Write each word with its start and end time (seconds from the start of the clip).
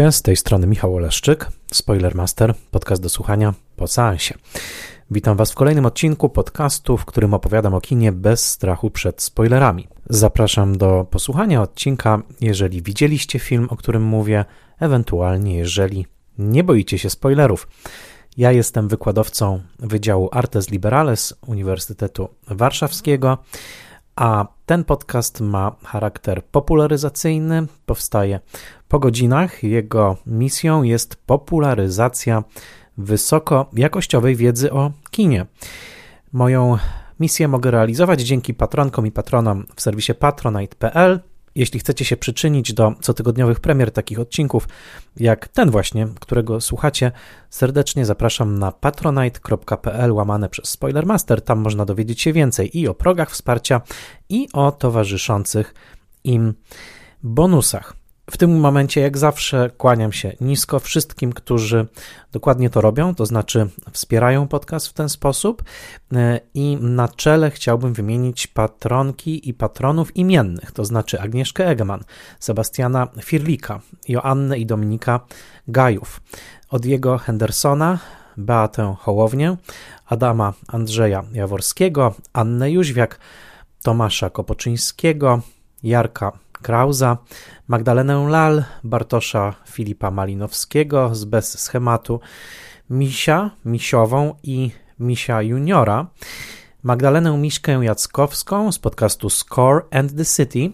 Witajcie, 0.00 0.18
z 0.18 0.22
tej 0.22 0.36
strony 0.36 0.66
Michał 0.66 0.94
Oleszczyk, 0.96 1.48
Spoilermaster, 1.72 2.54
podcast 2.70 3.02
do 3.02 3.08
słuchania 3.08 3.54
po 3.76 3.86
seansie. 3.86 4.34
Witam 5.10 5.36
Was 5.36 5.52
w 5.52 5.54
kolejnym 5.54 5.86
odcinku 5.86 6.28
podcastu, 6.28 6.96
w 6.96 7.04
którym 7.04 7.34
opowiadam 7.34 7.74
o 7.74 7.80
kinie 7.80 8.12
bez 8.12 8.46
strachu 8.46 8.90
przed 8.90 9.22
spoilerami. 9.22 9.88
Zapraszam 10.10 10.78
do 10.78 11.06
posłuchania 11.10 11.62
odcinka, 11.62 12.22
jeżeli 12.40 12.82
widzieliście 12.82 13.38
film, 13.38 13.66
o 13.70 13.76
którym 13.76 14.02
mówię, 14.02 14.44
ewentualnie 14.78 15.56
jeżeli 15.56 16.06
nie 16.38 16.64
boicie 16.64 16.98
się 16.98 17.10
spoilerów. 17.10 17.68
Ja 18.36 18.52
jestem 18.52 18.88
wykładowcą 18.88 19.60
Wydziału 19.78 20.28
Artes 20.32 20.70
Liberales 20.70 21.34
Uniwersytetu 21.46 22.28
Warszawskiego, 22.46 23.38
a 24.16 24.46
ten 24.66 24.84
podcast 24.84 25.40
ma 25.40 25.76
charakter 25.84 26.44
popularyzacyjny, 26.44 27.66
powstaje 27.86 28.40
po 28.90 28.98
godzinach. 28.98 29.62
Jego 29.62 30.16
misją 30.26 30.82
jest 30.82 31.16
popularyzacja 31.16 32.44
wysokojakościowej 32.98 34.36
wiedzy 34.36 34.72
o 34.72 34.92
kinie. 35.10 35.46
Moją 36.32 36.78
misję 37.20 37.48
mogę 37.48 37.70
realizować 37.70 38.20
dzięki 38.20 38.54
patronkom 38.54 39.06
i 39.06 39.10
patronom 39.12 39.66
w 39.76 39.82
serwisie 39.82 40.14
patronite.pl. 40.14 41.20
Jeśli 41.54 41.80
chcecie 41.80 42.04
się 42.04 42.16
przyczynić 42.16 42.72
do 42.72 42.92
cotygodniowych 43.00 43.60
premier 43.60 43.90
takich 43.90 44.20
odcinków, 44.20 44.68
jak 45.16 45.48
ten 45.48 45.70
właśnie, 45.70 46.08
którego 46.20 46.60
słuchacie, 46.60 47.12
serdecznie 47.50 48.06
zapraszam 48.06 48.58
na 48.58 48.72
patronite.pl 48.72 50.12
łamane 50.12 50.48
przez 50.48 50.68
Spoilermaster. 50.68 51.42
Tam 51.42 51.58
można 51.58 51.84
dowiedzieć 51.84 52.20
się 52.20 52.32
więcej 52.32 52.78
i 52.78 52.88
o 52.88 52.94
progach 52.94 53.30
wsparcia, 53.30 53.80
i 54.28 54.48
o 54.52 54.72
towarzyszących 54.72 55.74
im 56.24 56.54
bonusach. 57.22 57.99
W 58.30 58.36
tym 58.36 58.60
momencie, 58.60 59.00
jak 59.00 59.18
zawsze, 59.18 59.70
kłaniam 59.78 60.12
się 60.12 60.32
nisko 60.40 60.80
wszystkim, 60.80 61.32
którzy 61.32 61.86
dokładnie 62.32 62.70
to 62.70 62.80
robią, 62.80 63.14
to 63.14 63.26
znaczy 63.26 63.68
wspierają 63.92 64.48
podcast 64.48 64.88
w 64.88 64.92
ten 64.92 65.08
sposób. 65.08 65.62
E, 66.12 66.40
I 66.54 66.76
na 66.80 67.08
czele 67.08 67.50
chciałbym 67.50 67.92
wymienić 67.92 68.46
patronki 68.46 69.48
i 69.48 69.54
patronów 69.54 70.16
imiennych, 70.16 70.72
to 70.72 70.84
znaczy 70.84 71.20
Agnieszkę 71.20 71.66
Egeman, 71.68 72.04
Sebastiana 72.40 73.08
Firlika, 73.22 73.80
Joannę 74.08 74.58
i 74.58 74.66
Dominika 74.66 75.20
Gajów, 75.68 76.20
Odjego 76.68 77.18
Hendersona, 77.18 77.98
Beatę 78.36 78.94
Hołownię, 78.98 79.56
Adama 80.06 80.52
Andrzeja 80.68 81.24
Jaworskiego, 81.32 82.14
Annę 82.32 82.70
Jóźwiak, 82.70 83.18
Tomasza 83.82 84.30
Kopoczyńskiego, 84.30 85.40
Jarka 85.82 86.32
Krauza, 86.62 87.18
Magdalenę 87.68 88.28
Lal, 88.28 88.64
Bartosza 88.84 89.54
Filipa 89.68 90.10
Malinowskiego 90.10 91.14
z 91.14 91.24
Bez 91.24 91.58
Schematu, 91.58 92.20
Misia 92.90 93.50
Misiową 93.64 94.34
i 94.42 94.70
Misia 94.98 95.42
Juniora, 95.42 96.06
Magdalenę 96.82 97.38
Miśkę 97.38 97.80
Jackowską 97.82 98.72
z 98.72 98.78
podcastu 98.78 99.30
Score 99.30 99.82
and 99.90 100.16
the 100.16 100.24
City, 100.24 100.70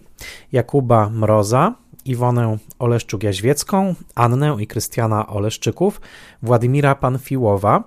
Jakuba 0.51 1.09
Mroza, 1.09 1.75
Iwonę 2.05 2.57
Oleszczuk-Jaźwiecką, 2.79 3.95
Annę 4.15 4.57
i 4.59 4.67
Krystiana 4.67 5.27
Oleszczyków, 5.27 6.01
Władimira 6.43 6.95
Panfiłowa, 6.95 7.83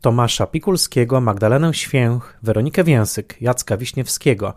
Tomasza 0.00 0.46
Pikulskiego, 0.46 1.20
Magdalenę 1.20 1.74
Święch, 1.74 2.38
Weronikę 2.42 2.84
Więsyk, 2.84 3.36
Jacka 3.40 3.76
Wiśniewskiego, 3.76 4.54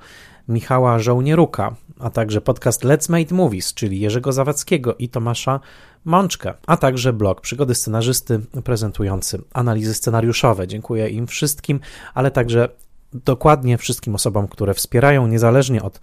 Michała 0.48 1.00
Żołnieruka, 1.00 1.76
a 2.00 2.10
także 2.10 2.42
podcast 2.42 2.84
Let's 2.84 3.12
Make 3.12 3.32
Movies, 3.32 3.74
czyli 3.74 4.00
Jerzego 4.00 4.34
Zawadzkiego 4.34 4.96
i 4.96 5.10
Tomasza 5.10 5.60
Mączkę, 6.06 6.54
a 6.68 6.78
także 6.78 7.14
blog 7.14 7.42
Przygody 7.42 7.76
Scenarzysty 7.76 8.40
prezentujący 8.64 9.42
analizy 9.54 9.94
scenariuszowe. 9.94 10.68
Dziękuję 10.68 11.10
im 11.10 11.28
wszystkim, 11.28 11.80
ale 12.14 12.32
także 12.32 12.70
dokładnie 13.14 13.78
wszystkim 13.78 14.16
osobom, 14.16 14.48
które 14.48 14.74
wspierają 14.74 15.28
niezależnie 15.28 15.84
od 15.84 16.00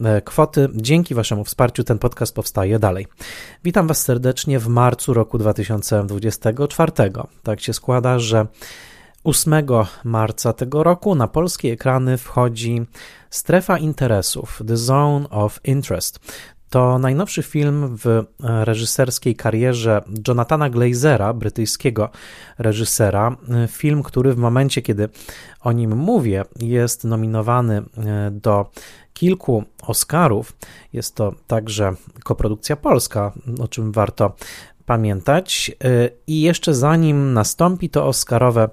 e, 0.00 0.22
kwoty. 0.22 0.68
Dzięki 0.74 1.14
Waszemu 1.14 1.44
wsparciu 1.44 1.84
ten 1.84 1.98
podcast 1.98 2.34
powstaje 2.34 2.78
dalej. 2.78 3.06
Witam 3.64 3.86
Was 3.86 4.02
serdecznie 4.02 4.58
w 4.58 4.68
marcu 4.68 5.14
roku 5.14 5.38
2024. 5.38 6.92
Tak 7.42 7.60
się 7.60 7.72
składa, 7.72 8.18
że 8.18 8.46
8 9.26 9.54
marca 10.04 10.52
tego 10.52 10.82
roku 10.82 11.14
na 11.14 11.28
polskie 11.28 11.72
ekrany 11.72 12.16
wchodzi 12.16 12.86
Strefa 13.30 13.78
Interesów 13.78 14.62
The 14.68 14.76
Zone 14.76 15.30
of 15.30 15.60
Interest. 15.64 16.20
To 16.70 16.98
najnowszy 16.98 17.42
film 17.42 17.96
w 17.96 18.24
reżyserskiej 18.40 19.36
karierze 19.36 20.02
Jonathana 20.28 20.70
Glazera, 20.70 21.32
brytyjskiego 21.32 22.10
reżysera. 22.58 23.36
Film, 23.68 24.02
który 24.02 24.32
w 24.32 24.38
momencie, 24.38 24.82
kiedy 24.82 25.08
o 25.60 25.72
nim 25.72 25.96
mówię, 25.96 26.44
jest 26.60 27.04
nominowany 27.04 27.76
e, 27.76 28.30
do 28.30 28.70
kilku 29.12 29.64
Oscarów. 29.82 30.56
Jest 30.92 31.14
to 31.14 31.34
także 31.46 31.94
koprodukcja 32.24 32.76
polska, 32.76 33.32
o 33.60 33.68
czym 33.68 33.92
warto 33.92 34.32
pamiętać. 34.86 35.72
Y, 35.84 36.10
I 36.26 36.40
jeszcze 36.40 36.74
zanim 36.74 37.32
nastąpi 37.32 37.90
to 37.90 38.06
Oscarowe 38.06 38.68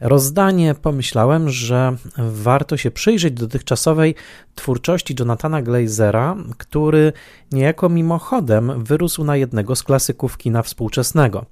rozdanie, 0.00 0.74
pomyślałem, 0.82 1.50
że 1.50 1.96
warto 2.18 2.76
się 2.76 2.90
przyjrzeć 2.90 3.34
dotychczasowej 3.34 4.14
twórczości 4.54 5.14
Jonathana 5.18 5.62
Glazera, 5.62 6.36
który 6.58 7.12
niejako 7.52 7.88
mimochodem 7.88 8.84
wyrósł 8.84 9.24
na 9.24 9.36
jednego 9.36 9.76
z 9.76 9.82
klasyków 9.82 10.38
kina 10.38 10.62
współczesnego. 10.62 11.44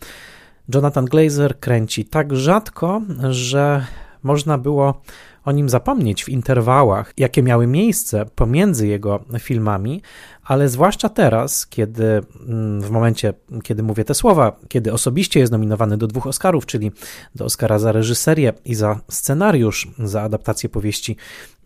Jonathan 0.75 1.05
Glazer 1.05 1.61
kręci 1.61 2.05
tak 2.05 2.37
rzadko, 2.37 3.03
że 3.31 3.87
można 4.23 4.59
było 4.59 5.03
o 5.45 5.53
nim 5.53 5.69
zapomnieć 5.69 6.25
w 6.25 6.29
interwałach, 6.29 7.13
jakie 7.17 7.43
miały 7.43 7.67
miejsce 7.67 8.27
pomiędzy 8.35 8.87
jego 8.87 9.25
filmami, 9.39 10.03
ale 10.51 10.69
zwłaszcza 10.69 11.09
teraz, 11.09 11.67
kiedy 11.67 12.23
mm, 12.49 12.81
w 12.81 12.91
momencie, 12.91 13.35
kiedy 13.63 13.83
mówię 13.83 14.05
te 14.05 14.15
słowa, 14.15 14.57
kiedy 14.69 14.93
osobiście 14.93 15.41
jest 15.41 15.53
nominowany 15.53 15.97
do 15.97 16.07
dwóch 16.07 16.27
Oscarów, 16.27 16.67
czyli 16.67 16.93
do 17.35 17.45
Oscara 17.45 17.79
za 17.79 17.93
reżyserię 17.93 18.53
i 18.65 18.75
za 18.75 19.01
scenariusz, 19.09 19.89
za 19.99 20.23
adaptację 20.23 20.69
powieści 20.69 21.17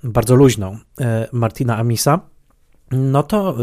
bardzo 0.03 0.35
luźną 0.35 0.79
e, 1.01 1.29
Martina 1.33 1.77
Amisa, 1.79 2.21
no 2.97 3.23
to 3.23 3.57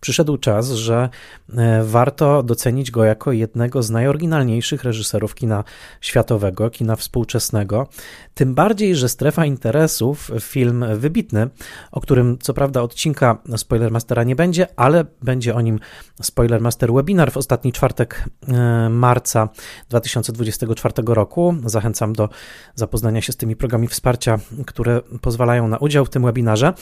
przyszedł 0.00 0.36
czas, 0.36 0.70
że 0.70 1.08
e, 1.56 1.84
warto 1.84 2.42
docenić 2.42 2.90
go 2.90 3.04
jako 3.04 3.32
jednego 3.32 3.82
z 3.82 3.90
najoryginalniejszych 3.90 4.84
reżyserów 4.84 5.34
kina 5.34 5.64
światowego, 6.00 6.70
kina 6.70 6.96
współczesnego. 6.96 7.88
Tym 8.34 8.54
bardziej, 8.54 8.96
że 8.96 9.08
Strefa 9.08 9.46
Interesów, 9.46 10.30
film 10.40 10.84
wybitny, 10.96 11.48
o 11.92 12.00
którym 12.00 12.38
co 12.38 12.54
prawda 12.54 12.82
odcinka 12.82 13.38
Spoilermastera 13.56 14.24
nie 14.24 14.36
będzie, 14.36 14.66
ale 14.76 15.04
będzie 15.22 15.54
o 15.54 15.60
nim 15.60 15.80
Spoilermaster 16.22 16.92
webinar 16.92 17.32
w 17.32 17.36
ostatni 17.36 17.72
czwartek 17.72 18.24
e, 18.48 18.88
marca 18.90 19.48
2024 19.88 20.94
roku. 21.06 21.54
Zachęcam 21.64 22.12
do 22.12 22.28
zapoznania 22.74 23.20
się 23.20 23.32
z 23.32 23.36
tymi 23.36 23.56
programami 23.56 23.88
wsparcia, 23.88 24.38
które 24.66 25.00
pozwalają 25.20 25.68
na 25.68 25.78
udział 25.78 26.04
w 26.04 26.10
tym 26.10 26.22
webinarze. 26.22 26.72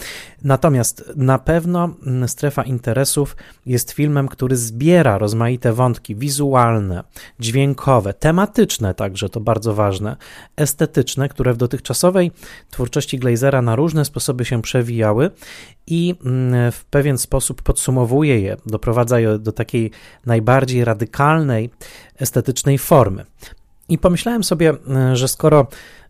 Natomiast 0.43 1.13
na 1.17 1.39
pewno 1.39 1.78
Strefa 2.27 2.63
Interesów 2.63 3.37
jest 3.67 3.91
filmem, 3.91 4.29
który 4.29 4.57
zbiera 4.57 5.19
rozmaite 5.19 5.73
wątki 5.73 6.17
wizualne, 6.17 7.05
dźwiękowe, 7.41 8.15
tematyczne 8.15 8.95
także, 8.95 9.29
to 9.29 9.41
bardzo 9.41 9.75
ważne, 9.75 10.17
estetyczne, 10.57 11.29
które 11.29 11.55
w 11.55 11.57
dotychczasowej 11.57 12.33
twórczości 12.71 13.19
Glazera 13.19 13.63
na 13.63 13.77
różne 13.77 14.05
sposoby 14.05 14.45
się 14.45 14.63
przewijały 14.63 15.31
i 15.87 16.15
mm, 16.25 16.73
w 16.73 16.85
pewien 16.85 17.19
sposób 17.19 17.63
podsumowuje 17.63 18.41
je, 18.41 18.57
doprowadza 18.67 19.21
je 19.21 19.39
do 19.39 19.53
takiej 19.53 19.91
najbardziej 20.27 20.85
radykalnej, 20.85 21.71
estetycznej 22.17 22.79
formy. 22.79 23.25
I 23.89 23.99
pomyślałem 23.99 24.45
sobie, 24.45 24.71
mm, 24.71 25.17
że 25.17 25.29
skoro 25.29 25.67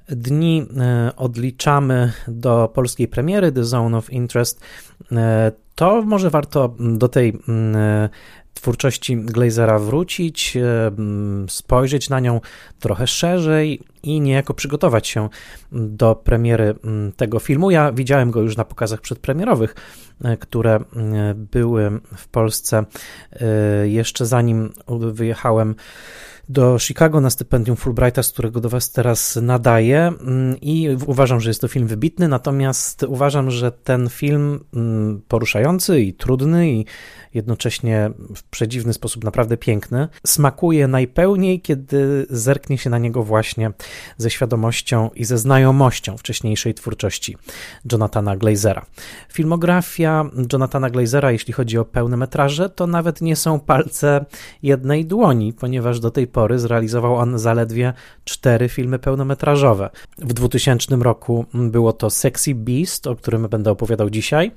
dni 0.09 0.67
odliczamy 1.17 2.13
do 2.29 2.71
polskiej 2.75 3.09
premiery 3.09 3.53
The 3.53 3.65
Zone 3.65 3.99
of 3.99 4.11
Interest, 4.11 4.61
to 5.75 6.03
może 6.03 6.31
warto 6.31 6.75
do 6.79 7.09
tej 7.09 7.39
mm, 7.49 8.09
twórczości 8.55 9.17
Glazera 9.17 9.79
wrócić, 9.79 10.57
e, 10.57 10.87
mm, 10.87 11.49
spojrzeć 11.49 12.09
na 12.09 12.21
nią 12.21 12.41
trochę 12.81 13.07
szerzej, 13.07 13.81
i 14.03 14.21
niejako 14.21 14.55
przygotować 14.55 15.09
się 15.09 15.29
do 15.73 16.15
premiery 16.15 16.75
mm, 16.85 17.13
tego 17.13 17.39
filmu. 17.39 17.71
Ja 17.71 17.93
widziałem 17.93 18.31
go 18.31 18.41
już 18.41 18.57
na 18.57 18.65
pokazach 18.65 19.01
przedpremierowych, 19.01 19.75
e, 20.25 20.37
które 20.37 20.75
e, 20.75 21.35
były 21.35 21.91
w 22.17 22.29
Polsce 22.29 22.85
e, 23.33 23.89
jeszcze 23.89 24.27
zanim 24.27 24.73
wyjechałem 25.13 25.75
do 26.49 26.79
Chicago 26.79 27.21
na 27.21 27.31
stypendium 27.31 27.77
Fulbrighta, 27.77 28.23
z 28.23 28.33
którego 28.33 28.61
do 28.61 28.69
Was 28.69 28.93
teraz 28.93 29.39
nadaję 29.43 30.13
mm, 30.21 30.57
i 30.61 30.97
uważam, 31.07 31.41
że 31.41 31.51
jest 31.51 31.61
to 31.61 31.69
film 31.69 31.87
wybitny, 31.87 32.29
natomiast 32.29 33.03
uważam, 33.03 33.51
że 33.51 33.73
ten 33.73 34.09
film 34.09 34.65
mm, 34.75 35.23
poruszający 35.29 36.01
i 36.01 36.15
trudny 36.15 36.71
i 36.71 36.87
jednocześnie 37.35 38.11
w 38.37 38.43
przedziwny 38.43 38.93
sposób 38.93 39.25
naprawdę 39.25 39.57
piękny, 39.57 40.09
smakuje 40.27 40.89
najpełniej, 40.89 41.61
kiedy 41.61 42.27
zerknie 42.31 42.79
się 42.79 42.91
na 42.91 42.99
niego 42.99 43.23
właśnie 43.23 43.71
ze 44.17 44.31
świadomością 44.31 45.11
i 45.15 45.25
ze 45.25 45.39
znajomością 45.39 46.17
wcześniejszej 46.17 46.75
twórczości 46.75 47.37
Jonathana 47.93 48.37
Glazera. 48.37 48.87
Filmografia 49.33 50.25
Jonathana 50.53 50.91
Glazera, 50.91 51.33
jeśli 51.33 51.53
chodzi 51.53 51.79
o 51.79 51.85
pełne 51.85 52.17
metraże, 52.17 52.71
to 52.71 52.87
nawet 52.87 53.21
nie 53.21 53.37
są 53.37 53.61
palce 53.61 54.25
jednej 54.63 55.07
dłoni, 55.07 55.53
ponieważ 55.53 56.01
do 56.01 56.11
tej 56.11 56.27
pory 56.27 56.59
zrealizował 56.59 57.17
on 57.17 57.39
zaledwie 57.39 57.93
cztery 58.25 58.69
filmy 58.69 58.99
pełnometrażowe. 58.99 59.91
W 60.19 60.33
2000 60.33 60.97
roku 60.97 61.45
było 61.55 61.93
to 61.93 62.11
Sexy 62.11 62.55
Beast, 62.55 63.07
o 63.07 63.17
którym 63.17 63.49
będę 63.49 63.71
opowiadał 63.71 64.11
dzisiaj. 64.11 64.53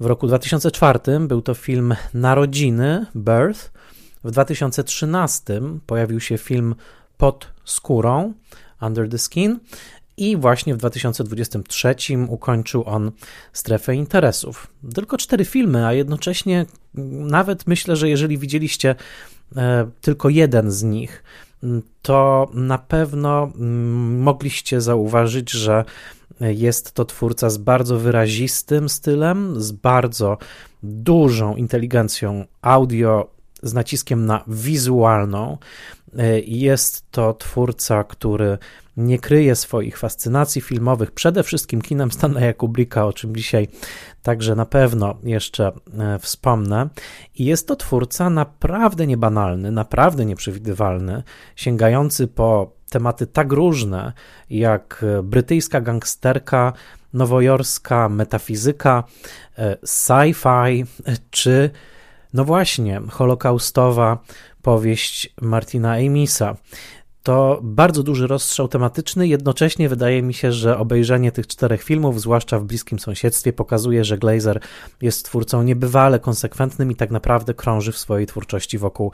W 0.00 0.06
roku 0.06 0.26
2004 0.26 0.98
był 1.20 1.42
to 1.42 1.54
film 1.54 1.94
Narodziny, 2.14 3.06
Birth. 3.14 3.70
W 4.24 4.30
2013 4.30 5.60
pojawił 5.86 6.20
się 6.20 6.38
film 6.38 6.74
Pod 7.16 7.52
skórą, 7.64 8.32
Under 8.80 9.08
the 9.08 9.18
Skin. 9.18 9.58
I 10.16 10.36
właśnie 10.36 10.74
w 10.74 10.76
2023 10.76 11.94
ukończył 12.28 12.84
on 12.86 13.12
strefę 13.52 13.94
interesów. 13.94 14.66
Tylko 14.94 15.18
cztery 15.18 15.44
filmy, 15.44 15.86
a 15.86 15.92
jednocześnie 15.92 16.66
nawet 17.28 17.66
myślę, 17.66 17.96
że 17.96 18.08
jeżeli 18.08 18.38
widzieliście 18.38 18.94
e, 19.56 19.90
tylko 20.00 20.28
jeden 20.28 20.70
z 20.70 20.82
nich, 20.82 21.22
to 22.02 22.50
na 22.54 22.78
pewno 22.78 23.42
mm, 23.44 24.20
mogliście 24.20 24.80
zauważyć, 24.80 25.50
że 25.50 25.84
jest 26.40 26.92
to 26.92 27.04
twórca 27.04 27.50
z 27.50 27.58
bardzo 27.58 27.98
wyrazistym 27.98 28.88
stylem, 28.88 29.60
z 29.60 29.72
bardzo 29.72 30.38
dużą 30.82 31.56
inteligencją 31.56 32.44
audio, 32.62 33.28
z 33.62 33.74
naciskiem 33.74 34.26
na 34.26 34.44
wizualną. 34.46 35.58
Jest 36.46 37.10
to 37.10 37.34
twórca, 37.34 38.04
który 38.04 38.58
nie 38.96 39.18
kryje 39.18 39.56
swoich 39.56 39.98
fascynacji 39.98 40.60
filmowych, 40.60 41.10
przede 41.10 41.42
wszystkim 41.42 41.82
kinem 41.82 42.12
Stanleya 42.12 42.54
Kubricka, 42.54 43.06
o 43.06 43.12
czym 43.12 43.36
dzisiaj 43.36 43.68
także 44.22 44.54
na 44.54 44.66
pewno 44.66 45.14
jeszcze 45.22 45.72
e, 45.98 46.18
wspomnę. 46.18 46.88
I 47.34 47.44
jest 47.44 47.68
to 47.68 47.76
twórca 47.76 48.30
naprawdę 48.30 49.06
niebanalny, 49.06 49.72
naprawdę 49.72 50.24
nieprzewidywalny, 50.24 51.22
sięgający 51.56 52.28
po 52.28 52.72
tematy 52.90 53.26
tak 53.26 53.52
różne 53.52 54.12
jak 54.50 55.04
brytyjska 55.22 55.80
gangsterka, 55.80 56.72
nowojorska 57.12 58.08
metafizyka, 58.08 59.04
e, 59.58 59.76
sci-fi 59.76 60.84
czy 61.30 61.70
no 62.34 62.44
właśnie 62.44 63.00
holokaustowa 63.10 64.18
powieść 64.62 65.34
Martina 65.40 65.92
Amisa 65.92 66.56
to 67.26 67.60
bardzo 67.62 68.02
duży 68.02 68.26
rozstrzał 68.26 68.68
tematyczny. 68.68 69.28
Jednocześnie 69.28 69.88
wydaje 69.88 70.22
mi 70.22 70.34
się, 70.34 70.52
że 70.52 70.78
obejrzenie 70.78 71.32
tych 71.32 71.46
czterech 71.46 71.82
filmów, 71.82 72.20
zwłaszcza 72.20 72.58
w 72.58 72.64
bliskim 72.64 72.98
sąsiedztwie, 72.98 73.52
pokazuje, 73.52 74.04
że 74.04 74.18
Glazer 74.18 74.60
jest 75.02 75.24
twórcą 75.24 75.62
niebywale 75.62 76.18
konsekwentnym 76.18 76.90
i 76.90 76.96
tak 76.96 77.10
naprawdę 77.10 77.54
krąży 77.54 77.92
w 77.92 77.98
swojej 77.98 78.26
twórczości 78.26 78.78
wokół 78.78 79.12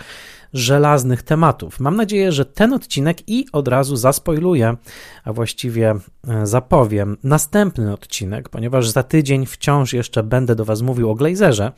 żelaznych 0.52 1.22
tematów. 1.22 1.80
Mam 1.80 1.96
nadzieję, 1.96 2.32
że 2.32 2.44
ten 2.44 2.72
odcinek 2.72 3.28
i 3.28 3.46
od 3.52 3.68
razu 3.68 3.96
zaspoiluję, 3.96 4.76
a 5.24 5.32
właściwie 5.32 5.94
e, 6.28 6.46
zapowiem 6.46 7.16
następny 7.24 7.92
odcinek, 7.92 8.48
ponieważ 8.48 8.88
za 8.88 9.02
tydzień 9.02 9.46
wciąż 9.46 9.92
jeszcze 9.92 10.22
będę 10.22 10.54
do 10.54 10.64
Was 10.64 10.82
mówił 10.82 11.10
o 11.10 11.14
Glazerze, 11.14 11.72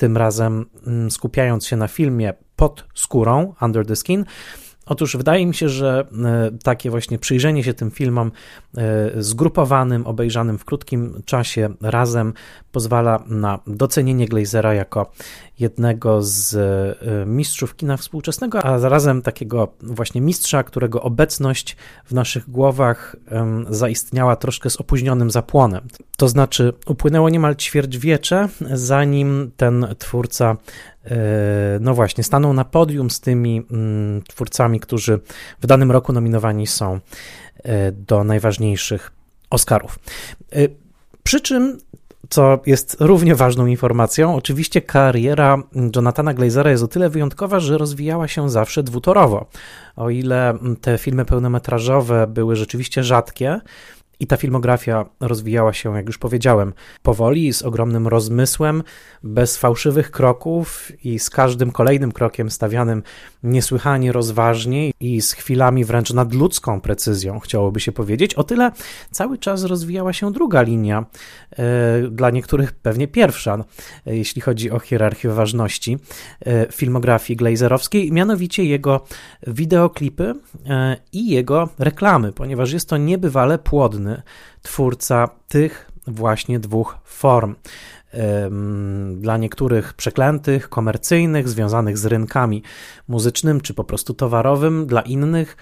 tym 0.00 0.16
razem 0.16 0.66
mm, 0.86 1.10
skupiając 1.10 1.66
się 1.66 1.76
na 1.76 1.88
filmie 1.88 2.34
pod 2.56 2.84
skórą, 2.94 3.54
Under 3.62 3.86
the 3.86 3.96
Skin. 3.96 4.24
Otóż 4.86 5.16
wydaje 5.16 5.46
mi 5.46 5.54
się, 5.54 5.68
że 5.68 6.06
e, 6.24 6.50
takie 6.62 6.90
właśnie 6.90 7.18
przyjrzenie 7.18 7.64
się 7.64 7.74
tym 7.74 7.90
filmom 7.90 8.32
e, 8.76 8.82
zgrupowanym, 9.22 10.06
obejrzanym 10.06 10.58
w 10.58 10.64
krótkim 10.64 11.22
czasie 11.24 11.68
razem 11.80 12.32
pozwala 12.72 13.22
na 13.26 13.58
docenienie 13.66 14.28
Glazera 14.28 14.74
jako 14.74 15.12
jednego 15.60 16.22
z 16.22 16.54
e, 16.54 17.26
mistrzów 17.26 17.76
kina 17.76 17.96
współczesnego, 17.96 18.64
a 18.64 18.78
zarazem 18.78 19.22
takiego 19.22 19.68
właśnie 19.82 20.20
mistrza, 20.20 20.62
którego 20.62 21.02
obecność 21.02 21.76
w 22.04 22.12
naszych 22.12 22.50
głowach 22.50 23.16
zaistniała 23.70 24.36
troszkę 24.36 24.70
z 24.70 24.76
opóźnionym 24.76 25.30
zapłonem. 25.30 25.88
To 26.16 26.28
znaczy, 26.28 26.72
upłynęło 26.86 27.28
niemal 27.28 27.56
ćwierćwiecze, 27.56 28.48
zanim 28.72 29.50
ten 29.56 29.86
twórca 29.98 30.56
e, 31.04 31.16
no 31.80 31.94
właśnie, 31.94 32.24
stanął 32.24 32.52
na 32.52 32.64
podium 32.64 33.10
z 33.10 33.20
tymi 33.20 33.62
mm, 33.70 34.22
twórcami, 34.22 34.80
którzy 34.80 35.20
w 35.60 35.66
danym 35.66 35.90
roku 35.90 36.12
nominowani 36.12 36.66
są 36.66 37.00
e, 37.62 37.92
do 37.92 38.24
najważniejszych 38.24 39.12
Oscarów. 39.50 39.98
Przy 41.22 41.40
czym 41.40 41.78
co 42.30 42.58
jest 42.66 42.96
równie 43.00 43.34
ważną 43.34 43.66
informacją, 43.66 44.34
oczywiście 44.34 44.82
kariera 44.82 45.62
Jonathana 45.96 46.34
Glazera 46.34 46.70
jest 46.70 46.82
o 46.82 46.88
tyle 46.88 47.10
wyjątkowa, 47.10 47.60
że 47.60 47.78
rozwijała 47.78 48.28
się 48.28 48.50
zawsze 48.50 48.82
dwutorowo. 48.82 49.46
O 49.96 50.10
ile 50.10 50.58
te 50.80 50.98
filmy 50.98 51.24
pełnometrażowe 51.24 52.26
były 52.26 52.56
rzeczywiście 52.56 53.04
rzadkie, 53.04 53.60
i 54.20 54.26
ta 54.26 54.36
filmografia 54.36 55.04
rozwijała 55.20 55.72
się, 55.72 55.96
jak 55.96 56.06
już 56.06 56.18
powiedziałem, 56.18 56.72
powoli, 57.02 57.52
z 57.52 57.62
ogromnym 57.62 58.08
rozmysłem, 58.08 58.82
bez 59.22 59.56
fałszywych 59.56 60.10
kroków 60.10 60.92
i 61.04 61.18
z 61.18 61.30
każdym 61.30 61.70
kolejnym 61.72 62.12
krokiem 62.12 62.50
stawianym 62.50 63.02
niesłychanie 63.42 64.12
rozważnie 64.12 64.90
i 65.00 65.22
z 65.22 65.32
chwilami 65.32 65.84
wręcz 65.84 66.12
nadludzką 66.12 66.80
precyzją, 66.80 67.38
chciałoby 67.38 67.80
się 67.80 67.92
powiedzieć. 67.92 68.34
O 68.34 68.44
tyle 68.44 68.72
cały 69.10 69.38
czas 69.38 69.64
rozwijała 69.64 70.12
się 70.12 70.32
druga 70.32 70.62
linia, 70.62 71.04
e, 71.50 72.08
dla 72.10 72.30
niektórych 72.30 72.72
pewnie 72.72 73.08
pierwsza, 73.08 73.64
e, 74.06 74.16
jeśli 74.16 74.42
chodzi 74.42 74.70
o 74.70 74.78
hierarchię 74.78 75.28
ważności 75.28 75.98
e, 76.46 76.72
filmografii 76.72 77.36
glazerowskiej, 77.36 78.12
mianowicie 78.12 78.64
jego 78.64 79.04
wideoklipy 79.46 80.34
i 81.12 81.30
jego 81.30 81.68
reklamy, 81.78 82.32
ponieważ 82.32 82.72
jest 82.72 82.88
to 82.88 82.96
niebywale 82.96 83.58
płodny 83.58 84.09
twórca 84.62 85.28
tych 85.48 85.90
właśnie 86.06 86.60
dwóch 86.60 86.98
form. 87.04 87.54
Dla 89.16 89.36
niektórych 89.36 89.94
przeklętych, 89.94 90.68
komercyjnych, 90.68 91.48
związanych 91.48 91.98
z 91.98 92.06
rynkami 92.06 92.62
muzycznym 93.08 93.60
czy 93.60 93.74
po 93.74 93.84
prostu 93.84 94.14
towarowym, 94.14 94.86
dla 94.86 95.00
innych, 95.00 95.56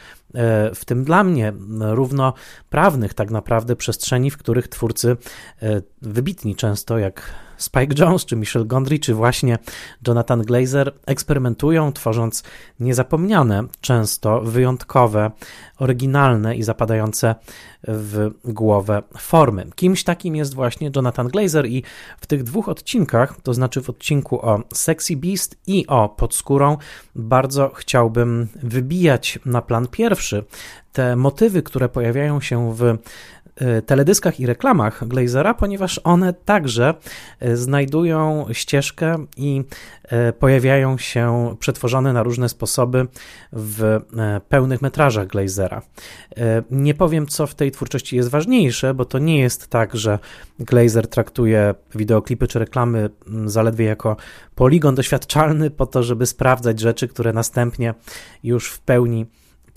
w 0.74 0.84
tym 0.86 1.04
dla 1.04 1.24
mnie, 1.24 1.52
równoprawnych 1.80 3.14
tak 3.14 3.30
naprawdę 3.30 3.76
przestrzeni, 3.76 4.30
w 4.30 4.38
których 4.38 4.68
twórcy 4.68 5.16
e, 5.62 5.82
wybitni 6.02 6.56
często, 6.56 6.98
jak 6.98 7.34
Spike 7.58 7.94
Jones, 7.98 8.24
czy 8.24 8.36
Michel 8.36 8.66
Gondry, 8.66 8.98
czy 8.98 9.14
właśnie 9.14 9.58
Jonathan 10.08 10.42
Glazer 10.42 10.92
eksperymentują, 11.06 11.92
tworząc 11.92 12.42
niezapomniane, 12.80 13.64
często 13.80 14.40
wyjątkowe, 14.40 15.30
oryginalne 15.78 16.56
i 16.56 16.62
zapadające 16.62 17.34
w 17.82 18.30
głowę 18.44 19.02
formy. 19.18 19.66
Kimś 19.74 20.04
takim 20.04 20.36
jest 20.36 20.54
właśnie 20.54 20.90
Jonathan 20.96 21.28
Glazer 21.28 21.66
i 21.66 21.82
w 22.20 22.26
tych 22.26 22.42
dwóch 22.42 22.68
odcinkach, 22.68 23.40
to 23.42 23.54
znaczy 23.54 23.82
w 23.82 23.90
odcinku 23.90 24.46
o 24.46 24.62
Sexy 24.74 25.16
Beast 25.16 25.56
i 25.66 25.86
o 25.86 26.08
Podskórą, 26.08 26.76
bardzo 27.14 27.70
chciałbym 27.74 28.48
wybijać 28.62 29.38
na 29.44 29.62
plan 29.62 29.86
pierwszy 29.90 30.17
te 30.92 31.16
motywy, 31.16 31.62
które 31.62 31.88
pojawiają 31.88 32.40
się 32.40 32.74
w 32.74 32.98
E, 33.58 33.82
teledyskach 33.82 34.40
i 34.40 34.46
reklamach 34.46 35.08
Glazera, 35.08 35.54
ponieważ 35.54 36.00
one 36.04 36.32
także 36.32 36.94
e, 37.40 37.56
znajdują 37.56 38.46
ścieżkę 38.52 39.26
i 39.36 39.64
e, 40.04 40.32
pojawiają 40.32 40.98
się 40.98 41.56
przetworzone 41.60 42.12
na 42.12 42.22
różne 42.22 42.48
sposoby 42.48 43.06
w 43.52 44.00
pełnych 44.48 44.82
metrażach 44.82 45.26
Glazera. 45.26 45.82
Nie 46.70 46.94
powiem, 46.94 47.26
co 47.26 47.46
w 47.46 47.54
tej 47.54 47.70
twórczości 47.70 48.16
jest 48.16 48.28
ważniejsze, 48.28 48.94
bo 48.94 49.04
to 49.04 49.18
nie 49.18 49.40
jest 49.40 49.68
tak, 49.68 49.96
że 49.96 50.18
Glazer 50.58 51.08
traktuje 51.08 51.74
wideoklipy 51.94 52.46
czy 52.46 52.58
reklamy 52.58 53.10
zaledwie 53.44 53.84
jako 53.84 54.16
poligon 54.54 54.94
doświadczalny 54.94 55.70
po 55.70 55.86
to, 55.86 56.02
żeby 56.02 56.26
sprawdzać 56.26 56.80
rzeczy, 56.80 57.08
które 57.08 57.32
następnie 57.32 57.94
już 58.42 58.70
w 58.70 58.80
pełni 58.80 59.26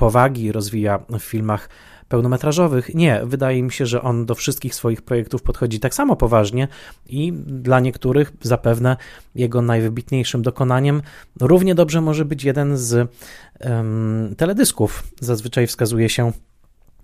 powagi 0.02 0.52
rozwija 0.52 1.00
w 1.10 1.20
filmach 1.20 1.70
pełnometrażowych. 2.08 2.96
Nie, 2.96 3.22
wydaje 3.24 3.64
mi 3.64 3.72
się, 3.72 3.86
że 3.86 4.02
on 4.02 4.26
do 4.26 4.36
wszystkich 4.36 4.76
swoich 4.76 5.02
projektów 5.02 5.42
podchodzi 5.42 5.80
tak 5.80 5.94
samo 5.94 6.16
poważnie 6.16 6.68
i 7.08 7.34
dla 7.46 7.80
niektórych 7.80 8.32
zapewne 8.42 8.98
jego 9.36 9.62
najwybitniejszym 9.62 10.42
dokonaniem 10.42 11.02
równie 11.40 11.76
dobrze 11.76 12.02
może 12.02 12.26
być 12.26 12.44
jeden 12.44 12.78
z 12.78 13.12
um, 13.60 14.36
teledysków. 14.38 15.04
Zazwyczaj 15.20 15.68
wskazuje 15.68 16.10
się 16.10 16.32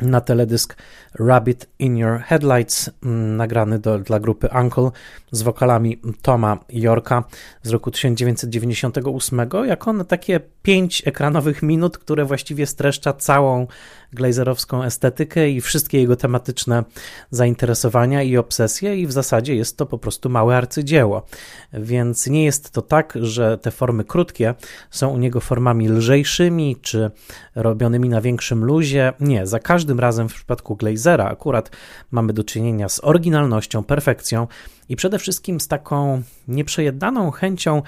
na 0.01 0.21
teledysk 0.21 0.75
Rabbit 1.19 1.69
in 1.79 1.97
Your 1.97 2.19
Headlights, 2.19 2.89
mm, 3.03 3.37
nagrany 3.37 3.79
do, 3.79 3.99
dla 3.99 4.19
grupy 4.19 4.49
Uncle 4.61 4.91
z 5.31 5.41
wokalami 5.41 6.01
Toma 6.21 6.59
Yorka 6.69 7.23
z 7.63 7.69
roku 7.69 7.91
1998, 7.91 9.39
jako 9.65 9.93
na 9.93 10.03
takie 10.03 10.39
pięć 10.67 11.03
ekranowych 11.05 11.63
minut, 11.63 11.97
które 11.97 12.25
właściwie 12.25 12.65
streszcza 12.65 13.13
całą 13.13 13.67
glazerowską 14.13 14.83
estetykę 14.83 15.49
i 15.49 15.61
wszystkie 15.61 15.99
jego 15.99 16.15
tematyczne 16.15 16.83
zainteresowania 17.31 18.23
i 18.23 18.37
obsesje 18.37 18.97
i 18.97 19.07
w 19.07 19.11
zasadzie 19.11 19.55
jest 19.55 19.77
to 19.77 19.85
po 19.85 19.97
prostu 19.97 20.29
małe 20.29 20.57
arcydzieło. 20.57 21.25
Więc 21.73 22.27
nie 22.27 22.45
jest 22.45 22.71
to 22.71 22.81
tak, 22.81 23.17
że 23.21 23.57
te 23.57 23.71
formy 23.71 24.03
krótkie 24.03 24.55
są 24.89 25.09
u 25.09 25.17
niego 25.17 25.39
formami 25.39 25.89
lżejszymi 25.89 26.75
czy 26.81 27.11
robionymi 27.55 28.09
na 28.09 28.21
większym 28.21 28.65
luzie. 28.65 29.13
Nie, 29.19 29.47
za 29.47 29.59
każdym 29.59 29.99
razem 29.99 30.29
w 30.29 30.33
przypadku 30.33 30.75
Glazera 30.75 31.25
akurat 31.25 31.71
mamy 32.11 32.33
do 32.33 32.43
czynienia 32.43 32.89
z 32.89 33.03
oryginalnością, 33.03 33.83
perfekcją 33.83 34.47
i 34.89 34.95
przede 34.95 35.19
wszystkim 35.19 35.59
z 35.59 35.67
taką 35.67 36.21
nieprzejednaną 36.47 37.31
chęcią 37.31 37.81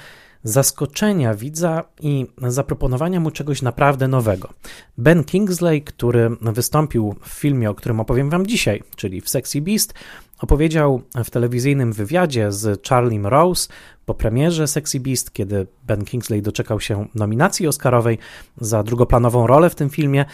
zaskoczenia 0.44 1.36
widza 1.36 1.84
i 2.02 2.26
zaproponowania 2.48 3.20
mu 3.20 3.32
czegoś 3.32 3.62
naprawdę 3.62 4.08
nowego. 4.08 4.50
Ben 4.98 5.24
Kingsley, 5.24 5.82
który 5.82 6.30
wystąpił 6.42 7.16
w 7.22 7.30
filmie, 7.30 7.70
o 7.70 7.76
którym 7.76 8.00
opowiem 8.00 8.30
Wam 8.30 8.48
dzisiaj, 8.48 8.84
czyli 8.96 9.22
w 9.22 9.30
Sexy 9.30 9.62
Beast, 9.62 9.94
opowiedział 10.40 11.02
w 11.24 11.30
telewizyjnym 11.30 11.94
wywiadzie 11.94 12.52
z 12.52 12.88
Charlie 12.88 13.22
Rose 13.24 13.70
po 14.06 14.14
premierze 14.14 14.68
Sexy 14.68 15.00
Beast, 15.00 15.34
kiedy 15.34 15.68
Ben 15.88 16.06
Kingsley 16.06 16.42
doczekał 16.42 16.80
się 16.80 17.06
nominacji 17.16 17.68
Oscarowej 17.68 18.18
za 18.62 18.84
drugoplanową 18.84 19.48
rolę 19.48 19.70
w 19.70 19.76
tym 19.76 19.90
filmie. 19.90 20.26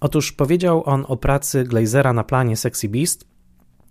Otóż 0.00 0.32
powiedział 0.32 0.82
on 0.86 1.04
o 1.08 1.16
pracy 1.16 1.64
Glazera 1.64 2.12
na 2.12 2.24
planie 2.24 2.56
Sexy 2.56 2.88
Beast, 2.88 3.24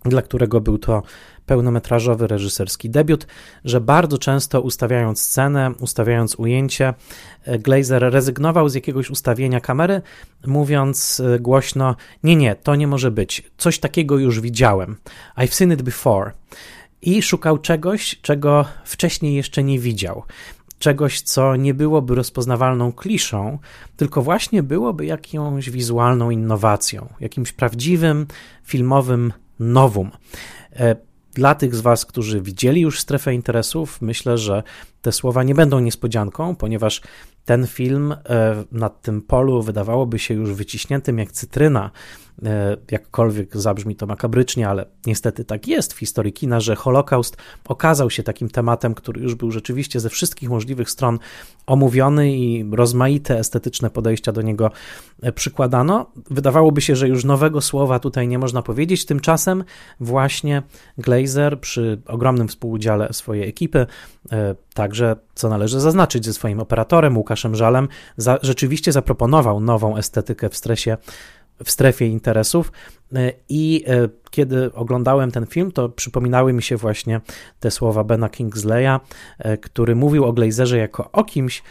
dla 0.04 0.22
którego 0.22 0.60
był 0.60 0.78
to 0.78 1.02
pełnometrażowy 1.46 2.26
reżyserski 2.26 2.90
debiut, 2.90 3.26
że 3.64 3.80
bardzo 3.80 4.18
często 4.18 4.60
ustawiając 4.60 5.20
scenę, 5.20 5.72
ustawiając 5.80 6.34
ujęcie, 6.34 6.94
Glazer 7.58 8.12
rezygnował 8.12 8.68
z 8.68 8.74
jakiegoś 8.74 9.10
ustawienia 9.10 9.60
kamery, 9.60 10.02
mówiąc 10.46 11.20
e, 11.20 11.38
głośno: 11.38 11.96
Nie, 12.22 12.36
nie, 12.36 12.54
to 12.54 12.74
nie 12.76 12.86
może 12.86 13.10
być. 13.10 13.50
Coś 13.58 13.78
takiego 13.78 14.18
już 14.18 14.40
widziałem. 14.40 14.96
I've 15.36 15.54
seen 15.54 15.72
it 15.72 15.82
before. 15.82 16.30
I 17.02 17.22
szukał 17.22 17.58
czegoś, 17.58 18.20
czego 18.22 18.64
wcześniej 18.84 19.34
jeszcze 19.34 19.62
nie 19.64 19.78
widział 19.78 20.24
czegoś, 20.78 21.20
co 21.20 21.56
nie 21.56 21.74
byłoby 21.74 22.14
rozpoznawalną 22.14 22.92
kliszą, 22.92 23.58
tylko 23.96 24.22
właśnie 24.22 24.62
byłoby 24.62 25.06
jakąś 25.06 25.70
wizualną 25.70 26.30
innowacją, 26.30 27.08
jakimś 27.20 27.52
prawdziwym 27.52 28.26
filmowym 28.64 29.32
nowum. 29.58 30.10
E, 30.76 30.96
dla 31.34 31.54
tych 31.54 31.74
z 31.74 31.80
Was, 31.80 32.06
którzy 32.06 32.40
widzieli 32.40 32.80
już 32.80 33.00
strefę 33.00 33.34
interesów, 33.34 34.02
myślę, 34.02 34.38
że 34.38 34.62
te 35.02 35.12
słowa 35.12 35.42
nie 35.42 35.54
będą 35.54 35.80
niespodzianką, 35.80 36.56
ponieważ 36.56 37.00
ten 37.44 37.66
film 37.66 38.12
e, 38.12 38.64
na 38.72 38.88
tym 38.88 39.22
polu 39.22 39.62
wydawałoby 39.62 40.18
się 40.18 40.34
już 40.34 40.52
wyciśniętym 40.52 41.18
jak 41.18 41.32
cytryna 41.32 41.90
jakkolwiek 42.90 43.56
zabrzmi 43.56 43.96
to 43.96 44.06
makabrycznie, 44.06 44.68
ale 44.68 44.86
niestety 45.06 45.44
tak 45.44 45.68
jest 45.68 45.92
w 45.92 45.98
historii 45.98 46.32
kina, 46.32 46.60
że 46.60 46.76
Holokaust 46.76 47.36
okazał 47.68 48.10
się 48.10 48.22
takim 48.22 48.50
tematem, 48.50 48.94
który 48.94 49.20
już 49.20 49.34
był 49.34 49.50
rzeczywiście 49.50 50.00
ze 50.00 50.10
wszystkich 50.10 50.50
możliwych 50.50 50.90
stron 50.90 51.18
omówiony 51.66 52.36
i 52.36 52.70
rozmaite 52.72 53.38
estetyczne 53.38 53.90
podejścia 53.90 54.32
do 54.32 54.42
niego 54.42 54.70
e, 55.22 55.32
przykładano. 55.32 56.10
Wydawałoby 56.30 56.80
się, 56.80 56.96
że 56.96 57.08
już 57.08 57.24
nowego 57.24 57.60
słowa 57.60 57.98
tutaj 57.98 58.28
nie 58.28 58.38
można 58.38 58.62
powiedzieć, 58.62 59.04
tymczasem 59.04 59.64
właśnie 60.00 60.62
Glazer 60.98 61.60
przy 61.60 62.00
ogromnym 62.06 62.48
współudziale 62.48 63.12
swojej 63.12 63.48
ekipy, 63.48 63.86
e, 64.32 64.54
także 64.74 65.16
co 65.34 65.48
należy 65.48 65.80
zaznaczyć 65.80 66.24
ze 66.24 66.32
swoim 66.32 66.60
operatorem 66.60 67.16
Łukaszem 67.16 67.54
Żalem, 67.54 67.88
za, 68.16 68.38
rzeczywiście 68.42 68.92
zaproponował 68.92 69.60
nową 69.60 69.96
estetykę 69.96 70.48
w 70.48 70.56
stresie 70.56 70.96
w 71.64 71.70
strefie 71.70 72.06
interesów. 72.06 72.72
E, 73.14 73.32
I 73.48 73.84
e, 73.86 74.08
kiedy 74.30 74.72
oglądałem 74.72 75.30
ten 75.30 75.46
film, 75.46 75.72
to 75.72 75.88
przypominały 75.88 76.52
mi 76.52 76.62
się 76.62 76.76
właśnie 76.76 77.20
te 77.60 77.70
słowa 77.70 78.04
Bena 78.04 78.28
Kingsleya, 78.28 79.00
e, 79.38 79.58
który 79.58 79.94
mówił 79.94 80.24
o 80.24 80.32
Glazerze 80.32 80.78
jako 80.78 81.10
o 81.12 81.24
kimś, 81.24 81.62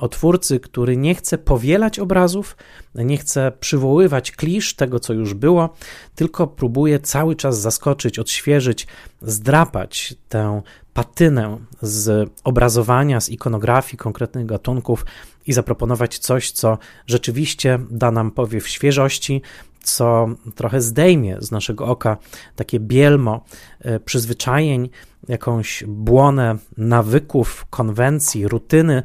o 0.00 0.08
twórcy, 0.08 0.60
który 0.60 0.96
nie 0.96 1.14
chce 1.14 1.38
powielać 1.38 1.98
obrazów, 1.98 2.56
nie 2.94 3.16
chce 3.16 3.52
przywoływać 3.60 4.32
klisz 4.32 4.74
tego, 4.74 5.00
co 5.00 5.12
już 5.12 5.34
było, 5.34 5.74
tylko 6.14 6.46
próbuje 6.46 6.98
cały 6.98 7.36
czas 7.36 7.60
zaskoczyć, 7.60 8.18
odświeżyć, 8.18 8.86
zdrapać 9.22 10.14
tę 10.28 10.62
patynę 10.94 11.58
z 11.82 12.30
obrazowania, 12.44 13.20
z 13.20 13.28
ikonografii 13.28 13.96
konkretnych 13.96 14.46
gatunków 14.46 15.06
i 15.46 15.52
zaproponować 15.52 16.18
coś, 16.18 16.50
co 16.50 16.78
rzeczywiście 17.06 17.78
da 17.90 18.10
nam 18.10 18.30
powiew 18.30 18.68
świeżości, 18.68 19.42
co 19.82 20.28
trochę 20.54 20.80
zdejmie 20.80 21.36
z 21.40 21.50
naszego 21.50 21.86
oka 21.86 22.16
takie 22.56 22.80
bielmo 22.80 23.44
e, 23.80 24.00
przyzwyczajeń, 24.00 24.90
jakąś 25.28 25.84
błonę 25.86 26.56
nawyków, 26.76 27.66
konwencji, 27.70 28.48
rutyny, 28.48 29.02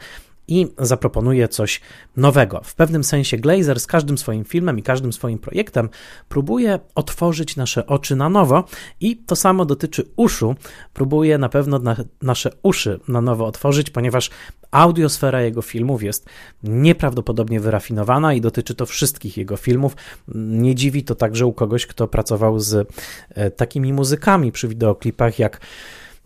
i 0.48 0.68
zaproponuje 0.80 1.48
coś 1.48 1.82
nowego. 2.18 2.62
W 2.64 2.76
pewnym 2.76 3.04
sensie 3.04 3.38
Glazer 3.38 3.80
z 3.80 3.88
każdym 3.88 4.18
swoim 4.18 4.46
filmem 4.46 4.80
i 4.80 4.84
każdym 4.84 5.14
swoim 5.14 5.40
projektem 5.40 5.90
próbuje 6.30 6.80
otworzyć 6.96 7.56
nasze 7.56 7.86
oczy 7.88 8.16
na 8.16 8.30
nowo 8.30 8.64
i 9.00 9.18
to 9.18 9.36
samo 9.36 9.66
dotyczy 9.66 10.04
uszu. 10.16 10.56
Próbuje 10.94 11.38
na 11.38 11.50
pewno 11.50 11.80
na, 11.80 11.96
nasze 12.22 12.52
uszy 12.64 13.00
na 13.08 13.22
nowo 13.22 13.46
otworzyć, 13.46 13.90
ponieważ 13.90 14.30
audiosfera 14.72 15.42
jego 15.42 15.62
filmów 15.62 16.04
jest 16.04 16.26
nieprawdopodobnie 16.64 17.60
wyrafinowana 17.60 18.34
i 18.34 18.42
dotyczy 18.42 18.76
to 18.76 18.86
wszystkich 18.86 19.38
jego 19.38 19.58
filmów. 19.58 19.96
Nie 20.36 20.76
dziwi 20.76 21.04
to 21.04 21.16
także 21.16 21.46
u 21.46 21.54
kogoś, 21.54 21.86
kto 21.86 22.08
pracował 22.08 22.60
z 22.60 22.88
e, 23.30 23.52
takimi 23.52 23.94
muzykami 23.94 24.52
przy 24.52 24.68
wideoklipach 24.68 25.40
jak 25.40 25.62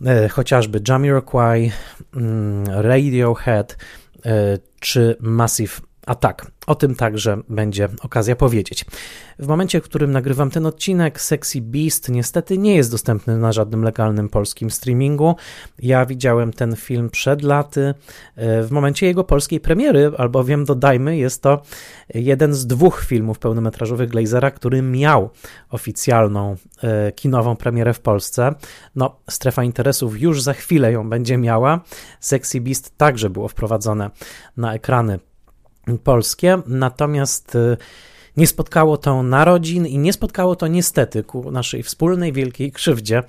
e, 0.06 0.28
chociażby 0.28 0.80
Jamiroquai, 0.88 1.72
mm, 2.16 2.64
Radiohead, 2.66 3.76
czy 4.80 5.16
Massive 5.20 5.80
Attack. 6.10 6.50
O 6.66 6.74
tym 6.74 6.94
także 6.94 7.38
będzie 7.48 7.88
okazja 8.02 8.36
powiedzieć. 8.36 8.84
W 9.38 9.46
momencie, 9.46 9.80
w 9.80 9.84
którym 9.84 10.12
nagrywam 10.12 10.50
ten 10.50 10.66
odcinek, 10.66 11.20
Sexy 11.20 11.60
Beast 11.60 12.08
niestety 12.08 12.58
nie 12.58 12.76
jest 12.76 12.90
dostępny 12.90 13.38
na 13.38 13.52
żadnym 13.52 13.84
legalnym 13.84 14.28
polskim 14.28 14.70
streamingu. 14.70 15.36
Ja 15.78 16.06
widziałem 16.06 16.52
ten 16.52 16.76
film 16.76 17.10
przed 17.10 17.42
laty, 17.42 17.94
e, 18.36 18.62
w 18.62 18.70
momencie 18.70 19.06
jego 19.06 19.24
polskiej 19.24 19.60
premiery, 19.60 20.12
albowiem 20.18 20.64
dodajmy, 20.64 21.16
jest 21.16 21.42
to 21.42 21.62
jeden 22.14 22.54
z 22.54 22.66
dwóch 22.66 23.04
filmów 23.04 23.38
pełnometrażowych 23.38 24.10
Glazera, 24.10 24.50
który 24.50 24.82
miał 24.82 25.30
oficjalną 25.70 26.56
e, 26.82 27.12
kinową 27.12 27.56
premierę 27.56 27.94
w 27.94 28.00
Polsce. 28.00 28.54
No, 28.94 29.16
strefa 29.30 29.64
interesów 29.64 30.20
już 30.20 30.42
za 30.42 30.52
chwilę 30.52 30.92
ją 30.92 31.08
będzie 31.08 31.38
miała. 31.38 31.80
Sexy 32.20 32.60
Beast 32.60 32.98
także 32.98 33.30
było 33.30 33.48
wprowadzone 33.48 34.10
na 34.56 34.74
ekrany 34.74 35.18
polskie, 36.04 36.58
natomiast 36.66 37.54
y, 37.54 37.76
nie 38.36 38.46
spotkało 38.46 38.96
to 38.96 39.22
narodzin 39.22 39.86
i 39.86 39.98
nie 39.98 40.12
spotkało 40.12 40.56
to 40.56 40.66
niestety 40.66 41.24
ku 41.24 41.50
naszej 41.50 41.82
wspólnej 41.82 42.32
wielkiej 42.32 42.72
krzywdzie 42.72 43.22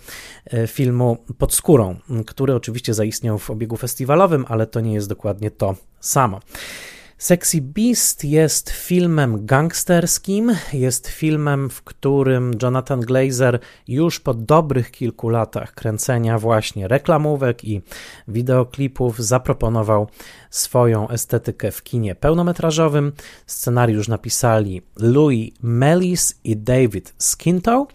y, 0.54 0.68
filmu 0.68 1.18
Pod 1.38 1.54
skórą, 1.54 1.96
który 2.26 2.56
oczywiście 2.56 2.94
zaistniał 2.94 3.40
w 3.40 3.50
obiegu 3.50 3.78
festiwalowym, 3.78 4.46
ale 4.48 4.68
to 4.68 4.80
nie 4.80 4.94
jest 4.94 5.10
dokładnie 5.10 5.52
to 5.52 5.76
samo. 6.00 6.40
Sexy 7.22 7.62
Beast 7.62 8.24
jest 8.24 8.70
filmem 8.70 9.46
gangsterskim, 9.46 10.52
jest 10.74 11.08
filmem, 11.08 11.70
w 11.70 11.84
którym 11.84 12.52
Jonathan 12.62 13.02
Glazer 13.02 13.60
już 13.88 14.20
po 14.20 14.34
dobrych 14.34 14.92
kilku 14.92 15.30
latach 15.30 15.74
kręcenia 15.74 16.40
właśnie 16.40 16.88
reklamówek 16.88 17.64
i 17.64 17.82
wideoklipów 18.28 19.20
zaproponował 19.20 20.08
swoją 20.50 21.10
estetykę 21.10 21.72
w 21.72 21.84
kinie 21.84 22.16
pełnometrażowym. 22.16 23.12
Scenariusz 23.46 24.08
napisali 24.08 24.82
Louis 24.96 25.52
Mellis 25.62 26.40
i 26.44 26.58
David 26.58 27.14
Skinto, 27.18 27.88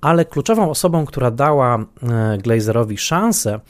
ale 0.00 0.24
kluczową 0.24 0.70
osobą, 0.70 1.06
która 1.06 1.30
dała 1.30 1.78
e, 1.78 2.38
Glazerowi 2.38 2.98
szansę, 2.98 3.60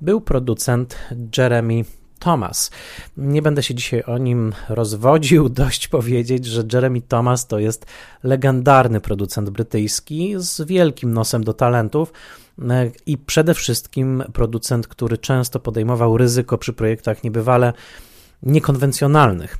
był 0.00 0.20
producent 0.20 0.98
Jeremy 1.38 1.84
Thomas. 2.18 2.70
Nie 3.16 3.42
będę 3.42 3.62
się 3.62 3.74
dzisiaj 3.74 4.02
o 4.02 4.18
nim 4.18 4.52
rozwodził, 4.68 5.48
dość 5.62 5.88
powiedzieć, 5.88 6.46
że 6.46 6.64
Jeremy 6.72 7.00
Thomas 7.00 7.46
to 7.46 7.58
jest 7.58 7.86
legendarny 8.22 9.00
producent 9.00 9.50
brytyjski 9.50 10.34
z 10.36 10.62
wielkim 10.62 11.12
nosem 11.12 11.44
do 11.44 11.52
talentów 11.52 12.12
e, 12.70 12.90
i 13.06 13.18
przede 13.18 13.54
wszystkim 13.54 14.24
producent, 14.32 14.88
który 14.88 15.18
często 15.18 15.60
podejmował 15.60 16.16
ryzyko 16.16 16.58
przy 16.58 16.72
projektach 16.72 17.24
niebywale 17.24 17.72
niekonwencjonalnych. 18.42 19.58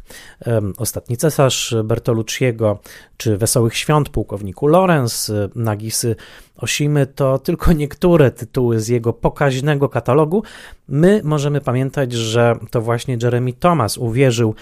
Ostatni 0.79 1.17
cesarz 1.17 1.75
Bertolucciego, 1.85 2.79
czy 3.17 3.37
Wesołych 3.37 3.77
Świąt 3.77 4.09
pułkowniku 4.09 4.67
Lorenz, 4.67 5.33
Nagisy 5.55 6.17
Osimy 6.57 7.07
to 7.07 7.39
tylko 7.39 7.73
niektóre 7.73 8.31
tytuły 8.31 8.81
z 8.81 8.89
jego 8.89 9.13
pokaźnego 9.13 9.89
katalogu. 9.89 10.43
My 10.89 11.21
możemy 11.25 11.61
pamiętać, 11.61 12.13
że 12.13 12.57
to 12.71 12.81
właśnie 12.81 13.19
Jeremy 13.23 13.53
Thomas 13.53 13.99
uwierzył 13.99 14.55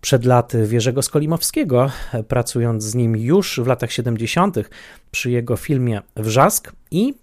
przed 0.00 0.24
laty 0.24 0.66
Wierzego 0.66 1.02
Skolimowskiego, 1.02 1.90
pracując 2.28 2.84
z 2.84 2.94
nim 2.94 3.16
już 3.16 3.60
w 3.60 3.66
latach 3.66 3.92
70. 3.92 4.56
przy 5.10 5.30
jego 5.30 5.56
filmie 5.56 6.02
Wrzask 6.16 6.72
i 6.90 7.14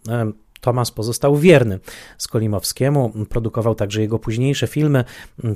Thomas 0.62 0.92
pozostał 0.92 1.36
wierny 1.36 1.80
Skolimowskiemu, 2.18 3.12
produkował 3.30 3.76
także 3.76 4.02
jego 4.02 4.20
późniejsze 4.20 4.68
filmy, 4.68 5.04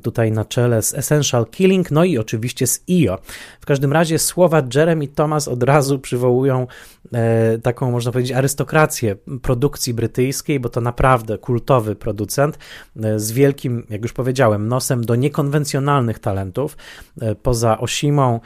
tutaj 0.04 0.32
na 0.32 0.46
czele 0.46 0.82
z 0.82 0.94
Essential 0.94 1.46
Killing, 1.46 1.92
no 1.92 2.04
i 2.04 2.18
oczywiście 2.18 2.68
z 2.68 2.84
IO. 2.90 3.20
W 3.62 3.66
każdym 3.66 3.94
razie 3.94 4.20
słowa 4.20 4.64
Jeremy 4.76 5.08
Thomas 5.08 5.48
od 5.48 5.64
razu 5.64 6.00
przywołują 6.00 6.68
e, 7.14 7.58
taką, 7.58 7.92
można 7.92 8.12
powiedzieć, 8.12 8.38
arystokrację 8.38 9.16
produkcji 9.42 9.94
brytyjskiej, 9.94 10.60
bo 10.60 10.70
to 10.70 10.82
naprawdę 10.82 11.38
kultowy 11.38 11.96
producent 11.96 12.58
e, 13.04 13.20
z 13.20 13.32
wielkim, 13.32 13.86
jak 13.90 14.02
już 14.02 14.14
powiedziałem, 14.14 14.68
nosem 14.68 15.06
do 15.06 15.16
niekonwencjonalnych 15.16 16.20
talentów. 16.20 16.78
E, 17.22 17.36
poza 17.36 17.78
Osimą 17.78 18.40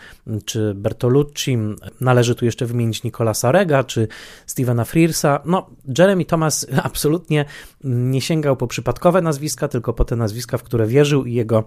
czy 0.45 0.73
Bertolucci 0.73 1.57
należy 2.01 2.35
tu 2.35 2.45
jeszcze 2.45 2.65
wymienić 2.65 3.03
Nicolasa 3.03 3.51
Rega 3.51 3.83
czy 3.83 4.07
Stevena 4.45 4.85
Frearsa. 4.85 5.39
No, 5.45 5.69
Jeremy 5.97 6.25
Thomas 6.25 6.48
Thomas 6.49 6.65
absolutnie 6.83 7.45
nie 7.83 8.21
sięgał 8.21 8.55
po 8.55 8.67
przypadkowe 8.67 9.21
nazwiska, 9.21 9.67
tylko 9.67 9.93
po 9.93 10.05
te 10.05 10.15
nazwiska, 10.15 10.57
w 10.57 10.63
które 10.63 10.87
wierzył 10.87 11.25
i 11.25 11.33
jego 11.33 11.63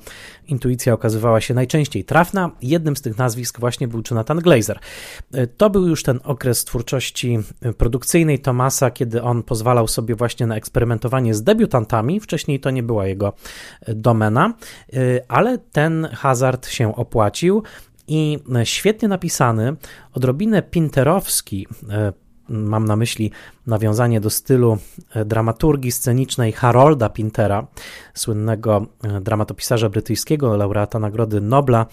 intuicja 0.48 0.92
okazywała 0.92 1.40
się 1.40 1.54
najczęściej 1.54 2.04
trafna. 2.04 2.50
Jednym 2.62 2.96
z 2.96 3.02
tych 3.02 3.18
nazwisk 3.18 3.60
właśnie 3.60 3.88
był 3.88 4.02
Jonathan 4.10 4.38
Glazer. 4.38 4.78
To 5.56 5.70
był 5.70 5.88
już 5.88 6.02
ten 6.02 6.20
okres 6.24 6.64
twórczości 6.64 7.38
produkcyjnej 7.78 8.38
Thomasa, 8.38 8.90
kiedy 8.90 9.22
on 9.22 9.42
pozwalał 9.42 9.88
sobie 9.88 10.14
właśnie 10.14 10.46
na 10.46 10.56
eksperymentowanie 10.56 11.34
z 11.34 11.42
debiutantami. 11.42 12.20
Wcześniej 12.20 12.60
to 12.60 12.70
nie 12.70 12.82
była 12.82 13.06
jego 13.06 13.32
domena, 13.88 14.54
ale 15.28 15.58
ten 15.58 16.08
hazard 16.12 16.68
się 16.68 16.96
opłacił 16.96 17.62
i 18.08 18.38
świetnie 18.64 19.08
napisany, 19.08 19.76
odrobinę 20.12 20.62
pinterowski 20.62 21.66
mam 22.48 22.84
na 22.84 22.96
myśli 22.96 23.30
nawiązanie 23.66 24.20
do 24.20 24.30
stylu 24.30 24.78
e, 25.14 25.24
dramaturgii 25.24 25.92
scenicznej 25.92 26.52
Harolda 26.52 27.08
Pintera, 27.08 27.66
słynnego 28.14 28.86
e, 29.04 29.20
dramatopisarza 29.20 29.88
brytyjskiego, 29.88 30.56
laureata 30.56 30.98
Nagrody 30.98 31.40
Nobla. 31.40 31.86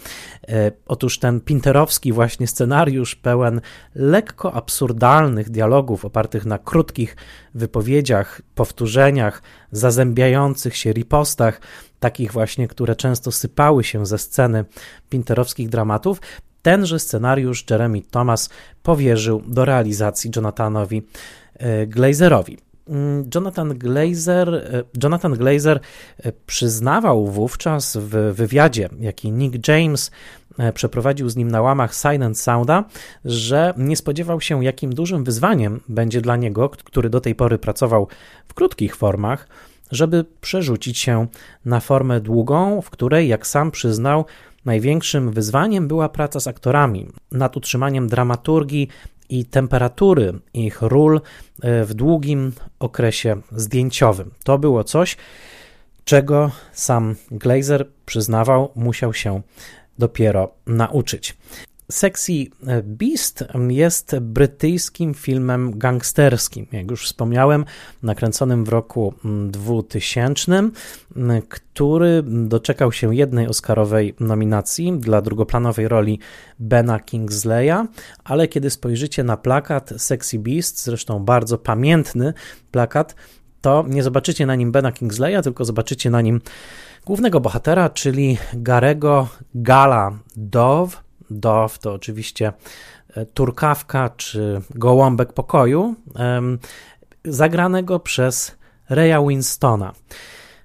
E, 0.47 0.71
otóż 0.87 1.19
ten 1.19 1.41
pinterowski 1.41 2.13
właśnie 2.13 2.47
scenariusz 2.47 3.15
pełen 3.15 3.61
lekko 3.95 4.53
absurdalnych 4.53 5.49
dialogów 5.49 6.05
opartych 6.05 6.45
na 6.45 6.57
krótkich 6.57 7.15
wypowiedziach, 7.53 8.41
powtórzeniach, 8.55 9.41
zazębiających 9.71 10.77
się 10.77 10.93
ripostach, 10.93 11.61
takich 11.99 12.31
właśnie, 12.31 12.67
które 12.67 12.95
często 12.95 13.31
sypały 13.31 13.83
się 13.83 14.05
ze 14.05 14.17
sceny 14.17 14.65
pinterowskich 15.09 15.69
dramatów, 15.69 16.21
Tenże 16.61 16.99
scenariusz 16.99 17.65
Jeremy 17.69 18.01
Thomas 18.11 18.49
powierzył 18.83 19.41
do 19.47 19.65
realizacji 19.65 20.31
Jonathanowi 20.35 21.03
e, 21.53 21.87
Glazerowi. 21.87 22.57
Mm, 22.89 23.29
Jonathan 23.35 23.77
Glazer, 23.77 24.55
e, 24.55 24.83
Jonathan 25.03 25.33
Glazer 25.33 25.79
e, 26.23 26.31
przyznawał 26.45 27.27
wówczas 27.27 27.97
w 27.97 28.09
wywiadzie, 28.33 28.89
jaki 28.99 29.31
Nick 29.31 29.67
James 29.67 30.11
przeprowadził 30.73 31.29
z 31.29 31.35
nim 31.35 31.51
na 31.51 31.61
łamach 31.61 31.95
Silent 31.95 32.39
Sounda, 32.39 32.83
że 33.25 33.73
nie 33.77 33.95
spodziewał 33.95 34.41
się, 34.41 34.63
jakim 34.63 34.93
dużym 34.93 35.23
wyzwaniem 35.23 35.79
będzie 35.89 36.21
dla 36.21 36.35
niego, 36.35 36.69
który 36.69 37.09
do 37.09 37.21
tej 37.21 37.35
pory 37.35 37.57
pracował 37.57 38.07
w 38.47 38.53
krótkich 38.53 38.95
formach, 38.95 39.47
żeby 39.91 40.25
przerzucić 40.41 40.97
się 40.97 41.27
na 41.65 41.79
formę 41.79 42.21
długą, 42.21 42.81
w 42.81 42.89
której, 42.89 43.27
jak 43.27 43.47
sam 43.47 43.71
przyznał, 43.71 44.25
Największym 44.69 45.31
wyzwaniem 45.31 45.87
była 45.87 46.09
praca 46.09 46.39
z 46.39 46.47
aktorami 46.47 47.07
nad 47.31 47.57
utrzymaniem 47.57 48.07
dramaturgii 48.07 48.87
i 49.29 49.45
temperatury 49.45 50.33
ich 50.53 50.81
ról 50.81 51.21
e, 51.61 51.85
w 51.85 51.93
długim 51.93 52.51
okresie 52.79 53.41
zdjęciowym. 53.51 54.31
To 54.43 54.57
było 54.57 54.83
coś, 54.83 55.17
czego 56.05 56.51
sam 56.73 57.15
Glazer 57.31 57.87
przyznawał, 58.05 58.71
musiał 58.75 59.13
się 59.13 59.41
dopiero 59.99 60.51
nauczyć. 60.67 61.37
Sexy 61.91 62.33
Beast 62.83 63.43
jest 63.69 64.19
brytyjskim 64.19 65.13
filmem 65.13 65.79
gangsterskim, 65.79 66.67
jak 66.71 66.91
już 66.91 67.05
wspomniałem, 67.05 67.65
nakręconym 68.03 68.65
w 68.65 68.69
roku 68.69 69.13
2000, 69.49 70.69
który 71.49 72.23
doczekał 72.25 72.91
się 72.91 73.15
jednej 73.15 73.47
Oscarowej 73.47 74.15
nominacji 74.19 74.99
dla 74.99 75.21
drugoplanowej 75.21 75.87
roli 75.87 76.19
Bena 76.59 76.99
Kingsleya, 76.99 77.85
ale 78.23 78.47
kiedy 78.47 78.69
spojrzycie 78.69 79.23
na 79.23 79.37
plakat 79.37 79.93
Sexy 79.97 80.39
Beast, 80.39 80.83
zresztą 80.83 81.19
bardzo 81.19 81.57
pamiętny 81.57 82.33
plakat, 82.71 83.15
to 83.61 83.85
nie 83.87 84.03
zobaczycie 84.03 84.45
na 84.45 84.55
nim 84.55 84.71
Bena 84.71 84.91
Kingsleya, 84.91 85.41
tylko 85.43 85.65
zobaczycie 85.65 86.09
na 86.09 86.21
nim 86.21 86.41
głównego 87.05 87.39
bohatera, 87.39 87.89
czyli 87.89 88.37
Garego 88.53 89.27
Gala 89.55 90.19
Dove, 90.35 91.08
Dove 91.31 91.77
to 91.81 91.93
oczywiście 91.93 92.53
e, 93.13 93.25
turkawka 93.25 94.09
czy 94.09 94.61
gołąbek 94.75 95.33
pokoju, 95.33 95.95
zagranego 97.25 97.99
przez 97.99 98.55
Raya 98.89 99.27
Winstona. 99.27 99.93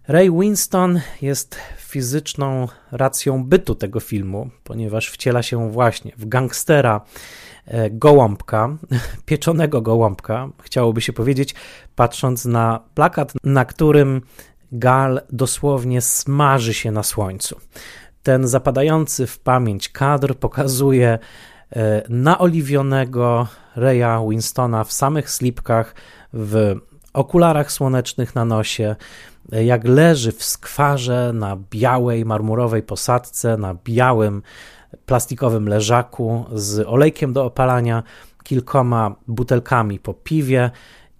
Ray 0.08 0.30
Winston 0.30 1.00
jest 1.22 1.58
fizyczną 1.78 2.68
racją 2.92 3.44
bytu 3.44 3.74
tego 3.74 4.00
filmu, 4.00 4.50
ponieważ 4.64 5.10
wciela 5.10 5.42
się 5.42 5.70
właśnie 5.70 6.12
w 6.16 6.28
gangstera 6.28 7.00
e, 7.66 7.90
gołąbka, 7.90 8.76
pieczonego 9.26 9.82
gołąbka, 9.82 10.48
chciałoby 10.62 11.00
się 11.00 11.12
powiedzieć, 11.12 11.54
patrząc 11.96 12.44
na 12.44 12.80
plakat, 12.94 13.32
na 13.44 13.64
którym 13.64 14.20
Gal 14.72 15.20
dosłownie 15.32 16.00
smaży 16.00 16.74
się 16.74 16.90
na 16.90 17.02
słońcu. 17.02 17.60
Ten 18.24 18.48
zapadający 18.48 19.26
w 19.26 19.38
pamięć 19.38 19.88
kadr 19.88 20.34
pokazuje 20.34 21.18
e, 21.76 22.02
naoliwionego 22.08 23.46
Reya 23.76 24.28
Winstona 24.30 24.84
w 24.84 24.92
samych 24.92 25.30
slipkach, 25.30 25.94
w 26.32 26.74
okularach 27.12 27.72
słonecznych 27.72 28.34
na 28.34 28.44
nosie, 28.44 28.96
e, 29.52 29.64
jak 29.64 29.84
leży 29.84 30.32
w 30.32 30.44
skwarze 30.44 31.32
na 31.34 31.56
białej 31.70 32.24
marmurowej 32.24 32.82
posadce, 32.82 33.56
na 33.56 33.74
białym 33.84 34.42
plastikowym 35.06 35.68
leżaku 35.68 36.44
z 36.52 36.86
olejkiem 36.88 37.32
do 37.32 37.44
opalania, 37.44 38.02
kilkoma 38.44 39.14
butelkami 39.28 39.98
po 39.98 40.14
piwie 40.14 40.70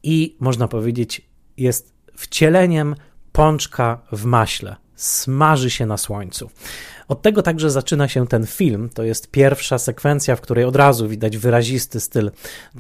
i 0.03 0.37
można 0.41 0.69
powiedzieć, 0.69 1.29
jest 1.57 1.95
wcieleniem 2.17 2.95
pączka 3.33 3.99
w 4.13 4.25
maśle. 4.25 4.84
Smaży 4.97 5.71
się 5.71 5.87
na 5.87 5.97
słońcu. 5.97 6.51
Od 7.09 7.23
tego 7.23 7.43
także 7.43 7.71
zaczyna 7.71 8.09
się 8.09 8.27
ten 8.27 8.47
film. 8.47 8.91
To 8.95 9.03
jest 9.03 9.31
pierwsza 9.31 9.79
sekwencja, 9.79 10.37
w 10.37 10.41
której 10.41 10.65
od 10.65 10.77
razu 10.77 11.09
widać 11.09 11.39
wyrazisty 11.39 12.01
styl 12.01 12.31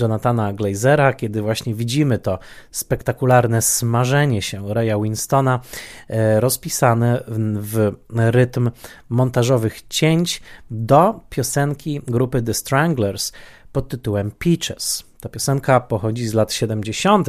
Jonathana 0.01 0.53
Glazera, 0.53 1.13
kiedy 1.13 1.43
właśnie 1.43 1.75
widzimy 1.75 2.19
to 2.19 2.39
spektakularne 2.71 3.63
smażenie 3.63 4.43
się 4.43 4.75
Raya 4.75 5.03
Winstona, 5.03 5.61
e, 6.09 6.41
rozpisane 6.41 7.25
w 7.61 7.93
rytm 8.09 8.71
montażowych 9.09 9.89
cięć 9.89 10.43
do 10.71 11.21
piosenki 11.31 12.01
grupy 12.07 12.43
The 12.43 12.55
Stranglers 12.55 13.33
pod 13.73 13.89
tytułem 13.89 14.31
Peaches. 14.31 15.05
Ta 15.21 15.29
piosenka 15.29 15.81
pochodzi 15.81 16.29
z 16.29 16.35
lat 16.35 16.53
70., 16.53 17.29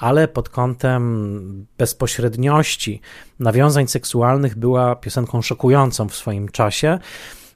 ale 0.00 0.28
pod 0.28 0.48
kątem 0.48 1.66
bezpośredniości 1.78 3.00
nawiązań 3.38 3.88
seksualnych 3.88 4.58
była 4.58 4.96
piosenką 4.96 5.42
szokującą 5.42 6.08
w 6.08 6.14
swoim 6.14 6.48
czasie. 6.48 6.98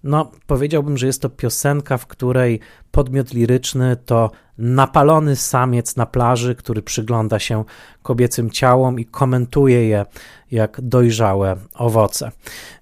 No, 0.05 0.31
powiedziałbym, 0.47 0.99
że 0.99 1.07
jest 1.07 1.23
to 1.23 1.29
piosenka, 1.29 1.99
w 1.99 2.07
której 2.07 2.61
podmiot 2.91 3.35
liryczny 3.35 3.97
to 3.97 4.31
napalony 4.59 5.37
samiec 5.37 5.97
na 5.97 6.07
plaży, 6.07 6.55
który 6.55 6.83
przygląda 6.83 7.39
się 7.39 7.65
kobiecym 8.03 8.51
ciałom 8.51 9.01
i 9.01 9.05
komentuje 9.05 9.89
je 9.89 10.07
jak 10.51 10.81
dojrzałe 10.81 11.57
owoce. 11.75 12.31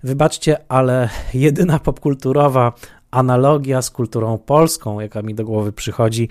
Wybaczcie, 0.03 0.57
ale 0.69 1.09
jedyna 1.35 1.79
popkulturowa 1.79 2.73
analogia 3.11 3.83
z 3.83 3.91
kulturą 3.91 4.39
polską, 4.39 5.01
jaka 5.01 5.23
mi 5.23 5.35
do 5.35 5.45
głowy 5.45 5.73
przychodzi, 5.73 6.29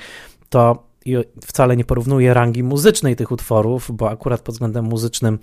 to 0.49 0.90
i 1.05 1.15
wcale 1.45 1.77
nie 1.77 1.85
porównuję 1.85 2.33
rangi 2.33 2.63
muzycznej 2.63 3.15
tych 3.15 3.31
utworów, 3.31 3.91
bo 3.93 4.09
akurat 4.09 4.41
pod 4.41 4.55
względem 4.55 4.85
muzycznym 4.85 5.39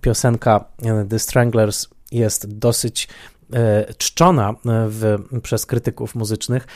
piosenka 0.00 0.64
e, 0.82 1.04
The 1.04 1.18
Stranglers 1.18 1.88
jest 2.12 2.58
dosyć 2.58 3.08
e, 3.52 3.94
czczona 3.98 4.50
e, 4.50 4.54
w, 4.88 5.18
przez 5.42 5.66
krytyków 5.66 6.14
muzycznych, 6.14 6.66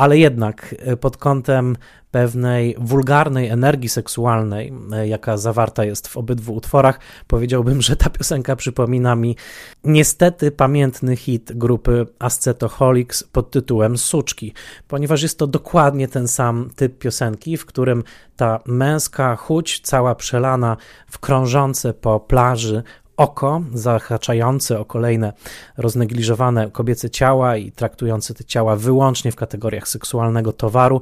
ale 0.00 0.18
jednak 0.18 0.74
e, 0.78 0.96
pod 0.96 1.16
kątem 1.16 1.76
pewnej 2.10 2.74
wulgarnej 2.78 3.48
energii 3.48 3.88
seksualnej, 3.88 4.72
e, 4.92 5.08
jaka 5.08 5.36
zawarta 5.36 5.84
jest 5.84 6.08
w 6.08 6.16
obydwu 6.16 6.54
utworach, 6.54 7.00
powiedziałbym, 7.26 7.82
że 7.82 7.96
ta 7.96 8.10
piosenka 8.10 8.56
przypomina 8.56 9.16
mi 9.16 9.36
niestety 9.84 10.50
pamiętny 10.50 11.16
hit 11.16 11.52
grupy 11.54 12.06
Ascetoholics 12.18 13.22
pod 13.24 13.50
tytułem 13.50 13.98
Suczki, 13.98 14.52
ponieważ 14.88 15.22
jest 15.22 15.38
to 15.38 15.46
dokładnie 15.46 16.08
ten 16.08 16.28
sam 16.28 16.70
typ 16.76 16.98
piosenki, 16.98 17.56
w 17.56 17.66
którym 17.66 18.04
ta 18.36 18.60
męska 18.66 19.36
chuć, 19.36 19.80
cała 19.80 20.14
przelana 20.14 20.76
w 21.06 21.18
krążące 21.18 21.94
po 21.94 22.20
plaży 22.20 22.82
oko 23.20 23.62
zahaczające 23.74 24.80
o 24.80 24.84
kolejne 24.84 25.32
roznegliżowane 25.76 26.70
kobiece 26.70 27.10
ciała 27.10 27.56
i 27.56 27.72
traktujące 27.72 28.34
te 28.34 28.44
ciała 28.44 28.76
wyłącznie 28.76 29.32
w 29.32 29.36
kategoriach 29.36 29.88
seksualnego 29.88 30.52
towaru 30.52 31.00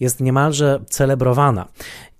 jest 0.00 0.20
niemalże 0.20 0.80
celebrowana. 0.88 1.68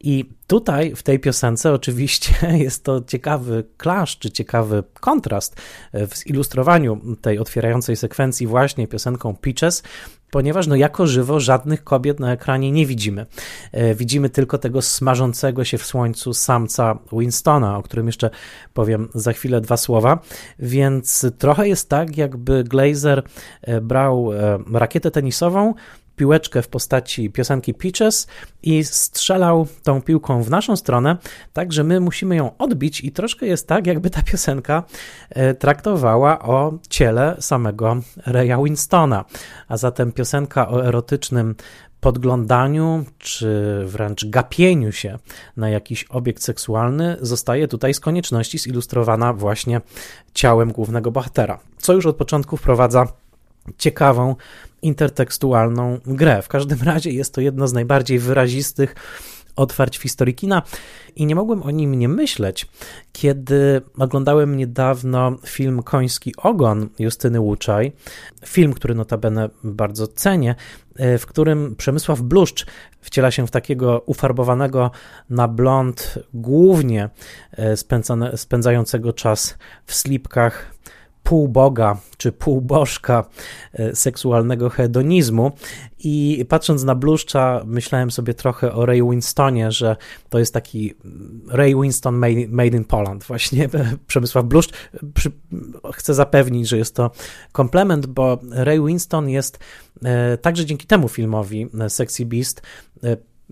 I 0.01 0.31
tutaj 0.47 0.97
w 0.97 1.03
tej 1.03 1.19
piosence 1.19 1.73
oczywiście 1.73 2.33
jest 2.65 2.85
to 2.85 3.01
ciekawy 3.01 3.65
klasz, 3.77 4.19
czy 4.19 4.31
ciekawy 4.31 4.83
kontrast 5.01 5.57
w 5.93 6.17
zilustrowaniu 6.17 7.01
tej 7.21 7.39
otwierającej 7.39 7.97
sekwencji 7.97 8.47
właśnie 8.47 8.89
piosenką 8.89 9.37
Peaches, 9.37 9.83
ponieważ 10.31 10.67
no 10.67 10.77
jako 10.77 11.07
żywo 11.07 11.41
żadnych 11.41 11.85
kobiet 11.85 12.21
na 12.21 12.33
ekranie 12.33 12.73
nie 12.73 12.87
widzimy. 12.87 13.27
E, 13.73 13.95
widzimy 13.95 14.31
tylko 14.31 14.59
tego 14.59 14.83
smażącego 14.83 15.65
się 15.65 15.79
w 15.79 15.85
słońcu 15.85 16.35
samca 16.35 16.99
Winstona, 17.13 17.79
o 17.79 17.83
którym 17.83 18.07
jeszcze 18.07 18.31
powiem 18.75 19.09
za 19.15 19.33
chwilę 19.33 19.61
dwa 19.61 19.77
słowa, 19.77 20.19
więc 20.59 21.27
trochę 21.39 21.69
jest 21.69 21.89
tak, 21.89 22.17
jakby 22.17 22.65
Glazer 22.65 23.23
e, 23.63 23.81
brał 23.81 24.33
e, 24.33 24.59
rakietę 24.73 25.11
tenisową, 25.11 25.75
piłeczkę 26.21 26.63
w 26.63 26.69
postaci 26.69 27.31
piosenki 27.31 27.75
Peaches 27.75 28.27
i 28.63 28.85
strzelał 28.85 29.67
tą 29.83 30.03
piłką 30.03 30.43
w 30.43 30.51
naszą 30.51 30.77
stronę, 30.77 31.17
tak 31.53 31.73
że 31.73 31.85
my 31.85 32.01
musimy 32.01 32.37
ją 32.37 32.57
odbić 32.59 33.05
i 33.05 33.13
troszkę 33.13 33.47
jest 33.47 33.67
tak, 33.67 33.87
jakby 33.87 34.11
ta 34.11 34.23
piosenka 34.23 34.85
e, 35.31 35.55
traktowała 35.55 36.39
o 36.39 36.73
ciele 36.89 37.37
samego 37.39 37.97
Raya 38.27 38.65
Winstona, 38.65 39.25
a 39.69 39.77
zatem 39.77 40.13
piosenka 40.13 40.69
o 40.69 40.87
erotycznym 40.87 41.55
podglądaniu 42.01 43.05
czy 43.19 43.83
wręcz 43.87 44.27
gapieniu 44.27 44.93
się 44.93 45.19
na 45.57 45.71
jakiś 45.71 46.05
obiekt 46.05 46.43
seksualny 46.43 47.17
zostaje 47.21 47.69
tutaj 47.69 47.95
z 47.95 48.01
konieczności 48.01 48.59
zilustrowana 48.59 49.33
właśnie 49.33 49.81
ciałem 50.35 50.73
głównego 50.73 51.11
bohatera, 51.11 51.59
co 51.79 51.93
już 51.93 52.07
od 52.07 52.17
początku 52.17 52.57
wprowadza 52.57 53.07
ciekawą 53.79 54.37
intertekstualną 54.83 55.99
grę. 56.07 56.43
W 56.43 56.49
każdym 56.49 56.79
razie 56.83 57.11
jest 57.11 57.35
to 57.35 57.41
jedno 57.41 57.69
z 57.69 57.73
najbardziej 57.73 58.19
wyrazistych 58.19 58.95
otwarć 59.57 59.99
w 59.99 60.03
historii 60.03 60.35
kina 60.35 60.63
i 61.17 61.27
nie 61.27 61.35
mogłem 61.35 61.63
o 61.63 61.71
nim 61.71 61.95
nie 61.95 62.09
myśleć, 62.09 62.67
kiedy 63.13 63.83
oglądałem 63.99 64.57
niedawno 64.57 65.37
film 65.47 65.83
Koński 65.83 66.37
Ogon 66.37 66.89
Justyny 66.99 67.41
Łuczaj, 67.41 67.93
film, 68.47 68.73
który 68.73 68.95
notabene 68.95 69.51
bardzo 69.65 70.07
cenię, 70.07 70.55
e, 70.97 71.19
w 71.19 71.27
którym 71.27 71.77
Przemysław 71.77 72.21
Bluszcz 72.21 72.67
wciela 73.01 73.31
się 73.31 73.47
w 73.47 73.51
takiego 73.51 74.03
ufarbowanego 74.07 74.91
na 75.31 75.49
blond, 75.49 76.19
głównie 76.35 77.11
e, 77.53 77.77
spędzającego 78.37 79.13
czas 79.13 79.59
w 79.87 79.95
slipkach 79.95 80.81
półboga 81.23 81.97
czy 82.17 82.33
półbożka 82.33 83.25
e, 83.73 83.97
seksualnego 83.97 84.71
hedonizmu. 84.71 85.53
I 85.99 86.45
patrząc 86.49 86.85
na 86.85 86.95
bluszcza, 86.95 87.63
myślałem 87.67 88.11
sobie 88.11 88.35
trochę 88.35 88.73
o 88.73 88.87
Ray 88.87 89.03
Winstonie, 89.03 89.73
że 89.73 89.97
to 90.29 90.39
jest 90.39 90.55
taki 90.55 90.95
Ray 91.49 91.75
Winston 91.75 92.15
made, 92.15 92.49
made 92.49 92.77
in 92.77 92.85
Poland, 92.85 93.25
właśnie 93.25 93.69
Przemysław 94.07 94.45
Bluszcz. 94.45 94.73
Przy, 95.15 95.31
chcę 95.95 96.15
zapewnić, 96.15 96.69
że 96.69 96.79
jest 96.79 96.97
to 96.97 97.11
komplement, 97.53 98.07
bo 98.07 98.39
Ray 98.51 98.81
Winston 98.87 99.29
jest 99.29 99.59
e, 100.05 100.39
także 100.39 100.67
dzięki 100.67 100.87
temu 100.87 101.09
filmowi 101.09 101.69
e, 101.81 101.91
Sexy 101.91 102.27
Beast 102.27 102.63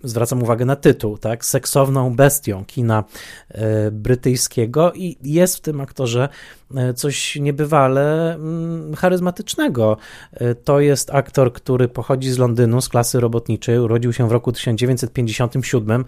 zwracam 0.03 0.43
uwagę 0.43 0.65
na 0.65 0.75
tytuł, 0.75 1.17
tak, 1.17 1.45
seksowną 1.45 2.15
bestią 2.15 2.65
kina 2.65 3.03
e, 3.49 3.91
brytyjskiego 3.91 4.93
i 4.93 5.17
jest 5.23 5.57
w 5.57 5.61
tym 5.61 5.81
aktorze 5.81 6.29
e, 6.75 6.93
coś 6.93 7.35
niebywale 7.35 8.35
mm, 8.35 8.95
charyzmatycznego. 8.95 9.97
E, 10.33 10.55
to 10.55 10.79
jest 10.79 11.11
aktor, 11.13 11.53
który 11.53 11.87
pochodzi 11.87 12.31
z 12.31 12.37
Londynu, 12.37 12.81
z 12.81 12.89
klasy 12.89 13.19
robotniczej, 13.19 13.79
urodził 13.79 14.13
się 14.13 14.27
w 14.27 14.31
roku 14.31 14.51
1957 14.51 16.05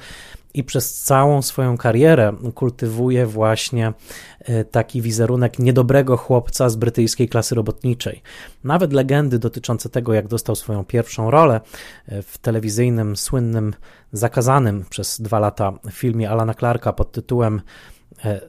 i 0.53 0.63
przez 0.63 0.93
całą 0.93 1.41
swoją 1.41 1.77
karierę 1.77 2.33
kultywuje 2.55 3.25
właśnie 3.25 3.93
e, 4.39 4.65
taki 4.65 5.01
wizerunek 5.01 5.59
niedobrego 5.59 6.17
chłopca 6.17 6.69
z 6.69 6.75
brytyjskiej 6.75 7.29
klasy 7.29 7.55
robotniczej. 7.55 8.21
Nawet 8.63 8.93
legendy 8.93 9.39
dotyczące 9.39 9.89
tego, 9.89 10.13
jak 10.13 10.27
dostał 10.27 10.55
swoją 10.55 10.85
pierwszą 10.85 11.31
rolę 11.31 11.61
e, 12.07 12.21
w 12.21 12.37
telewizyjnym, 12.37 13.17
słynnym, 13.17 13.73
zakazanym 14.11 14.85
przez 14.89 15.21
dwa 15.21 15.39
lata 15.39 15.73
filmie 15.91 16.29
Alana 16.29 16.53
Clarka 16.53 16.93
pod 16.93 17.11
tytułem 17.11 17.61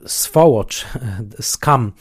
Swołocz, 0.07 0.87
e, 0.97 1.23
Scam, 1.43 1.93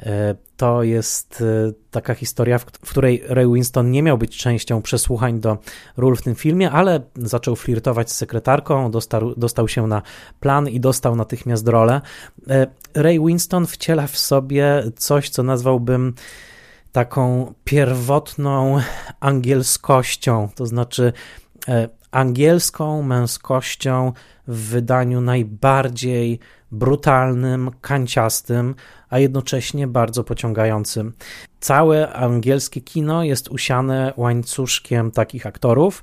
e, 0.00 0.34
to 0.56 0.82
jest 0.82 1.44
taka 1.90 2.14
historia, 2.14 2.58
w 2.58 2.64
której 2.64 3.22
Ray 3.28 3.46
Winston 3.52 3.90
nie 3.90 4.02
miał 4.02 4.18
być 4.18 4.36
częścią 4.36 4.82
przesłuchań 4.82 5.40
do 5.40 5.58
ról 5.96 6.16
w 6.16 6.22
tym 6.22 6.34
filmie, 6.34 6.70
ale 6.70 7.00
zaczął 7.16 7.56
flirtować 7.56 8.10
z 8.10 8.14
sekretarką, 8.14 8.90
dostał, 8.90 9.34
dostał 9.34 9.68
się 9.68 9.86
na 9.86 10.02
plan 10.40 10.68
i 10.68 10.80
dostał 10.80 11.16
natychmiast 11.16 11.68
rolę. 11.68 12.00
Ray 12.94 13.20
Winston 13.20 13.66
wciela 13.66 14.06
w 14.06 14.18
sobie 14.18 14.82
coś, 14.96 15.30
co 15.30 15.42
nazwałbym 15.42 16.14
taką 16.92 17.54
pierwotną 17.64 18.80
angielskością, 19.20 20.48
to 20.54 20.66
znaczy 20.66 21.12
angielską 22.10 23.02
męskością 23.02 24.12
w 24.48 24.56
wydaniu 24.56 25.20
najbardziej 25.20 26.38
brutalnym, 26.72 27.70
kanciastym, 27.80 28.74
a 29.08 29.18
jednocześnie 29.18 29.86
bardzo 29.86 30.24
pociągającym. 30.24 31.12
Całe 31.60 32.12
angielskie 32.12 32.80
kino 32.80 33.24
jest 33.24 33.48
usiane 33.48 34.12
łańcuszkiem 34.16 35.10
takich 35.10 35.46
aktorów. 35.46 36.02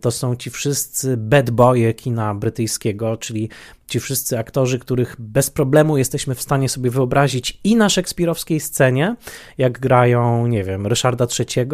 To 0.00 0.10
są 0.10 0.36
ci 0.36 0.50
wszyscy 0.50 1.16
bad 1.16 1.50
boye 1.50 1.94
kina 1.94 2.34
brytyjskiego, 2.34 3.16
czyli 3.16 3.48
ci 3.90 4.00
wszyscy 4.00 4.38
aktorzy, 4.38 4.78
których 4.78 5.16
bez 5.18 5.50
problemu 5.50 5.96
jesteśmy 5.96 6.34
w 6.34 6.42
stanie 6.42 6.68
sobie 6.68 6.90
wyobrazić 6.90 7.60
i 7.64 7.76
na 7.76 7.88
szekspirowskiej 7.88 8.60
scenie, 8.60 9.16
jak 9.58 9.78
grają, 9.78 10.46
nie 10.46 10.64
wiem, 10.64 10.86
Ryszarda 10.86 11.26
III, 11.38 11.66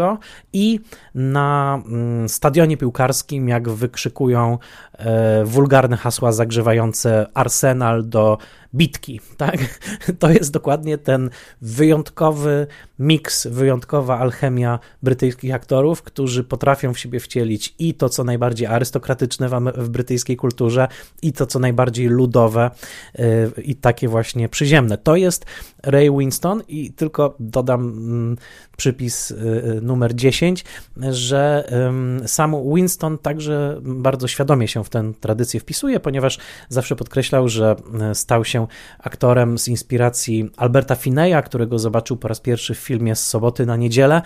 i 0.52 0.80
na 1.14 1.82
mm, 1.86 2.28
stadionie 2.28 2.76
piłkarskim, 2.76 3.48
jak 3.48 3.68
wykrzykują 3.68 4.58
e, 4.92 5.44
wulgarne 5.44 5.96
hasła 5.96 6.32
zagrzewające 6.32 7.26
arsenal 7.34 8.08
do 8.08 8.38
bitki. 8.76 9.20
Tak? 9.36 9.56
To 10.18 10.30
jest 10.30 10.52
dokładnie 10.52 10.98
ten 10.98 11.30
wyjątkowy 11.62 12.66
miks, 12.98 13.46
wyjątkowa 13.46 14.18
alchemia 14.18 14.78
brytyjskich 15.02 15.54
aktorów, 15.54 16.02
którzy 16.02 16.44
potrafią 16.44 16.94
w 16.94 16.98
siebie 16.98 17.20
wcielić 17.20 17.74
i 17.78 17.94
to, 17.94 18.08
co 18.08 18.24
najbardziej 18.24 18.66
arystokratyczne 18.66 19.48
w, 19.48 19.52
w 19.76 19.88
brytyjskiej 19.88 20.36
kulturze, 20.36 20.88
i 21.22 21.32
to, 21.32 21.46
co 21.46 21.58
najbardziej 21.58 22.06
ludowe 22.06 22.70
yy, 23.18 23.52
i 23.62 23.74
takie 23.74 24.08
właśnie 24.08 24.48
przyziemne. 24.48 24.98
To 24.98 25.16
jest 25.16 25.46
Ray 25.82 26.10
Winston 26.10 26.62
i 26.68 26.92
tylko 26.92 27.34
dodam 27.40 27.84
yy, 28.30 28.36
przypis 28.76 29.30
yy, 29.30 29.80
numer 29.82 30.14
10, 30.14 30.64
że 31.10 31.68
sam 32.26 32.74
Winston 32.74 33.18
także 33.18 33.80
bardzo 33.82 34.28
świadomie 34.28 34.68
się 34.68 34.84
w 34.84 34.88
tę 34.88 35.12
tradycję 35.20 35.60
wpisuje, 35.60 36.00
ponieważ 36.00 36.38
zawsze 36.68 36.96
podkreślał, 36.96 37.48
że 37.48 37.76
y, 38.10 38.14
stał 38.14 38.44
się 38.44 38.65
aktorem 38.98 39.58
z 39.58 39.68
inspiracji 39.68 40.50
Alberta 40.56 40.94
Fineya, 40.94 41.42
którego 41.44 41.78
zobaczył 41.78 42.16
po 42.16 42.28
raz 42.28 42.40
pierwszy 42.40 42.74
w 42.74 42.78
filmie 42.78 43.16
z 43.16 43.26
soboty 43.26 43.66
na 43.66 43.76
niedzielę 43.76 44.22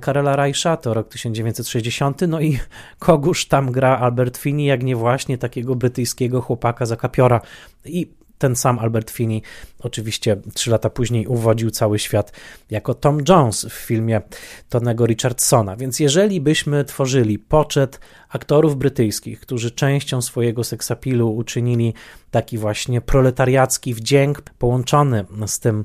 Karela 0.00 0.36
Reisha, 0.36 0.76
to 0.76 0.94
rok 0.94 1.08
1960. 1.08 2.20
No 2.28 2.40
i 2.40 2.58
kogóż 2.98 3.46
tam 3.46 3.72
gra 3.72 3.98
Albert 3.98 4.36
Finney, 4.36 4.66
jak 4.66 4.82
nie 4.82 4.96
właśnie 4.96 5.38
takiego 5.38 5.74
brytyjskiego 5.74 6.40
chłopaka 6.40 6.86
za 6.86 6.96
kapiora. 6.96 7.40
I 7.84 8.10
ten 8.38 8.56
sam 8.56 8.78
Albert 8.78 9.10
Finney 9.10 9.42
oczywiście 9.78 10.36
trzy 10.54 10.70
lata 10.70 10.90
później 10.90 11.26
uwodził 11.26 11.70
cały 11.70 11.98
świat 11.98 12.32
jako 12.70 12.94
Tom 12.94 13.18
Jones 13.28 13.64
w 13.64 13.72
filmie 13.72 14.20
Tonego 14.68 15.06
Richardsona. 15.06 15.76
Więc 15.76 16.00
jeżeli 16.00 16.40
byśmy 16.40 16.84
tworzyli 16.84 17.38
poczet 17.38 18.00
aktorów 18.28 18.76
brytyjskich, 18.76 19.40
którzy 19.40 19.70
częścią 19.70 20.22
swojego 20.22 20.64
seksapilu 20.64 21.36
uczynili 21.36 21.94
taki 22.30 22.58
właśnie 22.58 23.00
proletariacki 23.00 23.94
wdzięk 23.94 24.40
połączony 24.40 25.24
z 25.46 25.58
tym 25.58 25.84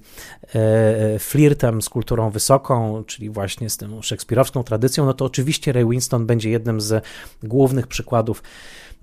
e, 0.56 1.20
flirtem 1.20 1.82
z 1.82 1.90
kulturą 1.90 2.30
wysoką, 2.30 3.04
czyli 3.04 3.30
właśnie 3.30 3.70
z 3.70 3.78
tą 3.78 4.02
szekspirowską 4.02 4.64
tradycją, 4.64 5.06
no 5.06 5.14
to 5.14 5.26
oczywiście 5.26 5.72
Ray 5.72 5.86
Winston 5.90 6.26
będzie 6.26 6.50
jednym 6.50 6.82
z 6.82 7.06
głównych 7.44 7.88
przykładów 7.88 8.44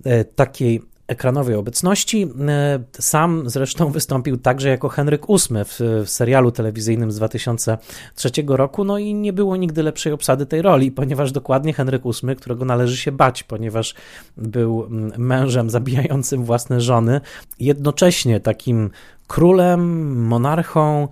e, 0.05 0.23
takiej 0.25 0.81
ekranowej 1.09 1.55
obecności. 1.55 2.27
E, 2.47 2.79
sam 2.99 3.49
zresztą 3.49 3.91
wystąpił 3.99 4.37
także 4.37 4.69
jako 4.69 4.89
Henryk 4.89 5.27
VIII 5.27 5.65
w, 5.65 5.79
w, 6.05 6.09
serialu 6.09 6.51
telewizyjnym 6.51 7.11
z 7.11 7.15
2003 7.15 8.31
roku, 8.47 8.83
no 8.83 8.97
i 8.97 9.13
nie 9.13 9.33
było 9.33 9.55
nigdy 9.55 9.83
lepszej 9.83 10.13
obsady 10.13 10.45
tej 10.45 10.61
roli, 10.61 10.91
ponieważ 10.91 11.31
dokładnie 11.31 11.73
Henryk 11.73 12.03
VIII, 12.03 12.35
którego 12.35 12.65
należy 12.65 12.97
się 12.97 13.11
bać, 13.11 13.43
ponieważ 13.43 13.95
był 14.37 14.85
mm, 14.85 15.11
mężem 15.17 15.69
zabijającym 15.69 16.43
własne 16.43 16.81
żony, 16.81 17.21
jednocześnie 17.59 18.39
takim 18.39 18.89
królem, 19.27 20.11
monarchą, 20.27 21.07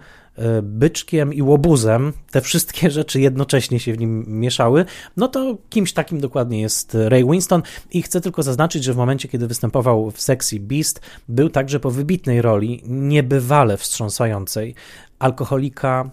byczkiem 0.63 1.33
i 1.33 1.41
łobuzem, 1.41 2.13
te 2.31 2.41
wszystkie 2.41 2.91
rzeczy 2.97 3.21
jednocześnie 3.21 3.79
się 3.79 3.93
w 3.93 3.99
nim 3.99 4.25
mieszały, 4.27 4.85
no 5.17 5.27
to 5.27 5.57
kimś 5.69 5.93
takim 5.93 6.19
dokładnie 6.19 6.61
jest 6.61 6.97
Ray 7.07 7.25
Winston. 7.25 7.61
I 7.91 8.01
chcę 8.01 8.21
tylko 8.21 8.43
zaznaczyć, 8.43 8.83
że 8.83 8.93
w 8.93 8.97
momencie, 8.97 9.27
kiedy 9.27 9.47
występował 9.47 10.11
w 10.11 10.21
Sexy 10.21 10.59
Beast, 10.59 11.01
był 11.27 11.49
także 11.49 11.79
po 11.79 11.91
wybitnej 11.91 12.41
roli, 12.41 12.81
niebywale 12.85 13.77
wstrząsającej, 13.77 14.75
alkoholika, 15.19 16.09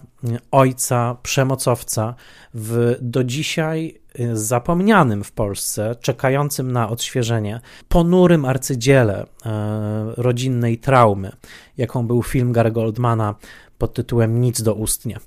ojca, 0.51 1.17
przemocowca 1.23 2.15
w 2.53 2.95
do 3.01 3.23
dzisiaj 3.23 3.99
e, 4.19 4.35
zapomnianym 4.35 5.23
w 5.23 5.31
Polsce, 5.31 5.95
czekającym 6.01 6.71
na 6.71 6.89
odświeżenie, 6.89 7.61
ponurym 7.89 8.45
arcydziele 8.45 9.25
e, 9.45 10.13
rodzinnej 10.17 10.77
traumy, 10.77 11.31
jaką 11.77 12.07
był 12.07 12.23
film 12.23 12.51
Gary 12.51 12.71
Goldmana 12.71 13.35
pod 13.77 13.93
tytułem 13.93 14.41
Nic 14.41 14.61
do 14.61 14.73
ustnie. 14.73 15.19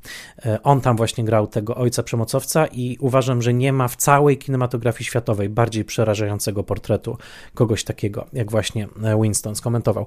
E, 0.46 0.62
on 0.62 0.80
tam 0.80 0.96
właśnie 0.96 1.24
grał 1.24 1.46
tego 1.46 1.74
ojca 1.74 2.02
przemocowca 2.02 2.66
i 2.66 2.96
uważam, 3.00 3.42
że 3.42 3.54
nie 3.54 3.72
ma 3.72 3.88
w 3.88 3.96
całej 3.96 4.38
kinematografii 4.38 5.04
światowej 5.04 5.48
bardziej 5.48 5.84
przerażającego 5.84 6.64
portretu 6.64 7.16
kogoś 7.54 7.84
takiego, 7.84 8.26
jak 8.32 8.50
właśnie 8.50 8.88
e, 9.02 9.22
Winston 9.22 9.54
skomentował. 9.54 10.06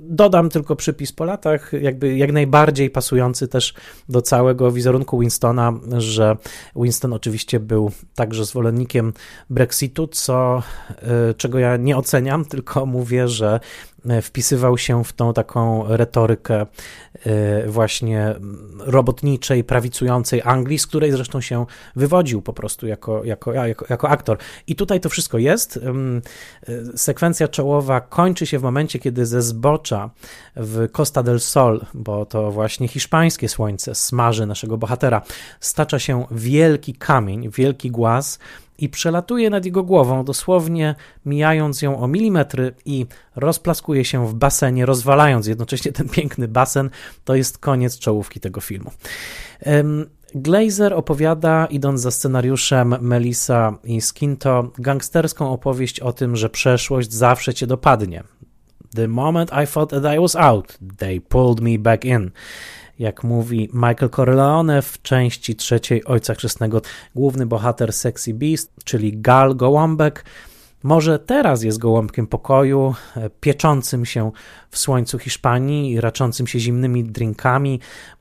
Dodam 0.00 0.48
tylko 0.48 0.76
przypis 0.76 1.12
po 1.12 1.24
latach, 1.24 1.72
jakby 1.80 2.16
jak 2.16 2.32
najbardziej 2.32 2.90
pasujący 2.90 3.48
też 3.48 3.74
do 4.08 4.22
całego 4.22 4.72
wizerunku 4.72 5.18
Winstona, 5.18 5.72
że 5.98 6.36
Winston 6.76 7.12
oczywiście 7.12 7.60
był 7.60 7.90
także 8.14 8.44
zwolennikiem 8.44 9.12
Brexitu, 9.50 10.06
co, 10.06 10.62
czego 11.36 11.58
ja 11.58 11.76
nie 11.76 11.96
oceniam, 11.96 12.44
tylko 12.52 12.86
mówię, 12.86 13.28
że 13.28 13.60
wpisywał 14.22 14.78
się 14.78 15.04
w 15.04 15.12
tą 15.12 15.32
taką 15.32 15.84
retorykę 15.88 16.66
e, 17.26 17.66
właśnie 17.68 18.34
robotniczej, 18.78 19.64
prawicującej 19.64 20.42
Anglii, 20.44 20.78
z 20.78 20.86
której 20.86 21.12
zresztą 21.12 21.40
się 21.40 21.66
wywodził 21.96 22.42
po 22.42 22.52
prostu 22.52 22.86
jako, 22.86 23.24
jako, 23.24 23.52
jako, 23.52 23.86
jako 23.90 24.08
aktor. 24.08 24.38
I 24.66 24.74
tutaj 24.74 25.00
to 25.00 25.08
wszystko 25.08 25.38
jest. 25.38 25.76
E, 25.76 26.96
sekwencja 26.96 27.48
czołowa 27.48 28.00
kończy 28.00 28.46
się 28.46 28.58
w 28.58 28.62
momencie, 28.62 28.98
kiedy 28.98 29.26
ze 29.26 29.42
zbocza 29.42 30.10
w 30.56 30.88
Costa 30.92 31.22
del 31.22 31.40
Sol, 31.40 31.86
bo 31.94 32.26
to 32.26 32.50
właśnie 32.50 32.88
hiszpańskie 32.88 33.48
słońce 33.48 33.94
smaży 33.94 34.46
naszego 34.46 34.78
bohatera, 34.78 35.22
stacza 35.60 35.98
się 35.98 36.26
wielki 36.30 36.94
kamień, 36.94 37.50
wielki 37.50 37.90
głaz, 37.90 38.38
i 38.78 38.88
przelatuje 38.88 39.50
nad 39.50 39.64
jego 39.64 39.82
głową, 39.82 40.24
dosłownie 40.24 40.94
mijając 41.26 41.82
ją 41.82 42.00
o 42.00 42.08
milimetry 42.08 42.74
i 42.84 43.06
rozplaskuje 43.36 44.04
się 44.04 44.26
w 44.28 44.34
basenie, 44.34 44.86
rozwalając 44.86 45.46
jednocześnie 45.46 45.92
ten 45.92 46.08
piękny 46.08 46.48
basen. 46.48 46.90
To 47.24 47.34
jest 47.34 47.58
koniec 47.58 47.98
czołówki 47.98 48.40
tego 48.40 48.60
filmu. 48.60 48.90
Glazer 50.34 50.94
opowiada, 50.94 51.66
idąc 51.66 52.00
za 52.00 52.10
scenariuszem 52.10 52.96
Melissa 53.00 53.78
i 53.84 54.00
Skinto, 54.00 54.70
gangsterską 54.78 55.52
opowieść 55.52 56.00
o 56.00 56.12
tym, 56.12 56.36
że 56.36 56.50
przeszłość 56.50 57.12
zawsze 57.12 57.54
cię 57.54 57.66
dopadnie. 57.66 58.24
The 58.94 59.08
moment 59.08 59.50
I 59.64 59.66
thought 59.66 59.90
that 59.90 60.16
I 60.16 60.20
was 60.20 60.36
out, 60.36 60.78
they 60.96 61.20
pulled 61.20 61.60
me 61.60 61.78
back 61.78 62.04
in 62.04 62.30
jak 63.02 63.24
mówi 63.24 63.68
Michael 63.72 64.10
Corleone 64.10 64.82
w 64.82 65.02
części 65.02 65.56
trzeciej 65.56 66.04
Ojca 66.04 66.34
Chrzestnego, 66.34 66.82
główny 67.14 67.46
bohater 67.46 67.92
Sexy 67.92 68.34
Beast, 68.34 68.72
czyli 68.84 69.20
Gal 69.20 69.56
Gołąbek, 69.56 70.24
może 70.82 71.18
teraz 71.18 71.62
jest 71.62 71.78
gołąbkiem 71.78 72.26
pokoju, 72.26 72.94
e, 73.16 73.30
pieczącym 73.30 74.06
się 74.06 74.30
w 74.70 74.78
słońcu 74.78 75.18
Hiszpanii, 75.18 76.00
raczącym 76.00 76.46
się 76.46 76.58
zimnymi 76.58 77.04
drinkami, 77.04 77.80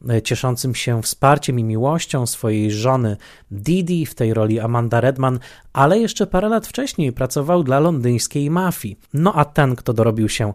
e, 0.10 0.22
cieszącym 0.22 0.76
się 0.76 1.02
wsparciem 1.02 1.60
i 1.60 1.64
miłością 1.64 2.28
swojej 2.28 2.72
żony 2.72 3.18
Didi, 3.52 4.06
w 4.06 4.16
tej 4.16 4.34
roli 4.34 4.60
Amanda 4.60 5.02
Redman, 5.02 5.40
ale 5.74 6.00
jeszcze 6.00 6.28
parę 6.28 6.50
lat 6.50 6.68
wcześniej 6.68 7.14
pracował 7.14 7.64
dla 7.64 7.80
londyńskiej 7.80 8.50
mafii. 8.50 9.00
No 9.14 9.34
a 9.34 9.46
ten, 9.46 9.76
kto 9.76 9.94
dorobił 9.94 10.30
się 10.30 10.54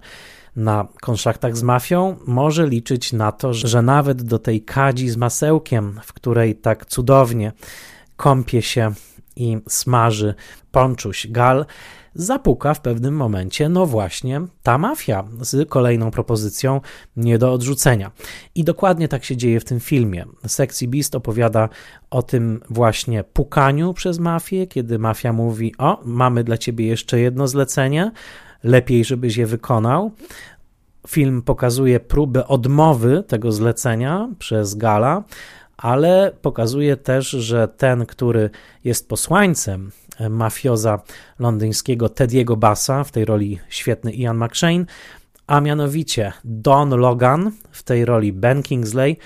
na 0.56 0.88
kontraktach 1.00 1.56
z 1.56 1.62
mafią, 1.62 2.16
może 2.26 2.66
liczyć 2.66 3.12
na 3.12 3.32
to, 3.32 3.54
że 3.54 3.82
nawet 3.82 4.22
do 4.22 4.38
tej 4.38 4.62
kadzi 4.62 5.08
z 5.08 5.16
masełkiem, 5.16 6.00
w 6.04 6.12
której 6.12 6.54
tak 6.54 6.86
cudownie 6.86 7.52
kąpie 8.16 8.62
się 8.62 8.92
i 9.36 9.58
smaży 9.68 10.34
ponczuś 10.70 11.26
gal, 11.26 11.66
zapuka 12.14 12.74
w 12.74 12.80
pewnym 12.80 13.14
momencie, 13.16 13.68
no 13.68 13.86
właśnie, 13.86 14.40
ta 14.62 14.78
mafia 14.78 15.24
z 15.40 15.68
kolejną 15.68 16.10
propozycją 16.10 16.80
nie 17.16 17.38
do 17.38 17.52
odrzucenia. 17.52 18.10
I 18.54 18.64
dokładnie 18.64 19.08
tak 19.08 19.24
się 19.24 19.36
dzieje 19.36 19.60
w 19.60 19.64
tym 19.64 19.80
filmie. 19.80 20.24
Sexy 20.46 20.88
Beast 20.88 21.14
opowiada 21.14 21.68
o 22.10 22.22
tym 22.22 22.60
właśnie 22.70 23.24
pukaniu 23.24 23.94
przez 23.94 24.18
mafię, 24.18 24.66
kiedy 24.66 24.98
mafia 24.98 25.32
mówi: 25.32 25.74
O, 25.78 26.00
mamy 26.04 26.44
dla 26.44 26.58
ciebie 26.58 26.86
jeszcze 26.86 27.20
jedno 27.20 27.48
zlecenie, 27.48 28.12
lepiej, 28.66 29.04
żebyś 29.04 29.36
je 29.36 29.46
wykonał. 29.46 30.12
Film 31.08 31.42
pokazuje 31.42 32.00
próbę 32.00 32.46
odmowy 32.46 33.24
tego 33.26 33.52
zlecenia 33.52 34.28
przez 34.38 34.74
Gala, 34.74 35.24
ale 35.76 36.32
pokazuje 36.42 36.96
też, 36.96 37.30
że 37.30 37.68
ten, 37.68 38.06
który 38.06 38.50
jest 38.84 39.08
posłańcem 39.08 39.90
mafioza 40.30 41.00
londyńskiego 41.38 42.08
Tediego 42.08 42.56
Bassa, 42.56 43.04
w 43.04 43.12
tej 43.12 43.24
roli 43.24 43.58
świetny 43.68 44.12
Ian 44.12 44.44
McShane, 44.44 44.84
a 45.46 45.60
mianowicie 45.60 46.32
Don 46.44 46.90
Logan, 46.90 47.52
w 47.70 47.82
tej 47.82 48.04
roli 48.04 48.32
Ben 48.32 48.62
Kingsley, 48.62 49.16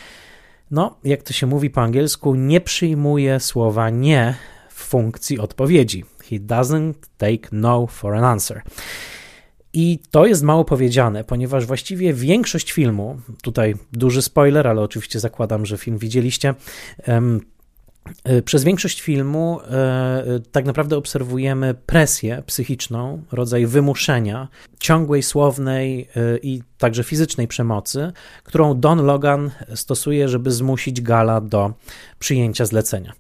no, 0.70 0.96
jak 1.05 1.22
to 1.22 1.33
się 1.33 1.46
mówi 1.46 1.70
po 1.70 1.81
angielsku, 1.81 2.35
nie 2.35 2.61
przyjmuje 2.61 3.40
słowa 3.40 3.90
nie 3.90 4.35
w 4.68 4.83
funkcji 4.83 5.38
odpowiedzi. 5.38 6.05
He 6.31 6.37
doesn't 6.37 6.94
take 7.18 7.48
no 7.53 7.87
for 7.87 8.14
an 8.14 8.24
answer. 8.24 8.62
I 9.72 9.98
to 10.11 10.26
jest 10.26 10.42
mało 10.42 10.64
powiedziane, 10.64 11.24
ponieważ 11.24 11.66
właściwie 11.66 12.14
większość 12.14 12.72
filmu, 12.72 13.20
tutaj 13.42 13.74
duży 13.92 14.22
spoiler, 14.22 14.68
ale 14.68 14.83
oczywiście 14.83 15.20
zakładam, 15.20 15.66
że 15.66 15.78
film 15.78 15.98
widzieliście. 15.98 16.54
E, 18.24 18.42
przez 18.42 18.64
większość 18.64 19.00
filmu 19.00 19.61
e, 19.61 20.40
tak 20.52 20.64
naprawdę 20.64 20.96
obserwujemy 20.96 21.74
presję 21.87 22.42
psychiczną, 22.46 23.22
rodzaj 23.33 23.66
wymuszenia, 23.66 24.48
ciągłej 24.78 25.22
słownej 25.22 26.09
e, 26.16 26.38
i 26.42 26.62
także 26.78 27.04
fizycznej 27.04 27.48
przemocy, 27.48 28.12
którą 28.44 28.80
Don 28.80 29.04
Logan 29.06 29.50
stosuje, 29.74 30.28
żeby 30.28 30.50
zmusić 30.50 31.00
Gala 31.00 31.40
do 31.40 31.72
przyjęcia 32.18 32.66
zlecenia. 32.66 33.12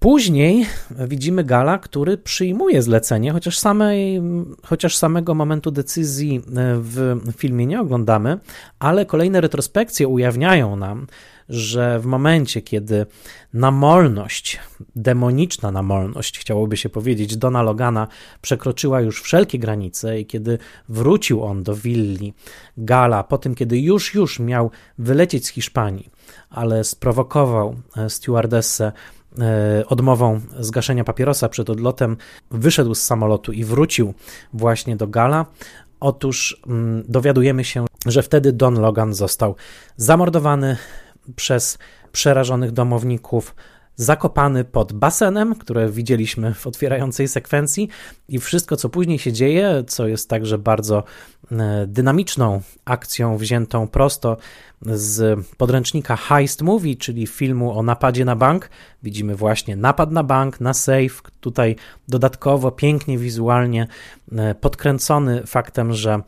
Później 0.00 0.66
widzimy 0.90 1.44
Gala, 1.44 1.78
który 1.78 2.18
przyjmuje 2.18 2.82
zlecenie, 2.82 3.32
chociaż, 3.32 3.58
samej, 3.58 4.22
chociaż 4.66 4.96
samego 4.96 5.34
momentu 5.34 5.70
decyzji 5.70 6.36
e, 6.36 6.40
w 6.76 7.20
filmie 7.36 7.66
nie 7.66 7.80
oglądamy, 7.80 8.38
ale 8.78 9.06
kolejne 9.06 9.40
retrospekcje 9.40 10.08
ujawniają 10.08 10.76
nam, 10.76 11.06
że 11.48 11.98
w 11.98 12.06
momencie, 12.06 12.62
kiedy 12.62 13.06
namolność, 13.54 14.60
demoniczna 14.96 15.70
namolność, 15.70 16.38
chciałoby 16.38 16.76
się 16.76 16.88
powiedzieć, 16.88 17.36
Dona 17.36 17.62
Logana 17.62 18.08
przekroczyła 18.42 19.00
już 19.00 19.22
wszelkie 19.22 19.58
granice 19.58 20.20
i 20.20 20.26
kiedy 20.26 20.58
wrócił 20.88 21.44
on 21.44 21.62
do 21.62 21.76
willi 21.76 22.34
Gala, 22.76 23.24
po 23.24 23.38
tym, 23.38 23.54
kiedy 23.54 23.78
już, 23.78 24.14
już 24.14 24.38
miał 24.38 24.70
wylecieć 24.98 25.46
z 25.46 25.48
Hiszpanii, 25.48 26.10
ale 26.50 26.84
sprowokował 26.84 27.76
e, 27.96 28.10
stewardessę 28.10 28.92
odmową 29.86 30.40
zgaszenia 30.58 31.04
papierosa 31.04 31.48
przed 31.48 31.70
odlotem, 31.70 32.16
wyszedł 32.50 32.94
z 32.94 33.02
samolotu 33.02 33.52
i 33.52 33.64
wrócił 33.64 34.14
właśnie 34.52 34.96
do 34.96 35.06
Gala. 35.06 35.46
Otóż 36.00 36.60
mm, 36.66 37.04
dowiadujemy 37.08 37.64
się, 37.64 37.84
że 38.06 38.22
wtedy 38.22 38.52
Don 38.52 38.80
Logan 38.80 39.14
został 39.14 39.56
zamordowany 39.96 40.76
przez 41.36 41.78
przerażonych 42.12 42.72
domowników, 42.72 43.54
zakopany 43.96 44.64
pod 44.64 44.92
basenem, 44.92 45.54
które 45.54 45.88
widzieliśmy 45.88 46.54
w 46.54 46.66
otwierającej 46.66 47.28
sekwencji, 47.28 47.88
i 48.28 48.38
wszystko, 48.38 48.76
co 48.76 48.88
później 48.88 49.18
się 49.18 49.32
dzieje, 49.32 49.84
co 49.86 50.06
jest 50.06 50.28
także 50.28 50.58
bardzo 50.58 51.04
e, 51.52 51.86
dynamiczną 51.86 52.60
akcją 52.84 53.36
wziętą 53.36 53.88
prosto 53.88 54.36
z 54.82 55.40
podręcznika 55.56 56.16
Heist 56.16 56.62
Movie, 56.62 56.96
czyli 56.96 57.26
filmu 57.26 57.78
o 57.78 57.82
napadzie 57.82 58.24
na 58.24 58.36
bank. 58.36 58.70
Widzimy 59.02 59.34
właśnie 59.34 59.76
napad 59.76 60.10
na 60.10 60.22
bank, 60.22 60.60
na 60.60 60.74
safe, 60.74 61.30
tutaj 61.40 61.76
dodatkowo 62.08 62.70
pięknie 62.70 63.18
wizualnie 63.18 63.86
e, 64.32 64.54
podkręcony 64.54 65.46
faktem, 65.46 65.92
że 65.92 66.22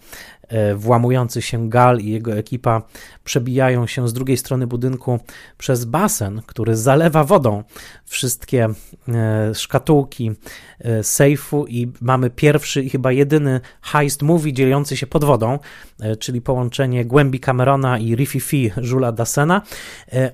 E, 0.53 0.75
włamujący 0.75 1.43
się 1.43 1.69
Gal 1.69 1.99
i 1.99 2.11
jego 2.11 2.33
ekipa 2.35 2.83
przebijają 3.25 3.87
się 3.87 4.09
z 4.09 4.13
drugiej 4.13 4.37
strony 4.37 4.67
budynku 4.67 5.21
przez 5.59 5.85
basen, 5.85 6.43
który 6.47 6.77
zalewa 6.77 7.25
wodą 7.25 7.65
wszystkie 8.13 8.69
e, 9.09 9.55
szkatułki 9.55 10.33
e, 10.81 11.05
sejfu 11.05 11.67
i 11.67 11.93
mamy 12.01 12.31
pierwszy 12.31 12.83
i 12.83 12.91
chyba 12.91 13.13
jedyny 13.13 13.61
heist 13.83 14.23
movie 14.23 14.53
dziejący 14.53 14.97
się 14.97 15.07
pod 15.07 15.25
wodą, 15.25 15.59
czyli 16.19 16.41
połączenie 16.41 17.05
głębi 17.05 17.41
Camerona 17.41 17.99
i 17.99 18.15
Rififi 18.15 18.71
Żula 18.77 19.13
Dasena. 19.13 19.63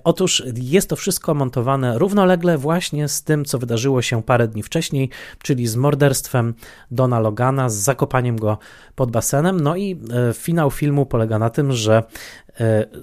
Otóż 0.04 0.42
jest 0.54 0.88
to 0.88 0.96
wszystko 0.96 1.34
montowane 1.34 1.98
równolegle 1.98 2.58
właśnie 2.58 3.08
z 3.08 3.22
tym, 3.22 3.44
co 3.44 3.58
wydarzyło 3.58 4.02
się 4.02 4.22
parę 4.22 4.48
dni 4.48 4.62
wcześniej, 4.62 5.10
czyli 5.42 5.66
z 5.66 5.76
morderstwem 5.76 6.54
Dona 6.90 7.20
Logana, 7.20 7.68
z 7.68 7.74
zakopaniem 7.74 8.36
go 8.36 8.58
pod 8.94 9.10
basenem. 9.10 9.60
No 9.60 9.76
i 9.76 10.00
e, 10.30 10.34
finał 10.34 10.70
filmu 10.70 11.06
polega 11.06 11.38
na 11.38 11.50
tym, 11.50 11.72
że 11.72 12.02
e, 12.47 12.47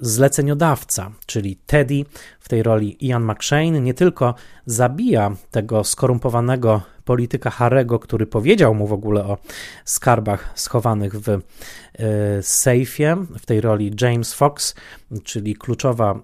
zleceniodawca, 0.00 1.10
czyli 1.26 1.56
Teddy 1.66 2.04
w 2.40 2.48
tej 2.48 2.62
roli 2.62 3.06
Ian 3.06 3.24
McShane, 3.24 3.80
nie 3.80 3.94
tylko 3.94 4.34
zabija 4.66 5.36
tego 5.50 5.84
skorumpowanego 5.84 6.82
polityka 7.04 7.50
Harego, 7.50 7.98
który 7.98 8.26
powiedział 8.26 8.74
mu 8.74 8.86
w 8.86 8.92
ogóle 8.92 9.24
o 9.24 9.38
skarbach 9.84 10.52
schowanych 10.54 11.20
w 11.20 11.28
e, 11.28 11.40
sejfie, 12.42 13.16
w 13.38 13.46
tej 13.46 13.60
roli 13.60 13.92
James 14.00 14.34
Fox, 14.34 14.74
czyli 15.24 15.54
kluczowa 15.54 16.20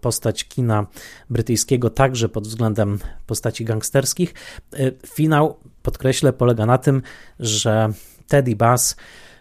postać 0.00 0.44
kina 0.44 0.86
brytyjskiego, 1.30 1.90
także 1.90 2.28
pod 2.28 2.48
względem 2.48 2.98
postaci 3.26 3.64
gangsterskich. 3.64 4.34
Finał, 5.06 5.58
podkreślę, 5.82 6.32
polega 6.32 6.66
na 6.66 6.78
tym, 6.78 7.02
że 7.40 7.92
Teddy 8.28 8.56
Bass 8.56 8.96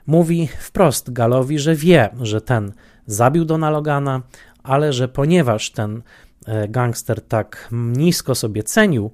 mówi 0.07 0.49
wprost 0.59 1.13
Galowi, 1.13 1.59
że 1.59 1.75
wie, 1.75 2.09
że 2.21 2.41
ten 2.41 2.71
zabił 3.11 3.45
Dona 3.45 3.69
Logana, 3.69 4.21
ale 4.63 4.93
że 4.93 5.07
ponieważ 5.07 5.71
ten 5.71 6.01
e, 6.45 6.67
gangster 6.67 7.21
tak 7.21 7.67
nisko 7.71 8.35
sobie 8.35 8.63
cenił 8.63 9.11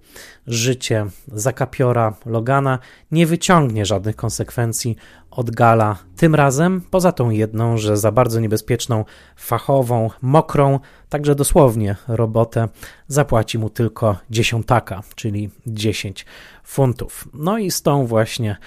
życie 0.48 1.06
zakapiora 1.28 2.14
Logana, 2.26 2.80
nie 3.12 3.26
wyciągnie 3.26 3.86
żadnych 3.86 4.16
konsekwencji 4.16 4.96
od 5.32 5.52
Gala. 5.52 5.98
Tym 6.16 6.36
razem, 6.36 6.82
poza 6.92 7.12
tą 7.12 7.30
jedną, 7.30 7.78
że 7.78 7.98
za 7.98 8.12
bardzo 8.12 8.40
niebezpieczną, 8.40 9.06
fachową, 9.36 10.10
mokrą, 10.22 10.80
także 11.10 11.36
dosłownie 11.36 11.96
robotę, 12.08 12.68
zapłaci 13.08 13.58
mu 13.58 13.70
tylko 13.70 14.18
dziesiątaka, 14.30 15.04
czyli 15.16 15.50
10 15.68 16.26
funtów. 16.64 17.28
No 17.34 17.58
i 17.58 17.72
z 17.72 17.82
tą 17.82 18.06
właśnie 18.06 18.58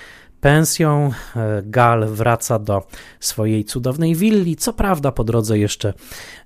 pensją. 0.41 1.11
E, 1.37 1.63
Gal 1.65 2.07
wraca 2.09 2.59
do 2.59 2.87
swojej 3.21 3.65
cudownej 3.65 4.15
willi. 4.15 4.57
Co 4.57 4.73
prawda, 4.73 5.13
po 5.13 5.25
drodze 5.25 5.59
jeszcze 5.59 5.95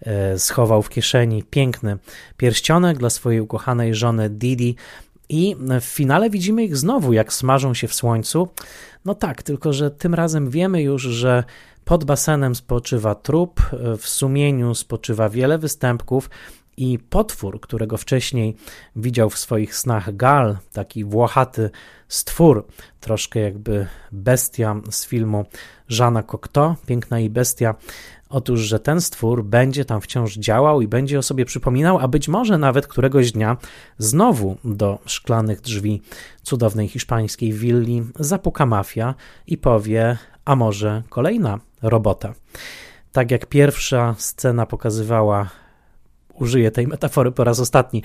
e, 0.00 0.38
schował 0.38 0.82
w 0.82 0.88
kieszeni 0.88 1.42
piękny 1.42 1.98
pierścionek 2.36 2.98
dla 2.98 3.10
swojej 3.10 3.40
ukochanej 3.40 3.94
żony 3.94 4.30
Didi. 4.30 4.76
I 5.28 5.56
w 5.80 5.84
finale 5.84 6.30
widzimy 6.30 6.64
ich 6.64 6.76
znowu, 6.76 7.12
jak 7.12 7.32
smażą 7.32 7.74
się 7.74 7.88
w 7.88 7.94
słońcu. 7.94 8.48
No 9.04 9.14
tak, 9.14 9.42
tylko 9.42 9.72
że 9.72 9.90
tym 9.90 10.14
razem 10.14 10.50
wiemy 10.50 10.82
już, 10.82 11.02
że 11.02 11.44
pod 11.84 12.04
basenem 12.04 12.54
spoczywa 12.54 13.14
trup, 13.14 13.60
e, 13.72 13.96
w 13.96 14.08
sumieniu 14.08 14.74
spoczywa 14.74 15.28
wiele 15.28 15.58
występków, 15.58 16.30
i 16.76 16.98
potwór, 16.98 17.60
którego 17.60 17.96
wcześniej 17.96 18.56
widział 18.96 19.30
w 19.30 19.38
swoich 19.38 19.76
snach 19.76 20.16
Gal, 20.16 20.58
taki 20.72 21.04
włochaty 21.04 21.70
stwór, 22.08 22.66
troszkę 23.00 23.40
jakby 23.40 23.86
bestia 24.12 24.76
z 24.90 25.06
filmu 25.06 25.44
Żana 25.88 26.22
Cocteau, 26.22 26.74
Piękna 26.86 27.20
i 27.20 27.30
Bestia. 27.30 27.74
Otóż, 28.28 28.60
że 28.60 28.80
ten 28.80 29.00
stwór 29.00 29.44
będzie 29.44 29.84
tam 29.84 30.00
wciąż 30.00 30.34
działał 30.34 30.80
i 30.80 30.88
będzie 30.88 31.18
o 31.18 31.22
sobie 31.22 31.44
przypominał, 31.44 31.98
a 31.98 32.08
być 32.08 32.28
może 32.28 32.58
nawet 32.58 32.86
któregoś 32.86 33.32
dnia 33.32 33.56
znowu 33.98 34.56
do 34.64 34.98
szklanych 35.06 35.60
drzwi 35.60 36.02
cudownej 36.42 36.88
hiszpańskiej 36.88 37.52
willi 37.52 38.02
zapuka 38.18 38.66
mafia 38.66 39.14
i 39.46 39.58
powie: 39.58 40.18
A 40.44 40.56
może 40.56 41.02
kolejna 41.08 41.58
robota? 41.82 42.34
Tak 43.12 43.30
jak 43.30 43.46
pierwsza 43.46 44.14
scena 44.18 44.66
pokazywała 44.66 45.50
użyję 46.34 46.70
tej 46.70 46.86
metafory 46.86 47.32
po 47.32 47.44
raz 47.44 47.60
ostatni. 47.60 48.02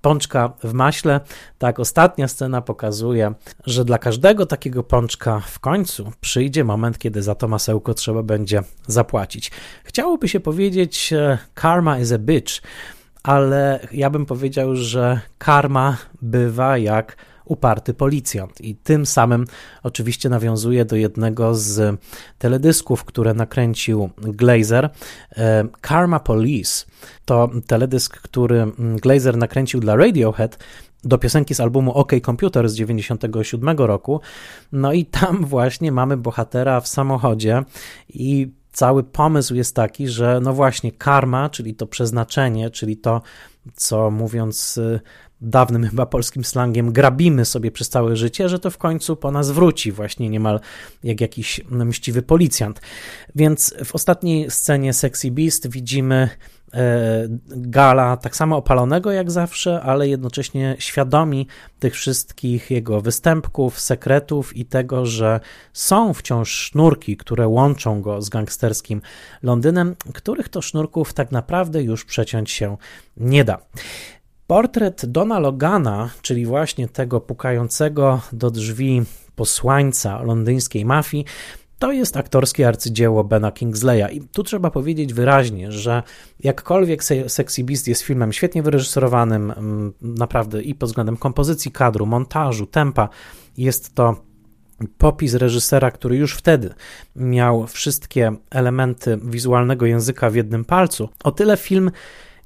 Pączka 0.00 0.52
w 0.64 0.72
maśle. 0.72 1.20
Tak, 1.58 1.80
ostatnia 1.80 2.28
scena 2.28 2.62
pokazuje, 2.62 3.34
że 3.64 3.84
dla 3.84 3.98
każdego 3.98 4.46
takiego 4.46 4.82
pączka 4.82 5.40
w 5.40 5.58
końcu 5.58 6.12
przyjdzie 6.20 6.64
moment, 6.64 6.98
kiedy 6.98 7.22
za 7.22 7.34
to 7.34 7.48
masełko 7.48 7.94
trzeba 7.94 8.22
będzie 8.22 8.62
zapłacić. 8.86 9.50
Chciałoby 9.84 10.28
się 10.28 10.40
powiedzieć, 10.40 11.14
karma 11.54 11.98
is 11.98 12.12
a 12.12 12.18
bitch, 12.18 12.62
ale 13.22 13.80
ja 13.92 14.10
bym 14.10 14.26
powiedział, 14.26 14.76
że 14.76 15.20
karma 15.38 15.96
bywa 16.22 16.78
jak 16.78 17.16
uparty 17.46 17.94
policjant. 17.94 18.60
I 18.60 18.76
tym 18.76 19.06
samym 19.06 19.44
oczywiście 19.82 20.28
nawiązuje 20.28 20.84
do 20.84 20.96
jednego 20.96 21.54
z 21.54 22.00
teledysków, 22.38 23.04
które 23.04 23.34
nakręcił 23.34 24.10
Glazer. 24.18 24.90
E, 25.36 25.64
Karma 25.80 26.20
Police 26.20 26.86
to 27.24 27.50
teledysk, 27.66 28.20
który 28.20 28.66
Glazer 28.78 29.36
nakręcił 29.36 29.80
dla 29.80 29.96
Radiohead 29.96 30.58
do 31.04 31.18
piosenki 31.18 31.54
z 31.54 31.60
albumu 31.60 31.92
OK 31.92 32.12
Computer 32.26 32.68
z 32.68 32.74
97 32.74 33.78
roku. 33.78 34.20
No 34.72 34.92
i 34.92 35.04
tam 35.04 35.44
właśnie 35.54 35.92
mamy 35.92 36.16
bohatera 36.16 36.80
w 36.80 36.88
samochodzie 36.88 37.62
i 38.08 38.52
cały 38.72 39.04
pomysł 39.04 39.54
jest 39.54 39.74
taki, 39.76 40.08
że 40.08 40.40
no 40.42 40.52
właśnie 40.52 40.92
karma, 40.92 41.50
czyli 41.50 41.74
to 41.74 41.86
przeznaczenie, 41.86 42.70
czyli 42.70 42.96
to, 42.96 43.22
co 43.74 44.10
mówiąc 44.10 44.80
dawnym 45.40 45.88
chyba 45.88 46.06
polskim 46.06 46.44
slangiem 46.44 46.92
grabimy 46.92 47.44
sobie 47.44 47.70
przez 47.70 47.88
całe 47.88 48.16
życie, 48.16 48.48
że 48.48 48.58
to 48.58 48.70
w 48.70 48.78
końcu 48.78 49.16
po 49.16 49.30
nas 49.30 49.50
wróci, 49.50 49.92
właśnie 49.92 50.28
niemal 50.28 50.60
jak 51.04 51.20
jakiś 51.20 51.60
mściwy 51.70 52.22
policjant. 52.22 52.80
Więc 53.34 53.74
w 53.84 53.94
ostatniej 53.94 54.50
scenie 54.50 54.92
Sexy 54.92 55.30
Beast 55.30 55.70
widzimy 55.70 56.28
e, 56.74 57.28
Gala 57.46 58.16
tak 58.16 58.36
samo 58.36 58.56
opalonego 58.56 59.12
jak 59.12 59.30
zawsze, 59.30 59.80
ale 59.80 60.08
jednocześnie 60.08 60.76
świadomi 60.78 61.46
tych 61.78 61.94
wszystkich 61.94 62.70
jego 62.70 63.00
występków, 63.00 63.80
sekretów 63.80 64.56
i 64.56 64.64
tego, 64.64 65.06
że 65.06 65.40
są 65.72 66.14
wciąż 66.14 66.50
sznurki, 66.50 67.16
które 67.16 67.48
łączą 67.48 68.02
go 68.02 68.22
z 68.22 68.28
gangsterskim 68.28 69.00
Londynem, 69.42 69.96
których 70.14 70.48
to 70.48 70.62
sznurków 70.62 71.12
tak 71.12 71.32
naprawdę 71.32 71.82
już 71.82 72.04
przeciąć 72.04 72.50
się 72.50 72.76
nie 73.16 73.44
da. 73.44 73.58
Portret 74.46 75.06
Dona 75.06 75.38
Logana, 75.38 76.10
czyli 76.22 76.46
właśnie 76.46 76.88
tego 76.88 77.20
pukającego 77.20 78.20
do 78.32 78.50
drzwi 78.50 79.02
posłańca 79.36 80.22
londyńskiej 80.22 80.84
mafii, 80.84 81.24
to 81.78 81.92
jest 81.92 82.16
aktorskie 82.16 82.68
arcydzieło 82.68 83.24
Bena 83.24 83.52
Kingsleya. 83.52 84.16
I 84.16 84.20
tu 84.20 84.42
trzeba 84.42 84.70
powiedzieć 84.70 85.14
wyraźnie, 85.14 85.72
że 85.72 86.02
jakkolwiek 86.40 87.04
Sexy 87.26 87.64
Beast 87.64 87.88
jest 87.88 88.02
filmem 88.02 88.32
świetnie 88.32 88.62
wyreżyserowanym, 88.62 89.50
mm, 89.50 89.92
naprawdę 90.00 90.62
i 90.62 90.74
pod 90.74 90.88
względem 90.88 91.16
kompozycji 91.16 91.70
kadru, 91.72 92.06
montażu, 92.06 92.66
tempa, 92.66 93.08
jest 93.58 93.94
to 93.94 94.16
popis 94.98 95.34
reżysera, 95.34 95.90
który 95.90 96.16
już 96.16 96.34
wtedy 96.34 96.74
miał 97.16 97.66
wszystkie 97.66 98.36
elementy 98.50 99.18
wizualnego 99.22 99.86
języka 99.86 100.30
w 100.30 100.34
jednym 100.34 100.64
palcu, 100.64 101.08
o 101.24 101.32
tyle 101.32 101.56
film 101.56 101.90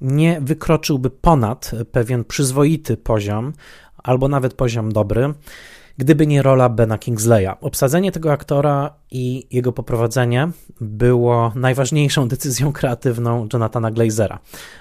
nie 0.01 0.41
wykroczyłby 0.41 1.11
ponad 1.11 1.71
pewien 1.93 2.25
przyzwoity 2.25 2.97
poziom, 2.97 3.53
albo 4.03 4.29
nawet 4.29 4.55
poziom 4.55 4.93
dobry, 4.93 5.35
gdyby 5.99 6.27
nie 6.27 6.43
rola 6.43 6.69
Bena 6.69 6.99
Kingsleya. 6.99 7.49
Obsadzenie 7.61 8.13
tego 8.13 8.33
aktora 8.33 8.95
i 9.11 9.47
jego 9.51 9.73
poprowadzenie 9.73 10.49
było 10.81 11.53
najważniejszą 11.55 12.29
decyzją 12.29 12.73
kreatywną 12.73 13.49
Jonathana 13.53 13.91
Glazera. 13.91 14.39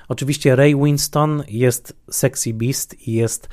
Oczywiście 0.07 0.55
Ray 0.55 0.75
Winston 0.75 1.43
jest 1.47 1.95
sexy 2.09 2.53
beast 2.53 3.07
i 3.07 3.13
jest 3.13 3.49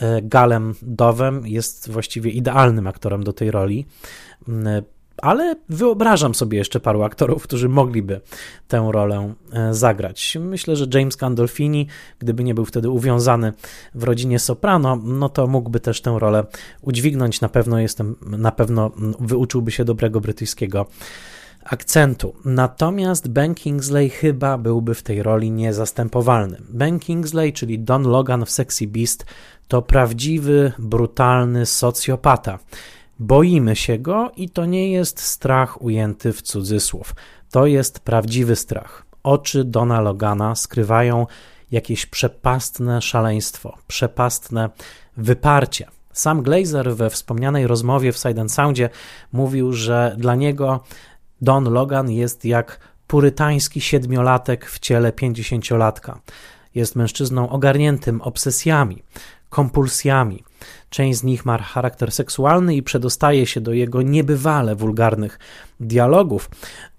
e, 0.00 0.22
Galem 0.22 0.74
Dowem, 0.82 1.46
jest 1.46 1.90
właściwie 1.90 2.30
idealnym 2.30 2.86
aktorem 2.86 3.24
do 3.24 3.32
tej 3.32 3.50
roli 3.50 3.86
ale 5.22 5.56
wyobrażam 5.68 6.34
sobie 6.34 6.58
jeszcze 6.58 6.80
paru 6.80 7.02
aktorów, 7.02 7.42
którzy 7.42 7.68
mogliby 7.68 8.20
tę 8.68 8.88
rolę 8.92 9.34
e, 9.52 9.74
zagrać. 9.74 10.38
Myślę, 10.40 10.76
że 10.76 10.86
James 10.94 11.16
Gandolfini, 11.16 11.86
gdyby 12.18 12.44
nie 12.44 12.54
był 12.54 12.64
wtedy 12.64 12.90
uwiązany 12.90 13.52
w 13.94 14.04
rodzinie 14.04 14.38
Soprano, 14.38 14.96
no 15.04 15.28
to 15.28 15.46
mógłby 15.46 15.80
też 15.80 16.00
tę 16.00 16.16
rolę 16.18 16.44
udźwignąć. 16.82 17.40
Na 17.40 17.48
pewno 17.48 17.78
jestem, 17.78 18.16
na 18.22 18.52
pewno 18.52 18.90
wyuczyłby 19.20 19.70
się 19.70 19.84
dobrego 19.84 20.20
brytyjskiego 20.20 20.86
akcentu. 21.64 22.34
Natomiast 22.44 23.28
Ben 23.28 23.54
Kingsley 23.54 24.10
chyba 24.10 24.58
byłby 24.58 24.94
w 24.94 25.02
tej 25.02 25.22
roli 25.22 25.50
niezastępowalny. 25.50 26.56
Ben 26.68 26.98
Kingsley, 26.98 27.52
czyli 27.52 27.78
Don 27.78 28.02
Logan 28.02 28.44
w 28.44 28.50
Sexy 28.50 28.86
Beast, 28.86 29.26
to 29.68 29.82
prawdziwy, 29.82 30.72
brutalny 30.78 31.66
socjopata. 31.66 32.58
Boimy 33.20 33.76
się 33.76 33.98
go 33.98 34.32
i 34.36 34.50
to 34.50 34.64
nie 34.64 34.92
jest 34.92 35.20
strach 35.20 35.82
ujęty 35.82 36.32
w 36.32 36.42
cudzysłów. 36.42 37.14
To 37.50 37.66
jest 37.66 38.00
prawdziwy 38.00 38.56
strach. 38.56 39.06
Oczy 39.22 39.64
Dona 39.64 40.00
Logana 40.00 40.54
skrywają 40.54 41.26
jakieś 41.70 42.06
przepastne 42.06 43.02
szaleństwo, 43.02 43.78
przepastne 43.86 44.70
wyparcie. 45.16 45.86
Sam 46.12 46.42
Glazer 46.42 46.96
we 46.96 47.10
wspomnianej 47.10 47.66
rozmowie 47.66 48.12
w 48.12 48.18
Side 48.18 48.40
and 48.40 48.52
Soundzie 48.52 48.90
mówił, 49.32 49.72
że 49.72 50.14
dla 50.18 50.34
niego 50.34 50.84
Don 51.40 51.72
Logan 51.72 52.10
jest 52.10 52.44
jak 52.44 52.80
purytański 53.06 53.80
siedmiolatek 53.80 54.66
w 54.66 54.78
ciele 54.78 55.12
pięćdziesięciolatka. 55.12 56.20
Jest 56.74 56.96
mężczyzną 56.96 57.48
ogarniętym 57.48 58.22
obsesjami, 58.22 59.02
kompulsjami, 59.48 60.44
Część 60.90 61.18
z 61.18 61.22
nich 61.22 61.46
ma 61.46 61.58
charakter 61.58 62.12
seksualny 62.12 62.76
i 62.76 62.82
przedostaje 62.82 63.46
się 63.46 63.60
do 63.60 63.72
jego 63.72 64.02
niebywale 64.02 64.76
wulgarnych 64.76 65.38
dialogów, 65.80 66.50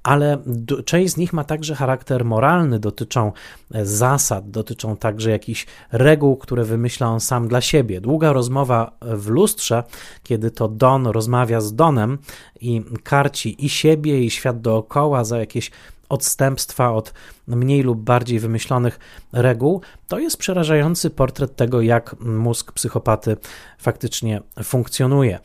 ale 0.03 0.37
część 0.85 1.13
z 1.13 1.17
nich 1.17 1.33
ma 1.33 1.43
także 1.43 1.75
charakter 1.75 2.25
moralny, 2.25 2.79
dotyczą 2.79 3.31
e, 3.73 3.85
zasad, 3.85 4.51
dotyczą 4.51 4.97
także 4.97 5.31
jakichś 5.31 5.65
reguł, 5.91 6.37
które 6.37 6.63
wymyśla 6.63 7.07
on 7.07 7.19
sam 7.19 7.47
dla 7.47 7.61
siebie. 7.61 8.01
Długa 8.01 8.33
rozmowa 8.33 8.91
w 9.01 9.27
lustrze, 9.27 9.83
kiedy 10.23 10.51
to 10.51 10.67
Don 10.67 11.07
rozmawia 11.07 11.61
z 11.61 11.75
Donem 11.75 12.17
i 12.61 12.83
karci 13.03 13.65
i 13.65 13.69
siebie, 13.69 14.23
i 14.23 14.29
świat 14.29 14.61
dookoła 14.61 15.23
za 15.23 15.39
jakieś 15.39 15.71
odstępstwa 16.11 16.91
od 16.91 17.13
mniej 17.47 17.81
lub 17.81 17.99
bardziej 17.99 18.39
wymyślonych 18.39 18.99
reguł, 19.33 19.81
to 20.07 20.19
jest 20.19 20.37
przerażający 20.37 21.09
portret 21.09 21.55
tego, 21.55 21.81
jak 21.81 22.15
mózg 22.19 22.71
psychopaty 22.71 23.37
faktycznie 23.77 24.41
funkcjonuje. 24.63 25.39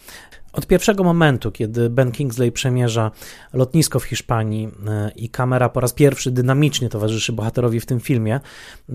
Od 0.53 0.67
pierwszego 0.67 1.05
momentu, 1.05 1.53
kiedy 1.53 1.91
Ben 1.91 2.13
Kingsley 2.13 2.53
przemierza 2.53 3.11
lotnisko 3.53 4.01
w 4.01 4.05
Hiszpanii 4.05 4.69
e, 4.87 5.11
i 5.17 5.29
kamera 5.29 5.69
po 5.69 5.81
raz 5.81 5.93
pierwszy 5.93 6.31
dynamicznie 6.31 6.89
towarzyszy 6.89 7.33
bohaterowi 7.33 7.81
w 7.81 7.87
tym 7.87 8.01
filmie, 8.01 8.41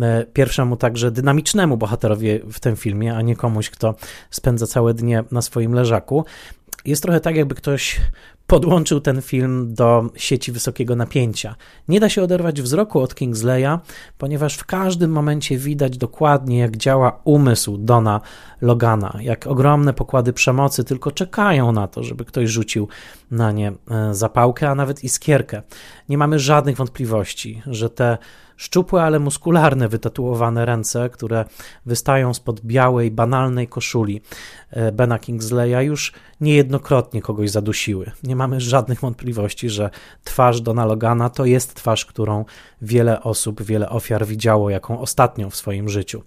e, 0.02 0.26
pierwszemu 0.34 0.78
także 0.78 1.12
dynamicznemu 1.12 1.78
bohaterowi 1.78 2.40
w 2.52 2.60
tym 2.60 2.76
filmie, 2.76 3.16
a 3.16 3.22
nie 3.22 3.36
komuś, 3.36 3.70
kto 3.70 3.96
spędza 4.30 4.68
całe 4.68 4.94
dnie 4.94 5.24
na 5.32 5.42
swoim 5.42 5.74
leżaku, 5.74 6.26
jest 6.86 7.04
trochę 7.04 7.20
tak, 7.20 7.36
jakby 7.36 7.56
ktoś 7.56 8.02
podłączył 8.52 8.99
ten 8.99 9.22
film 9.22 9.74
do 9.74 10.10
sieci 10.16 10.52
wysokiego 10.52 10.95
napięcia. 10.95 11.56
Nie 11.88 11.99
da 11.99 12.10
się 12.10 12.24
oderwać 12.24 12.62
wzroku 12.62 12.99
od 12.99 13.16
Kingsleya, 13.16 13.80
ponieważ 14.18 14.56
w 14.56 14.66
każdym 14.66 15.12
momencie 15.12 15.58
widać 15.58 15.97
dokładnie, 15.97 16.60
jak 16.60 16.78
działa 16.78 17.22
umysł 17.24 17.78
Dona 17.78 18.22
Logana, 18.62 19.18
jak 19.22 19.47
ogromne 19.47 19.93
pokłady 19.93 20.34
przemocy 20.34 20.84
tylko 20.84 21.12
czekają 21.12 21.72
na 21.72 21.88
to, 21.88 22.04
żeby 22.04 22.26
ktoś 22.26 22.49
rzucił 22.49 22.88
na 23.32 23.52
nie 23.52 23.68
e, 23.91 24.14
zapałkę, 24.16 24.70
a 24.70 24.76
nawet 24.76 25.04
iskierkę. 25.04 25.62
Nie 26.12 26.18
mamy 26.18 26.39
żadnych 26.39 26.78
wątpliwości, 26.78 27.62
że 27.66 27.89
te 27.89 28.18
Szczupłe, 28.62 29.03
ale 29.03 29.20
muskularne, 29.20 29.88
wytatuowane 29.88 30.66
ręce, 30.66 31.09
które 31.09 31.45
wystają 31.86 32.34
spod 32.34 32.62
białej, 32.62 33.12
banalnej 33.12 33.68
koszuli 33.68 34.22
e, 34.70 34.91
Bena 34.91 35.20
Kingsleya, 35.20 35.86
już 35.86 36.14
niejednokrotnie 36.41 37.22
kogoś 37.22 37.49
zadusiły. 37.49 38.12
Nie 38.24 38.36
mamy 38.36 38.62
żadnych 38.62 38.99
wątpliwości, 38.99 39.70
że 39.70 39.89
twarz 40.24 40.62
Dona 40.62 40.86
Logana 40.86 41.30
to 41.30 41.45
jest 41.45 41.74
twarz, 41.74 42.05
którą 42.05 42.45
wiele 42.82 43.24
osób, 43.24 43.64
wiele 43.64 43.89
ofiar 43.89 44.26
widziało, 44.26 44.70
jaką 44.70 44.99
ostatnią 44.99 45.49
w 45.49 45.55
swoim 45.55 45.89
życiu. 45.89 46.24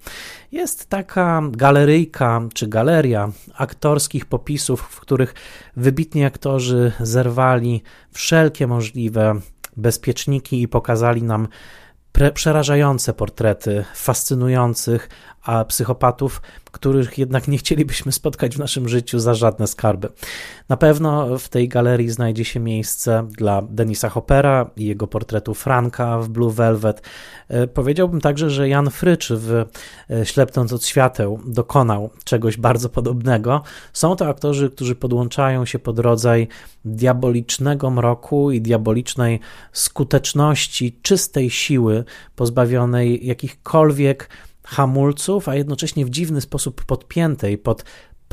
Jest 0.53 0.89
taka 0.89 1.43
galeryjka 1.51 2.43
czy 2.55 2.69
galeria 2.69 3.33
aktorskich 3.55 4.27
popisów, 4.27 4.81
w 4.81 5.01
których 5.01 5.35
wybitni 5.77 6.25
aktorzy 6.25 6.93
zerwali 7.01 7.83
wszelkie 8.13 8.67
możliwe 8.67 9.41
bezpieczniki 9.77 10.63
i 10.63 10.69
pokazali 10.69 11.23
nam 11.23 11.49
przerażające 12.35 13.13
portrety 13.13 13.85
fascynujących 13.95 15.09
a 15.43 15.65
psychopatów, 15.65 16.43
których 16.75 17.19
jednak 17.19 17.49
nie 17.49 17.59
chcielibyśmy 17.59 18.13
spotkać 18.13 18.57
w 18.57 18.59
naszym 18.59 18.89
życiu 18.89 19.19
za 19.19 19.35
żadne 19.35 19.67
skarby. 19.67 20.09
Na 20.69 20.77
pewno 20.77 21.39
w 21.39 21.49
tej 21.49 21.69
galerii 21.69 22.11
znajdzie 22.11 22.45
się 22.45 22.61
miejsce 22.61 23.27
dla 23.31 23.63
Denisa 23.63 24.09
Hoppera 24.09 24.71
i 24.77 24.87
jego 24.87 25.07
portretu 25.07 25.55
Franka 25.55 26.19
w 26.19 26.29
Blue 26.29 26.53
Velvet. 26.53 27.03
E, 27.49 27.67
powiedziałbym 27.67 28.21
także, 28.21 28.51
że 28.51 28.69
Jan 28.69 28.91
Frycz 28.91 29.33
w 29.33 29.65
e, 30.11 30.27
Ślepnąc 30.27 30.73
od 30.73 30.87
świateł 30.87 31.41
dokonał 31.47 32.11
czegoś 32.25 32.57
bardzo 32.57 32.89
podobnego. 32.89 33.63
Są 33.93 34.17
to 34.17 34.29
aktorzy, 34.29 34.71
którzy 34.71 34.95
podłączają 34.95 35.65
się 35.65 35.79
pod 35.79 35.99
rodzaj 35.99 36.49
diabolicznego 36.85 37.91
mroku 37.91 38.51
i 38.51 38.61
diabolicznej 38.61 39.41
skuteczności, 39.73 40.99
czystej 41.03 41.51
siły, 41.51 42.05
pozbawionej 42.37 43.27
jakichkolwiek 43.27 44.29
hamulców, 44.65 45.49
a 45.49 45.55
jednocześnie 45.55 46.05
w 46.07 46.11
dziwny 46.11 46.41
sposób 46.41 46.85
podpiętej 46.85 47.59
pod 47.59 47.85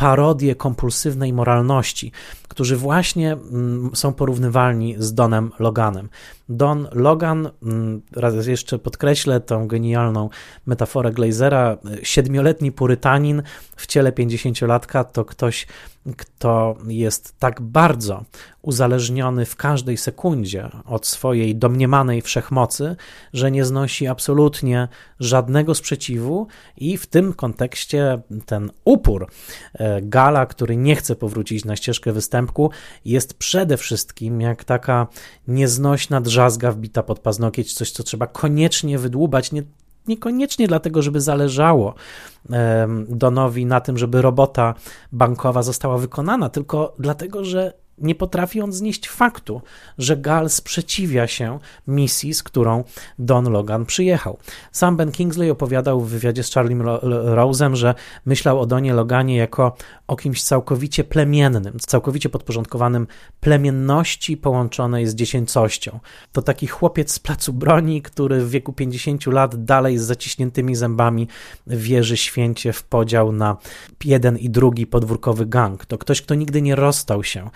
parodię 0.01 0.55
kompulsywnej 0.55 1.33
moralności, 1.33 2.11
którzy 2.47 2.77
właśnie 2.77 3.33
mm, 3.33 3.91
są 3.93 4.13
porównywalni 4.13 4.95
z 4.97 5.13
Donem 5.13 5.51
Loganem. 5.59 6.09
Don 6.49 6.87
Logan, 6.91 7.49
mm, 7.63 8.01
raz 8.15 8.47
jeszcze 8.47 8.79
podkreślę 8.79 9.39
tą 9.39 9.67
genialną 9.67 10.29
metaforę 10.65 11.11
Glazera, 11.11 11.77
siedmioletni 12.03 12.71
purytanin 12.71 13.43
w 13.75 13.87
ciele 13.87 14.11
pięćdziesięciolatka 14.11 15.03
to 15.03 15.25
ktoś, 15.25 15.67
kto 16.17 16.75
jest 16.87 17.39
tak 17.39 17.61
bardzo 17.61 18.23
uzależniony 18.61 19.45
w 19.45 19.55
każdej 19.55 19.97
sekundzie 19.97 20.69
od 20.85 21.07
swojej 21.07 21.55
domniemanej 21.55 22.21
wszechmocy, 22.21 22.95
że 23.33 23.51
nie 23.51 23.65
znosi 23.65 24.07
absolutnie 24.07 24.87
żadnego 25.19 25.75
sprzeciwu 25.75 26.47
i 26.77 26.97
w 26.97 27.05
tym 27.05 27.33
kontekście 27.33 28.21
ten 28.45 28.71
upór 28.85 29.27
e, 29.73 29.90
Gala, 30.01 30.45
który 30.45 30.77
nie 30.77 30.95
chce 30.95 31.15
powrócić 31.15 31.65
na 31.65 31.75
ścieżkę 31.75 32.11
występku, 32.11 32.71
jest 33.05 33.33
przede 33.33 33.77
wszystkim 33.77 34.41
jak 34.41 34.63
taka 34.63 35.07
nieznośna 35.47 36.21
drzazga 36.21 36.71
wbita 36.71 37.03
pod 37.03 37.19
paznokieć, 37.19 37.73
coś, 37.73 37.91
co 37.91 38.03
trzeba 38.03 38.27
koniecznie 38.27 38.99
wydłubać, 38.99 39.51
nie 39.51 39.63
niekoniecznie 40.07 40.67
dlatego, 40.67 41.01
żeby 41.01 41.21
zależało 41.21 41.93
Donowi 43.09 43.65
na 43.65 43.81
tym, 43.81 43.97
żeby 43.97 44.21
robota 44.21 44.75
bankowa 45.11 45.63
została 45.63 45.97
wykonana, 45.97 46.49
tylko 46.49 46.95
dlatego, 46.99 47.45
że 47.45 47.73
nie 48.01 48.15
potrafi 48.15 48.61
on 48.61 48.71
znieść 48.73 49.09
faktu, 49.09 49.61
że 49.97 50.17
Gal 50.17 50.49
sprzeciwia 50.49 51.27
się 51.27 51.59
misji, 51.87 52.33
z 52.33 52.43
którą 52.43 52.83
Don 53.19 53.51
Logan 53.51 53.85
przyjechał. 53.85 54.37
Sam 54.71 54.97
Ben 54.97 55.11
Kingsley 55.11 55.49
opowiadał 55.49 56.01
w 56.01 56.09
wywiadzie 56.09 56.43
z 56.43 56.53
Charlie 56.53 56.75
Rose'em, 57.35 57.75
że 57.75 57.95
myślał 58.25 58.59
o 58.59 58.65
Donie 58.65 58.93
Loganie 58.93 59.37
jako 59.37 59.75
o 60.07 60.15
kimś 60.15 60.43
całkowicie 60.43 61.03
plemiennym, 61.03 61.79
całkowicie 61.79 62.29
podporządkowanym 62.29 63.07
plemienności 63.39 64.37
połączonej 64.37 65.07
z 65.07 65.15
dziecięcością. 65.15 65.99
To 66.31 66.41
taki 66.41 66.67
chłopiec 66.67 67.11
z 67.11 67.19
placu 67.19 67.53
broni, 67.53 68.01
który 68.01 68.45
w 68.45 68.49
wieku 68.49 68.73
50 68.73 69.25
lat 69.25 69.65
dalej 69.65 69.97
z 69.97 70.01
zaciśniętymi 70.01 70.75
zębami 70.75 71.27
wierzy 71.67 72.17
święcie 72.17 72.73
w 72.73 72.83
podział 72.83 73.31
na 73.31 73.57
jeden 74.05 74.37
i 74.37 74.49
drugi 74.49 74.87
podwórkowy 74.87 75.45
gang. 75.45 75.85
To 75.85 75.97
ktoś, 75.97 76.21
kto 76.21 76.35
nigdy 76.35 76.61
nie 76.61 76.75
rozstał 76.75 77.23
się 77.23 77.49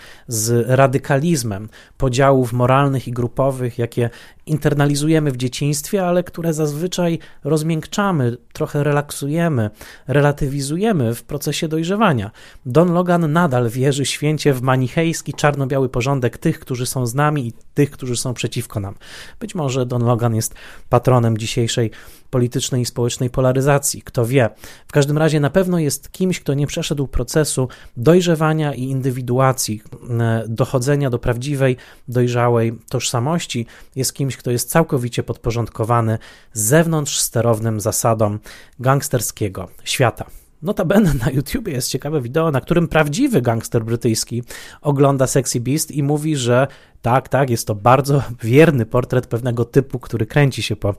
radykalizmem 0.66 1.68
podziałów 1.96 2.52
moralnych 2.52 3.08
i 3.08 3.12
grupowych, 3.12 3.78
jakie 3.78 4.10
internalizujemy 4.46 5.32
w 5.32 5.36
dzieciństwie, 5.36 6.06
ale 6.06 6.24
które 6.24 6.54
zazwyczaj 6.54 7.18
rozmiękczamy, 7.44 8.36
trochę 8.52 8.84
relaksujemy, 8.84 9.70
relatywizujemy 10.06 11.14
w 11.14 11.22
procesie 11.22 11.68
dojrzewania. 11.68 12.30
Don 12.66 12.92
Logan 12.92 13.32
nadal 13.32 13.68
wierzy 13.68 14.06
święcie 14.06 14.52
w 14.52 14.62
manichejski, 14.62 15.34
czarno-biały 15.34 15.88
porządek 15.88 16.38
tych, 16.38 16.60
którzy 16.60 16.86
są 16.86 17.06
z 17.06 17.14
nami 17.14 17.46
i 17.46 17.52
tych, 17.74 17.90
którzy 17.90 18.16
są 18.16 18.34
przeciwko 18.34 18.80
nam. 18.80 18.94
Być 19.40 19.54
może 19.54 19.86
Don 19.86 20.04
Logan 20.04 20.34
jest 20.34 20.54
patronem 20.88 21.38
dzisiejszej 21.38 21.90
politycznej 22.30 22.82
i 22.82 22.86
społecznej 22.86 23.30
polaryzacji, 23.30 24.02
kto 24.02 24.26
wie. 24.26 24.50
W 24.86 24.92
każdym 24.92 25.18
razie 25.18 25.40
na 25.40 25.50
pewno 25.50 25.78
jest 25.78 26.12
kimś, 26.12 26.40
kto 26.40 26.54
nie 26.54 26.66
przeszedł 26.66 27.06
procesu 27.06 27.68
dojrzewania 27.96 28.74
i 28.74 28.82
indywiduacji, 28.82 29.82
e, 30.10 30.44
dochodzenia 30.48 31.10
do 31.10 31.18
prawdziwej, 31.18 31.76
dojrzałej 32.08 32.78
tożsamości, 32.88 33.66
jest 33.96 34.14
kimś, 34.14 34.35
kto 34.36 34.50
jest 34.50 34.70
całkowicie 34.70 35.22
podporządkowany 35.22 36.18
zewnątrz 36.52 37.18
sterownym 37.18 37.80
zasadom 37.80 38.38
gangsterskiego 38.80 39.68
świata. 39.84 40.24
Notabene 40.62 41.14
na 41.14 41.30
YouTubie 41.30 41.72
jest 41.72 41.88
ciekawe 41.88 42.20
wideo, 42.20 42.50
na 42.50 42.60
którym 42.60 42.88
prawdziwy 42.88 43.42
gangster 43.42 43.84
brytyjski 43.84 44.42
ogląda 44.80 45.26
Sexy 45.26 45.60
Beast 45.60 45.90
i 45.90 46.02
mówi, 46.02 46.36
że 46.36 46.66
tak, 47.02 47.28
tak, 47.28 47.50
jest 47.50 47.66
to 47.66 47.74
bardzo 47.74 48.22
wierny 48.42 48.86
portret 48.86 49.26
pewnego 49.26 49.64
typu, 49.64 49.98
który 49.98 50.26
kręci 50.26 50.62
się 50.62 50.76
po 50.76 50.94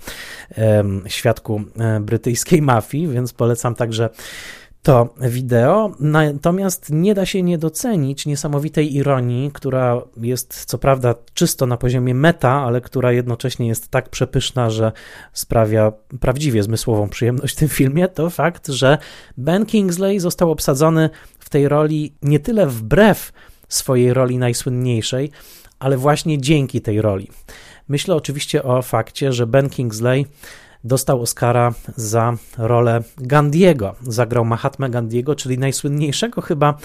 um, 0.57 1.03
świadku 1.07 1.53
um, 1.75 2.05
brytyjskiej 2.05 2.61
mafii, 2.61 3.07
więc 3.07 3.33
polecam 3.33 3.75
także 3.75 4.09
to 4.87 5.13
wideo, 5.21 5.91
natomiast 5.99 6.89
nie 6.89 7.13
da 7.13 7.25
się 7.25 7.43
nie 7.43 7.57
docenić 7.57 8.25
niesamowitej 8.25 8.95
ironii, 8.95 9.51
która 9.53 10.01
jest 10.17 10.65
co 10.65 10.77
prawda 10.77 11.15
czysto 11.33 11.65
na 11.65 11.77
poziomie 11.77 12.13
meta, 12.13 12.51
ale 12.51 12.81
która 12.81 13.11
jednocześnie 13.11 13.67
jest 13.67 13.89
tak 13.89 14.09
przepyszna, 14.09 14.69
że 14.69 14.91
sprawia 15.33 15.91
prawdziwie 16.19 16.63
zmysłową 16.63 17.09
przyjemność 17.09 17.55
w 17.55 17.59
tym 17.59 17.69
filmie, 17.69 18.07
to 18.07 18.29
fakt, 18.29 18.67
że 18.67 18.97
Ben 19.37 19.65
Kingsley 19.65 20.19
został 20.19 20.51
obsadzony 20.51 21.09
w 21.39 21.49
tej 21.49 21.67
roli 21.67 22.13
nie 22.21 22.39
tyle 22.39 22.67
wbrew 22.67 23.31
swojej 23.67 24.13
roli 24.13 24.37
najsłynniejszej, 24.37 25.31
ale 25.79 25.97
właśnie 25.97 26.41
dzięki 26.41 26.81
tej 26.81 27.01
roli. 27.01 27.29
Myślę 27.87 28.15
oczywiście 28.15 28.63
o 28.63 28.81
fakcie, 28.81 29.33
że 29.33 29.47
Ben 29.47 29.69
Kingsley 29.69 30.25
dostał 30.83 31.21
Oscara 31.21 31.73
za 31.95 32.33
rolę 32.57 33.03
Gandiego. 33.17 33.95
Zagrał 34.01 34.45
Mahatma 34.45 34.89
Gandiego, 34.89 35.35
czyli 35.35 35.57
najsłynniejszego 35.57 36.41
chyba 36.41 36.77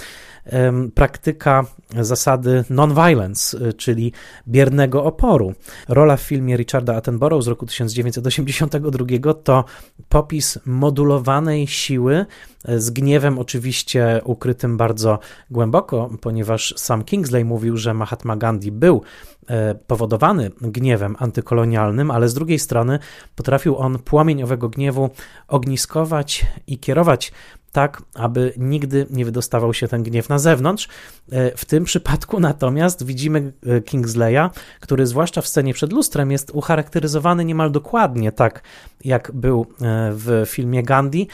praktyka 0.94 1.64
zasady 2.00 2.64
non-violence, 2.70 3.68
y, 3.68 3.72
czyli 3.72 4.12
biernego 4.48 5.04
oporu. 5.04 5.52
Rola 5.88 6.16
w 6.16 6.20
filmie 6.20 6.56
Richarda 6.56 6.96
Attenborough 6.96 7.42
z 7.42 7.46
roku 7.46 7.66
1982 7.66 9.34
to 9.34 9.64
popis 10.08 10.58
modulowanej 10.66 11.66
siły 11.66 12.26
y, 12.68 12.80
z 12.80 12.90
gniewem 12.90 13.38
oczywiście 13.38 14.20
ukrytym 14.24 14.76
bardzo 14.76 15.18
głęboko, 15.50 16.10
ponieważ 16.20 16.74
sam 16.76 17.04
Kingsley 17.04 17.44
mówił, 17.44 17.76
że 17.76 17.94
Mahatma 17.94 18.36
Gandhi 18.36 18.72
był 18.72 19.02
y, 19.42 19.44
powodowany 19.86 20.50
gniewem 20.60 21.16
antykolonialnym, 21.18 22.10
ale 22.10 22.28
z 22.28 22.34
drugiej 22.34 22.58
strony 22.58 22.98
potrafił 23.36 23.76
on 23.76 23.98
płomień 23.98 24.42
owego 24.42 24.68
gniewu 24.68 25.10
ogniskować 25.48 26.46
i 26.66 26.78
kierować 26.78 27.32
tak 27.72 28.02
aby 28.14 28.52
nigdy 28.56 29.06
nie 29.10 29.24
wydostawał 29.24 29.74
się 29.74 29.88
ten 29.88 30.02
gniew 30.02 30.28
na 30.28 30.38
zewnątrz. 30.38 30.88
E, 31.32 31.56
w 31.56 31.64
tym 31.64 31.84
przypadku 31.84 32.40
natomiast 32.40 33.06
widzimy 33.06 33.52
e, 33.66 33.80
Kingsleya, 33.80 34.50
który 34.80 35.06
zwłaszcza 35.06 35.40
w 35.40 35.48
scenie 35.48 35.74
przed 35.74 35.92
lustrem 35.92 36.30
jest 36.30 36.50
ucharakteryzowany 36.50 37.44
niemal 37.44 37.70
dokładnie 37.70 38.32
tak, 38.32 38.62
jak 39.04 39.32
był 39.34 39.60
e, 39.60 39.64
w 40.12 40.42
filmie 40.46 40.82
Gandhi, 40.82 41.28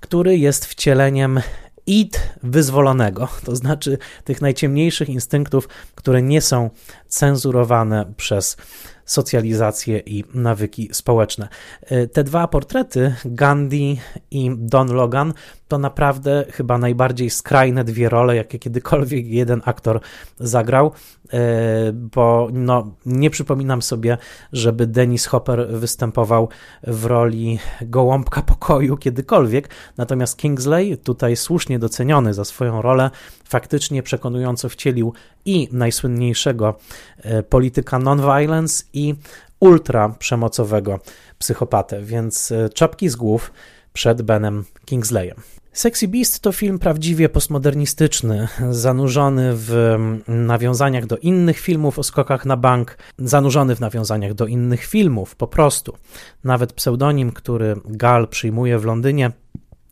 który 0.00 0.38
jest 0.38 0.66
wcieleniem 0.66 1.40
id 1.86 2.30
wyzwolonego, 2.42 3.28
to 3.44 3.56
znaczy 3.56 3.98
tych 4.24 4.40
najciemniejszych 4.40 5.08
instynktów, 5.08 5.68
które 5.94 6.22
nie 6.22 6.40
są 6.40 6.70
cenzurowane 7.08 8.12
przez 8.16 8.56
socjalizację 9.04 9.98
i 9.98 10.24
nawyki 10.34 10.88
społeczne. 10.92 11.48
E, 11.82 12.06
te 12.06 12.24
dwa 12.24 12.48
portrety, 12.48 13.14
Gandhi 13.24 14.00
i 14.30 14.50
Don 14.56 14.92
Logan, 14.92 15.32
to 15.68 15.78
naprawdę 15.78 16.44
chyba 16.50 16.78
najbardziej 16.78 17.30
skrajne 17.30 17.84
dwie 17.84 18.08
role, 18.08 18.36
jakie 18.36 18.58
kiedykolwiek 18.58 19.26
jeden 19.26 19.62
aktor 19.64 20.00
zagrał, 20.40 20.92
e, 21.32 21.92
bo 21.92 22.48
no, 22.52 22.94
nie 23.06 23.30
przypominam 23.30 23.82
sobie, 23.82 24.18
żeby 24.52 24.86
Dennis 24.86 25.26
Hopper 25.26 25.68
występował 25.68 26.48
w 26.82 27.04
roli 27.04 27.58
gołąbka 27.82 28.42
pokoju 28.42 28.96
kiedykolwiek, 28.96 29.68
natomiast 29.96 30.38
Kingsley, 30.38 30.98
tutaj 30.98 31.36
słusznie 31.36 31.78
doceniony 31.78 32.34
za 32.34 32.44
swoją 32.44 32.82
rolę, 32.82 33.10
faktycznie 33.54 34.02
przekonująco 34.02 34.68
wcielił 34.68 35.12
i 35.44 35.68
najsłynniejszego 35.72 36.78
e, 37.22 37.42
polityka 37.42 37.98
non-violence 37.98 38.84
i 38.92 39.14
ultra 39.60 40.08
przemocowego 40.08 41.00
psychopatę, 41.38 42.02
więc 42.02 42.52
e, 42.52 42.68
czapki 42.68 43.08
z 43.08 43.16
głów 43.16 43.52
przed 43.92 44.22
Benem 44.22 44.64
Kingsleyem. 44.84 45.36
Sexy 45.72 46.08
Beast 46.08 46.40
to 46.40 46.52
film 46.52 46.78
prawdziwie 46.78 47.28
postmodernistyczny, 47.28 48.48
zanurzony 48.70 49.50
w 49.54 49.96
nawiązaniach 50.28 51.06
do 51.06 51.16
innych 51.16 51.58
filmów 51.58 51.98
o 51.98 52.02
skokach 52.02 52.46
na 52.46 52.56
bank, 52.56 52.98
zanurzony 53.18 53.76
w 53.76 53.80
nawiązaniach 53.80 54.34
do 54.34 54.46
innych 54.46 54.84
filmów, 54.84 55.36
po 55.36 55.46
prostu. 55.46 55.96
Nawet 56.44 56.72
pseudonim, 56.72 57.32
który 57.32 57.76
Gal 57.84 58.28
przyjmuje 58.28 58.78
w 58.78 58.84
Londynie 58.84 59.32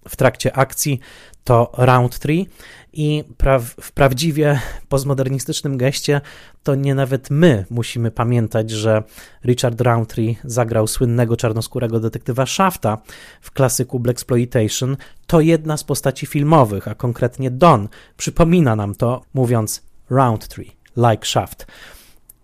w 0.08 0.16
trakcie 0.16 0.56
akcji, 0.56 1.00
to 1.44 1.70
Roundtree 1.76 2.46
i 2.92 3.24
pra 3.36 3.58
w 3.58 3.92
prawdziwie 3.92 4.60
postmodernistycznym 4.88 5.76
geście 5.76 6.20
to 6.62 6.74
nie 6.74 6.94
nawet 6.94 7.30
my 7.30 7.64
musimy 7.70 8.10
pamiętać, 8.10 8.70
że 8.70 9.02
Richard 9.44 9.80
Roundtree 9.80 10.36
zagrał 10.44 10.86
słynnego 10.86 11.36
czarnoskórego 11.36 12.00
detektywa 12.00 12.46
Shafta 12.46 12.98
w 13.40 13.50
klasyku 13.50 14.00
Black 14.00 14.18
Exploitation. 14.18 14.96
To 15.26 15.40
jedna 15.40 15.76
z 15.76 15.84
postaci 15.84 16.26
filmowych, 16.26 16.88
a 16.88 16.94
konkretnie 16.94 17.50
Don 17.50 17.88
przypomina 18.16 18.76
nam 18.76 18.94
to, 18.94 19.22
mówiąc 19.34 19.82
Roundtree, 20.10 20.72
like 20.96 21.26
Shaft. 21.26 21.66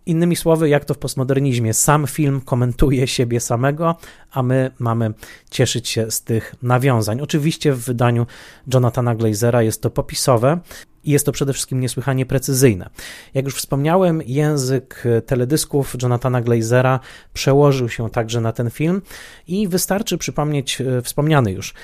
Innymi 0.08 0.36
słowy, 0.36 0.68
jak 0.68 0.84
to 0.84 0.94
w 0.94 0.98
postmodernizmie, 0.98 1.74
sam 1.74 2.06
film 2.06 2.40
komentuje 2.40 3.06
siebie 3.06 3.40
samego, 3.40 3.96
a 4.30 4.42
my 4.42 4.70
mamy 4.78 5.14
cieszyć 5.50 5.88
się 5.88 6.10
z 6.10 6.22
tych 6.22 6.54
nawiązań. 6.62 7.20
Oczywiście 7.20 7.72
w 7.72 7.78
wydaniu 7.78 8.26
Jonathana 8.74 9.14
Glazera 9.14 9.62
jest 9.62 9.82
to 9.82 9.90
popisowe, 9.90 10.60
i 11.04 11.10
jest 11.10 11.26
to 11.26 11.32
przede 11.32 11.52
wszystkim 11.52 11.80
niesłychanie 11.80 12.26
precyzyjne. 12.26 12.90
Jak 13.34 13.44
już 13.44 13.54
wspomniałem, 13.56 14.22
język 14.26 15.04
teledysków 15.26 15.96
Jonathana 16.02 16.40
Glazera 16.40 17.00
przełożył 17.32 17.88
się 17.88 18.10
także 18.10 18.40
na 18.40 18.52
ten 18.52 18.70
film 18.70 19.02
i 19.46 19.68
wystarczy 19.68 20.18
przypomnieć 20.18 20.80
e, 20.80 21.02
wspomniany 21.02 21.52
już 21.52 21.74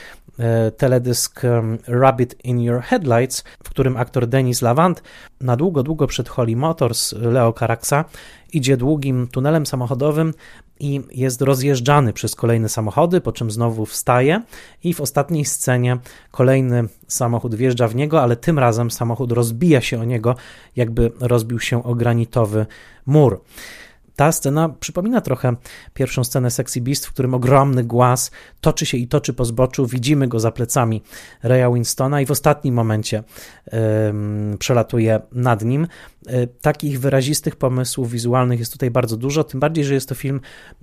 teledysk 0.77 1.43
Rabbit 1.87 2.45
in 2.45 2.61
Your 2.61 2.81
Headlights, 2.83 3.45
w 3.65 3.71
którym 3.71 3.97
aktor 3.97 4.27
Denis 4.27 4.63
Lavant 4.63 5.03
na 5.41 5.57
długo, 5.57 5.83
długo 5.83 6.07
przed 6.07 6.29
Holly 6.29 6.57
Motors 6.57 7.13
Leo 7.13 7.53
Caraxa 7.53 8.05
idzie 8.53 8.77
długim 8.77 9.29
tunelem 9.29 9.67
samochodowym 9.67 10.35
i 10.81 11.01
jest 11.13 11.43
rozjeżdżany 11.43 12.13
przez 12.13 12.35
kolejne 12.35 12.69
samochody, 12.69 13.21
po 13.21 13.33
czym 13.33 13.51
znowu 13.51 13.87
wstaje 13.87 14.43
i 14.85 14.95
w 14.95 15.01
ostatniej 15.01 15.45
scenie 15.45 15.99
kolejny 16.31 16.85
samochód 17.09 17.55
wjeżdża 17.55 17.89
w 17.89 17.95
niego, 17.95 18.23
ale 18.23 18.37
tym 18.37 18.59
razem 18.59 18.91
samochód 18.91 19.33
rozbija 19.33 19.81
się 19.81 20.01
o 20.01 20.05
niego, 20.05 20.35
jakby 20.77 21.13
rozbił 21.21 21.61
się 21.61 21.85
o 21.85 21.95
granitowy 21.95 22.67
mur. 23.07 23.41
Ta 24.17 24.33
scena 24.33 24.69
przypomina 24.69 25.21
trochę 25.21 25.57
pierwszą 25.95 26.25
scenę 26.25 26.51
Sexy 26.51 26.81
Beast, 26.81 27.07
w 27.07 27.13
którym 27.13 27.35
ogromny 27.35 27.85
głaz 27.85 28.31
toczy 28.61 28.87
się 28.87 28.97
i 28.97 29.09
toczy 29.09 29.33
po 29.33 29.45
zboczu, 29.45 29.87
widzimy 29.87 30.29
go 30.29 30.41
za 30.41 30.53
plecami 30.53 31.03
Raya 31.43 31.75
Winstona 31.75 32.21
i 32.21 32.27
w 32.27 32.31
ostatnim 32.31 32.75
momencie 32.75 33.23
przelatuje 34.59 35.21
nad 35.33 35.65
nim. 35.65 35.87
E, 36.27 36.47
takich 36.47 37.01
wyrazistych 37.01 37.57
pomysłów 37.57 38.11
wizualnych 38.11 38.59
jest 38.59 38.73
tutaj 38.73 38.91
bardzo 38.91 39.17
dużo, 39.17 39.45
tym 39.45 39.61
bardziej, 39.61 39.85
że 39.85 39.95
jest 39.95 40.09
to 40.09 40.15
film 40.15 40.41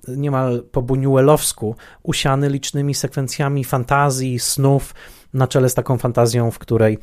niemal 0.08 0.62
po 0.72 0.82
buñuelowsku, 0.82 1.74
usiany 2.02 2.48
licznymi 2.48 2.94
sekwencjami 2.94 3.64
fantazji, 3.64 4.38
snów, 4.38 4.94
na 5.34 5.46
czele 5.46 5.68
z 5.68 5.74
taką 5.74 5.98
fantazją, 5.98 6.50
w 6.50 6.58
której 6.58 6.98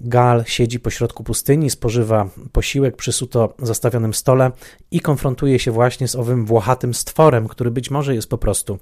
Gal 0.00 0.44
siedzi 0.46 0.80
pośrodku 0.80 1.24
pustyni, 1.24 1.70
spożywa 1.70 2.30
posiłek 2.52 2.96
przy 2.96 3.12
suto 3.12 3.54
zastawionym 3.62 4.14
stole 4.14 4.50
i 4.90 5.00
konfrontuje 5.00 5.58
się 5.58 5.70
właśnie 5.70 6.08
z 6.08 6.16
owym 6.16 6.46
włochatym 6.46 6.94
stworem, 6.94 7.48
który 7.48 7.70
być 7.70 7.90
może 7.90 8.14
jest 8.14 8.30
po 8.30 8.38
prostu 8.38 8.78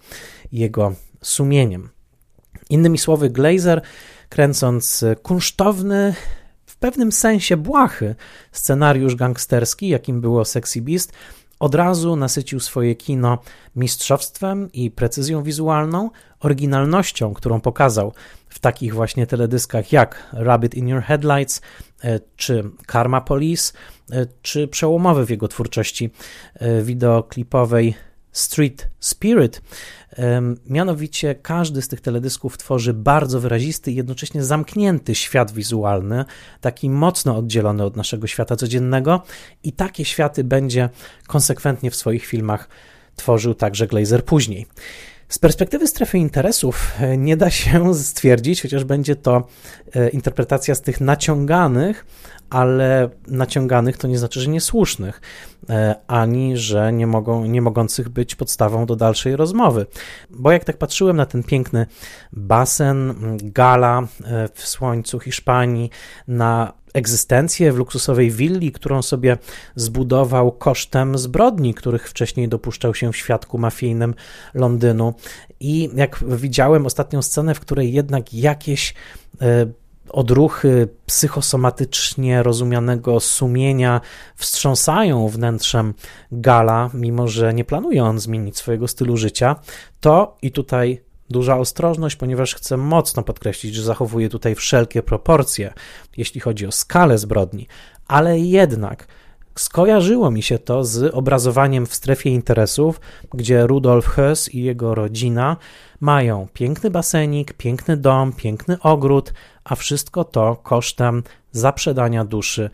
jego 0.52 0.92
sumieniem. 1.22 1.88
Innymi 2.70 2.98
słowy, 2.98 3.30
Glazer, 3.30 3.82
kręcąc 4.28 5.04
kunsztowny, 5.22 6.14
w 6.66 6.76
pewnym 6.76 7.12
sensie 7.12 7.56
błahy 7.56 8.14
scenariusz 8.52 9.14
gangsterski, 9.16 9.88
jakim 9.88 10.20
było 10.20 10.44
Sexy 10.44 10.82
Beast, 10.82 11.12
od 11.58 11.74
razu 11.74 12.16
nasycił 12.16 12.60
swoje 12.60 12.94
kino 12.94 13.38
mistrzostwem 13.76 14.72
i 14.72 14.90
precyzją 14.90 15.42
wizualną, 15.42 16.10
oryginalnością, 16.40 17.34
którą 17.34 17.60
pokazał 17.60 18.12
w 18.48 18.58
takich 18.58 18.94
właśnie 18.94 19.26
teledyskach 19.26 19.92
jak 19.92 20.30
Rabbit 20.32 20.74
in 20.74 20.88
Your 20.88 21.02
Headlights, 21.02 21.60
e, 22.04 22.20
czy 22.36 22.64
Karma 22.86 23.20
Police, 23.20 23.72
e, 24.12 24.26
czy 24.42 24.68
przełomowy 24.68 25.26
w 25.26 25.30
jego 25.30 25.48
twórczości 25.48 26.10
e, 26.54 26.82
wideoklipowej 26.82 27.94
Street 28.38 28.88
Spirit. 29.00 29.62
Mianowicie 30.66 31.34
każdy 31.34 31.82
z 31.82 31.88
tych 31.88 32.00
teledysków 32.00 32.58
tworzy 32.58 32.94
bardzo 32.94 33.40
wyrazisty 33.40 33.92
i 33.92 33.94
jednocześnie 33.94 34.44
zamknięty 34.44 35.14
świat 35.14 35.52
wizualny, 35.52 36.24
taki 36.60 36.90
mocno 36.90 37.36
oddzielony 37.36 37.84
od 37.84 37.96
naszego 37.96 38.26
świata 38.26 38.56
codziennego, 38.56 39.22
i 39.62 39.72
takie 39.72 40.04
światy 40.04 40.44
będzie 40.44 40.88
konsekwentnie 41.26 41.90
w 41.90 41.96
swoich 41.96 42.26
filmach 42.26 42.68
tworzył 43.16 43.54
także 43.54 43.86
Glazer 43.86 44.24
później. 44.24 44.66
Z 45.28 45.38
perspektywy 45.38 45.86
strefy 45.86 46.18
interesów 46.18 46.92
e, 47.00 47.16
nie 47.16 47.36
da 47.36 47.50
się 47.50 47.94
stwierdzić, 48.12 48.62
chociaż 48.62 48.84
będzie 48.84 49.16
to 49.16 49.46
e, 49.94 50.08
interpretacja 50.08 50.74
z 50.74 50.82
tych 50.82 51.00
naciąganych, 51.00 52.06
ale 52.50 53.08
naciąganych 53.28 53.96
to 53.96 54.08
nie 54.08 54.18
znaczy, 54.18 54.40
że 54.40 54.50
niesłusznych, 54.50 55.20
e, 55.70 55.94
ani 56.06 56.56
że 56.56 56.92
nie, 56.92 57.06
mogą, 57.06 57.44
nie 57.44 57.62
mogących 57.62 58.08
być 58.08 58.34
podstawą 58.34 58.86
do 58.86 58.96
dalszej 58.96 59.36
rozmowy. 59.36 59.86
Bo 60.30 60.52
jak 60.52 60.64
tak 60.64 60.76
patrzyłem 60.76 61.16
na 61.16 61.26
ten 61.26 61.42
piękny 61.42 61.86
basen, 62.32 63.14
gala 63.42 64.02
w 64.54 64.68
słońcu 64.68 65.18
Hiszpanii, 65.20 65.90
na 66.28 66.72
egzystencję 66.96 67.72
w 67.72 67.76
luksusowej 67.76 68.30
willi, 68.30 68.72
którą 68.72 69.02
sobie 69.02 69.38
zbudował 69.74 70.52
kosztem 70.52 71.18
zbrodni, 71.18 71.74
których 71.74 72.08
wcześniej 72.08 72.48
dopuszczał 72.48 72.94
się 72.94 73.12
w 73.12 73.16
świadku 73.16 73.58
mafijnym 73.58 74.14
Londynu. 74.54 75.14
I 75.60 75.90
jak 75.94 76.24
widziałem 76.28 76.86
ostatnią 76.86 77.22
scenę, 77.22 77.54
w 77.54 77.60
której 77.60 77.92
jednak 77.92 78.34
jakieś 78.34 78.94
e, 79.40 79.66
odruchy 80.10 80.88
psychosomatycznie 81.06 82.42
rozumianego 82.42 83.20
sumienia 83.20 84.00
wstrząsają 84.36 85.28
wnętrzem 85.28 85.94
Gala, 86.32 86.90
mimo 86.94 87.28
że 87.28 87.54
nie 87.54 87.64
planuje 87.64 88.04
on 88.04 88.18
zmienić 88.18 88.56
swojego 88.56 88.88
stylu 88.88 89.16
życia, 89.16 89.56
to 90.00 90.36
i 90.42 90.50
tutaj 90.52 91.05
Duża 91.30 91.58
ostrożność, 91.58 92.16
ponieważ 92.16 92.54
chcę 92.54 92.76
mocno 92.76 93.22
podkreślić, 93.22 93.74
że 93.74 93.82
zachowuje 93.82 94.28
tutaj 94.28 94.54
wszelkie 94.54 95.02
proporcje, 95.02 95.72
jeśli 96.16 96.40
chodzi 96.40 96.66
o 96.66 96.72
skalę 96.72 97.18
zbrodni, 97.18 97.66
ale 98.08 98.38
jednak 98.38 99.08
skojarzyło 99.54 100.30
mi 100.30 100.42
się 100.42 100.58
to 100.58 100.84
z 100.84 101.14
obrazowaniem 101.14 101.86
w 101.86 101.94
strefie 101.94 102.30
interesów, 102.30 103.00
gdzie 103.34 103.66
Rudolf 103.66 104.06
Hess 104.06 104.54
i 104.54 104.62
jego 104.62 104.94
rodzina 104.94 105.56
mają 106.00 106.48
piękny 106.52 106.90
basenik, 106.90 107.52
piękny 107.52 107.96
dom, 107.96 108.32
piękny 108.32 108.80
ogród, 108.80 109.32
a 109.64 109.74
wszystko 109.74 110.24
to 110.24 110.56
kosztem 110.56 111.22
zaprzedania 111.52 112.24
duszy 112.24 112.70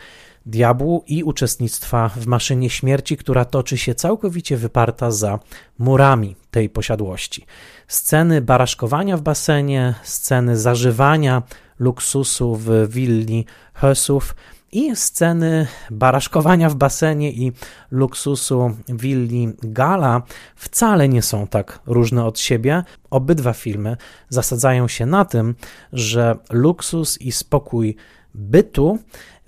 diabłu 0.46 1.04
i 1.06 1.24
uczestnictwa 1.24 2.08
w 2.08 2.26
maszynie 2.26 2.70
śmierci, 2.70 3.16
która 3.16 3.44
toczy 3.44 3.78
się 3.78 3.94
całkowicie 3.94 4.56
wyparta 4.56 5.10
za 5.10 5.38
murami 5.78 6.36
tej 6.50 6.68
posiadłości. 6.70 7.46
Sceny 7.92 8.40
baraszkowania 8.40 9.16
w 9.16 9.20
basenie, 9.20 9.94
sceny 10.02 10.56
zażywania 10.56 11.42
luksusu 11.78 12.56
w 12.56 12.70
willi 12.88 13.46
Hesów 13.74 14.34
i 14.72 14.96
sceny 14.96 15.66
baraszkowania 15.90 16.68
w 16.68 16.74
basenie 16.74 17.32
i 17.32 17.52
luksusu 17.90 18.70
willi 18.88 19.52
Gala 19.62 20.22
wcale 20.56 21.08
nie 21.08 21.22
są 21.22 21.46
tak 21.46 21.80
różne 21.86 22.24
od 22.24 22.38
siebie. 22.38 22.84
Obydwa 23.10 23.52
filmy 23.52 23.96
zasadzają 24.28 24.88
się 24.88 25.06
na 25.06 25.24
tym, 25.24 25.54
że 25.92 26.36
luksus 26.50 27.20
i 27.20 27.32
spokój 27.32 27.96
bytu 28.34 28.98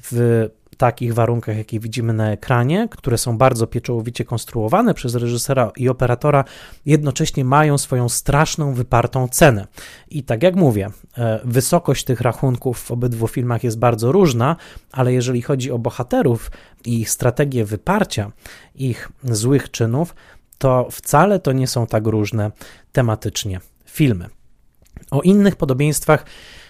w 0.03 0.49
takich 0.75 1.15
warunkach, 1.15 1.57
jakie 1.57 1.81
widzimy 1.81 2.13
na 2.13 2.31
ekranie, 2.31 2.89
które 2.91 3.19
są 3.19 3.39
bardzo 3.39 3.67
pieczołowicie 3.67 4.25
konstruowane 4.25 4.95
przez 4.95 5.15
reżysera 5.15 5.73
i 5.77 5.89
operatora, 5.89 6.45
jednocześnie 6.87 7.45
mają 7.45 7.79
swoją 7.79 8.09
straszną, 8.09 8.75
wypartą 8.75 9.29
cenę. 9.29 9.67
I 10.11 10.23
tak 10.23 10.43
jak 10.43 10.55
mówię, 10.55 10.91
e, 11.19 11.41
wysokość 11.45 12.05
tych 12.05 12.21
rachunków 12.21 12.79
w 12.79 12.91
obydwu 12.91 13.29
filmach 13.29 13.65
jest 13.65 13.79
bardzo 13.79 14.13
różna, 14.13 14.57
ale 14.93 15.13
jeżeli 15.13 15.43
chodzi 15.43 15.71
o 15.71 15.79
bohaterów 15.79 16.51
i 16.85 17.01
ich 17.01 17.11
strategię 17.11 17.65
wyparcia 17.65 18.33
ich 18.75 19.13
złych 19.25 19.71
czynów, 19.71 20.15
to 20.59 20.89
wcale 20.91 21.39
to 21.39 21.53
nie 21.53 21.67
są 21.67 21.87
tak 21.87 22.07
różne 22.07 22.51
tematycznie 22.93 23.61
filmy. 23.87 24.29
O 25.11 25.23
innych 25.23 25.57
podobieństwach 25.57 26.25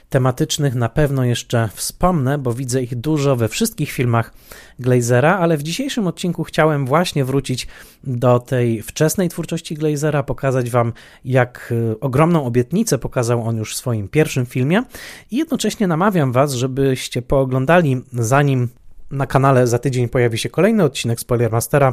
tematycznych 0.09 0.75
na 0.75 0.89
pewno 0.89 1.25
jeszcze 1.25 1.69
wspomnę, 1.75 2.39
bo 2.39 2.53
widzę 2.53 2.83
ich 2.83 2.97
dużo 2.97 3.37
we 3.37 3.49
wszystkich 3.49 3.91
filmach 3.91 4.33
Glazera, 4.79 5.39
ale 5.39 5.57
w 5.57 5.63
dzisiejszym 5.63 6.07
odcinku 6.07 6.45
chciałem 6.45 6.87
właśnie 6.87 7.25
wrócić 7.25 7.67
do 8.05 8.39
tej 8.39 8.83
wczesnej 8.83 9.29
twórczości 9.29 9.75
Glazera, 9.75 10.23
pokazać 10.23 10.71
Wam, 10.71 10.93
jak 11.25 11.73
y, 11.93 12.01
ogromną 12.01 12.45
obietnicę 12.45 12.99
pokazał 12.99 13.49
on 13.49 13.57
już 13.57 13.75
w 13.75 13.79
swoim 13.79 14.09
pierwszym 14.09 14.47
filmie 14.47 14.83
i 15.31 15.37
jednocześnie 15.37 15.87
namawiam 15.87 16.33
Was, 16.33 16.53
żebyście 16.53 17.23
pooglądali, 17.23 18.03
zanim 18.13 18.69
na 19.11 19.27
kanale 19.27 19.67
za 19.67 19.79
tydzień 19.79 20.09
pojawi 20.09 20.39
się 20.39 20.49
kolejny 20.49 20.85
odcinek 20.85 21.21
Spoilermastera, 21.21 21.93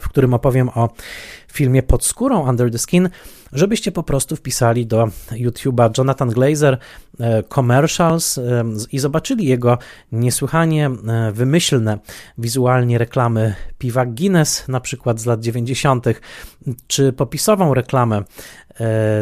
w 0.00 0.08
którym 0.08 0.34
opowiem 0.34 0.68
o 0.68 0.88
filmie 1.54 1.82
Pod 1.82 2.04
skórą 2.04 2.48
Under 2.48 2.70
the 2.70 2.78
Skin, 2.78 3.08
żebyście 3.54 3.92
po 3.92 4.02
prostu 4.02 4.36
wpisali 4.36 4.86
do 4.86 5.08
YouTube'a 5.32 5.98
Jonathan 5.98 6.28
Glazer 6.28 6.78
e, 7.20 7.42
Commercials 7.42 8.38
e, 8.38 8.64
i 8.92 8.98
zobaczyli 8.98 9.46
jego 9.46 9.78
niesłychanie 10.12 10.86
e, 10.86 11.32
wymyślne 11.32 11.98
wizualnie 12.38 12.98
reklamy 12.98 13.54
piwa 13.78 14.06
Guinness, 14.06 14.68
na 14.68 14.80
przykład 14.80 15.20
z 15.20 15.26
lat 15.26 15.40
90., 15.40 16.06
czy 16.86 17.12
popisową 17.12 17.74
reklamę 17.74 18.22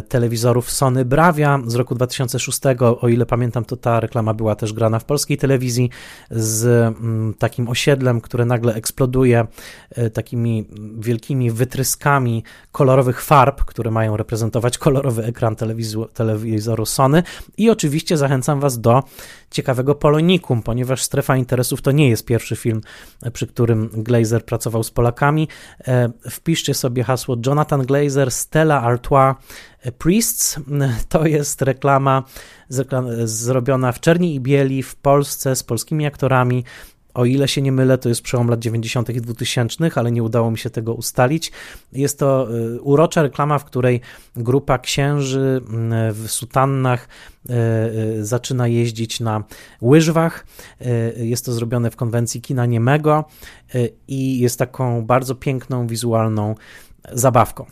telewizorów 0.08 0.70
Sony 0.70 1.04
Bravia 1.04 1.60
z 1.66 1.74
roku 1.74 1.94
2006. 1.94 2.60
O 3.00 3.08
ile 3.08 3.26
pamiętam, 3.26 3.64
to 3.64 3.76
ta 3.76 4.00
reklama 4.00 4.34
była 4.34 4.54
też 4.54 4.72
grana 4.72 4.98
w 4.98 5.04
polskiej 5.04 5.36
telewizji 5.38 5.90
z 6.30 6.64
mm, 6.64 7.34
takim 7.34 7.68
osiedlem, 7.68 8.20
które 8.20 8.44
nagle 8.44 8.74
eksploduje 8.74 9.46
takimi 10.12 10.68
wielkimi 10.98 11.50
wytryskami 11.50 12.21
kolorowych 12.72 13.22
farb, 13.22 13.64
które 13.64 13.90
mają 13.90 14.16
reprezentować 14.16 14.78
kolorowy 14.78 15.24
ekran 15.24 15.56
telewizoru 16.14 16.86
Sony. 16.86 17.22
I 17.56 17.70
oczywiście 17.70 18.16
zachęcam 18.16 18.60
Was 18.60 18.80
do 18.80 19.02
ciekawego 19.50 19.94
Polonikum, 19.94 20.62
ponieważ 20.62 21.02
Strefa 21.02 21.36
Interesów 21.36 21.82
to 21.82 21.92
nie 21.92 22.08
jest 22.08 22.26
pierwszy 22.26 22.56
film, 22.56 22.80
przy 23.32 23.46
którym 23.46 23.88
Glazer 23.92 24.44
pracował 24.44 24.82
z 24.82 24.90
Polakami. 24.90 25.48
E, 25.88 26.10
wpiszcie 26.30 26.74
sobie 26.74 27.04
hasło 27.04 27.36
Jonathan 27.46 27.82
Glazer, 27.86 28.30
Stella 28.30 28.82
Artois, 28.82 29.34
e, 29.82 29.92
Priests. 29.92 30.60
To 31.08 31.26
jest 31.26 31.62
reklama 31.62 32.22
zrobiona 33.24 33.92
w 33.92 34.00
czerni 34.00 34.34
i 34.34 34.40
bieli 34.40 34.82
w 34.82 34.96
Polsce 34.96 35.56
z 35.56 35.62
polskimi 35.62 36.06
aktorami 36.06 36.64
O 37.14 37.24
ile 37.24 37.48
się 37.48 37.62
nie 37.62 37.72
mylę, 37.72 37.98
to 37.98 38.08
jest 38.08 38.22
przełom 38.22 38.48
lat 38.48 38.60
90. 38.60 39.10
i 39.10 39.20
2000, 39.20 39.90
ale 39.94 40.12
nie 40.12 40.22
udało 40.22 40.50
mi 40.50 40.58
się 40.58 40.70
tego 40.70 40.94
ustalić. 40.94 41.52
Jest 41.92 42.18
to 42.18 42.48
y, 42.58 42.80
urocza 42.80 43.22
reklama, 43.22 43.58
w 43.58 43.64
której 43.64 44.00
grupa 44.36 44.78
księży 44.78 45.60
mm, 45.68 46.14
w 46.14 46.30
sutannach 46.30 47.08
y, 47.50 47.52
y, 48.18 48.24
zaczyna 48.26 48.68
jeździć 48.68 49.20
na 49.20 49.44
łyżwach. 49.82 50.46
Jest 51.16 51.44
to 51.44 51.52
zrobione 51.52 51.90
w 51.90 51.96
konwencji 51.96 52.40
kina 52.40 52.66
niemego 52.66 53.24
i 54.08 54.38
jest 54.38 54.58
taką 54.58 55.06
bardzo 55.06 55.34
piękną, 55.34 55.86
wizualną 55.86 56.54
zabawką. 57.12 57.66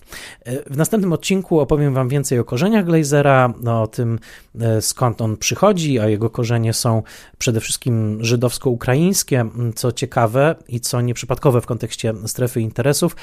W 0.71 0.77
następnym 0.77 1.13
odcinku 1.13 1.61
opowiem 1.61 1.95
Wam 1.95 2.09
więcej 2.09 2.39
o 2.39 2.45
korzeniach 2.45 2.85
Glazera, 2.85 3.55
no, 3.63 3.83
o 3.83 3.87
tym 3.87 4.19
e, 4.61 4.83
skąd 4.83 5.21
on 5.21 5.37
przychodzi, 5.37 5.99
a 5.99 6.09
jego 6.09 6.31
korzenie 6.31 6.73
są 6.73 7.03
przede 7.39 7.61
wszystkim 7.61 8.19
żydowsko-ukraińskie, 8.21 9.51
co 9.75 9.93
ciekawe 9.93 10.55
i 10.69 10.81
co 10.81 11.01
nieprzypadkowe 11.01 11.61
w 11.61 11.67
kontekście 11.67 12.15
strefy 12.27 12.61
interesów, 12.61 13.17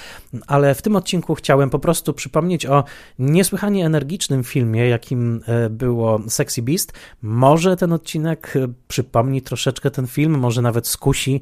ale 0.47 0.75
w 0.75 0.81
tym 0.81 0.95
odcinku 0.95 1.35
chciałem 1.35 1.69
po 1.69 1.79
prostu 1.79 2.13
przypomnieć 2.13 2.65
o 2.65 2.83
niesłychanie 3.19 3.85
energicznym 3.85 4.43
filmie, 4.43 4.87
jakim 4.89 5.41
e, 5.47 5.69
było 5.69 6.19
Sexy 6.27 6.61
Beast. 6.61 6.93
Może 7.21 7.77
ten 7.77 7.93
odcinek 7.93 8.53
e, 8.55 8.67
przypomni 8.87 9.41
troszeczkę 9.41 9.91
ten 9.91 10.07
film, 10.07 10.39
może 10.39 10.61
nawet 10.61 10.87
skusi 10.87 11.41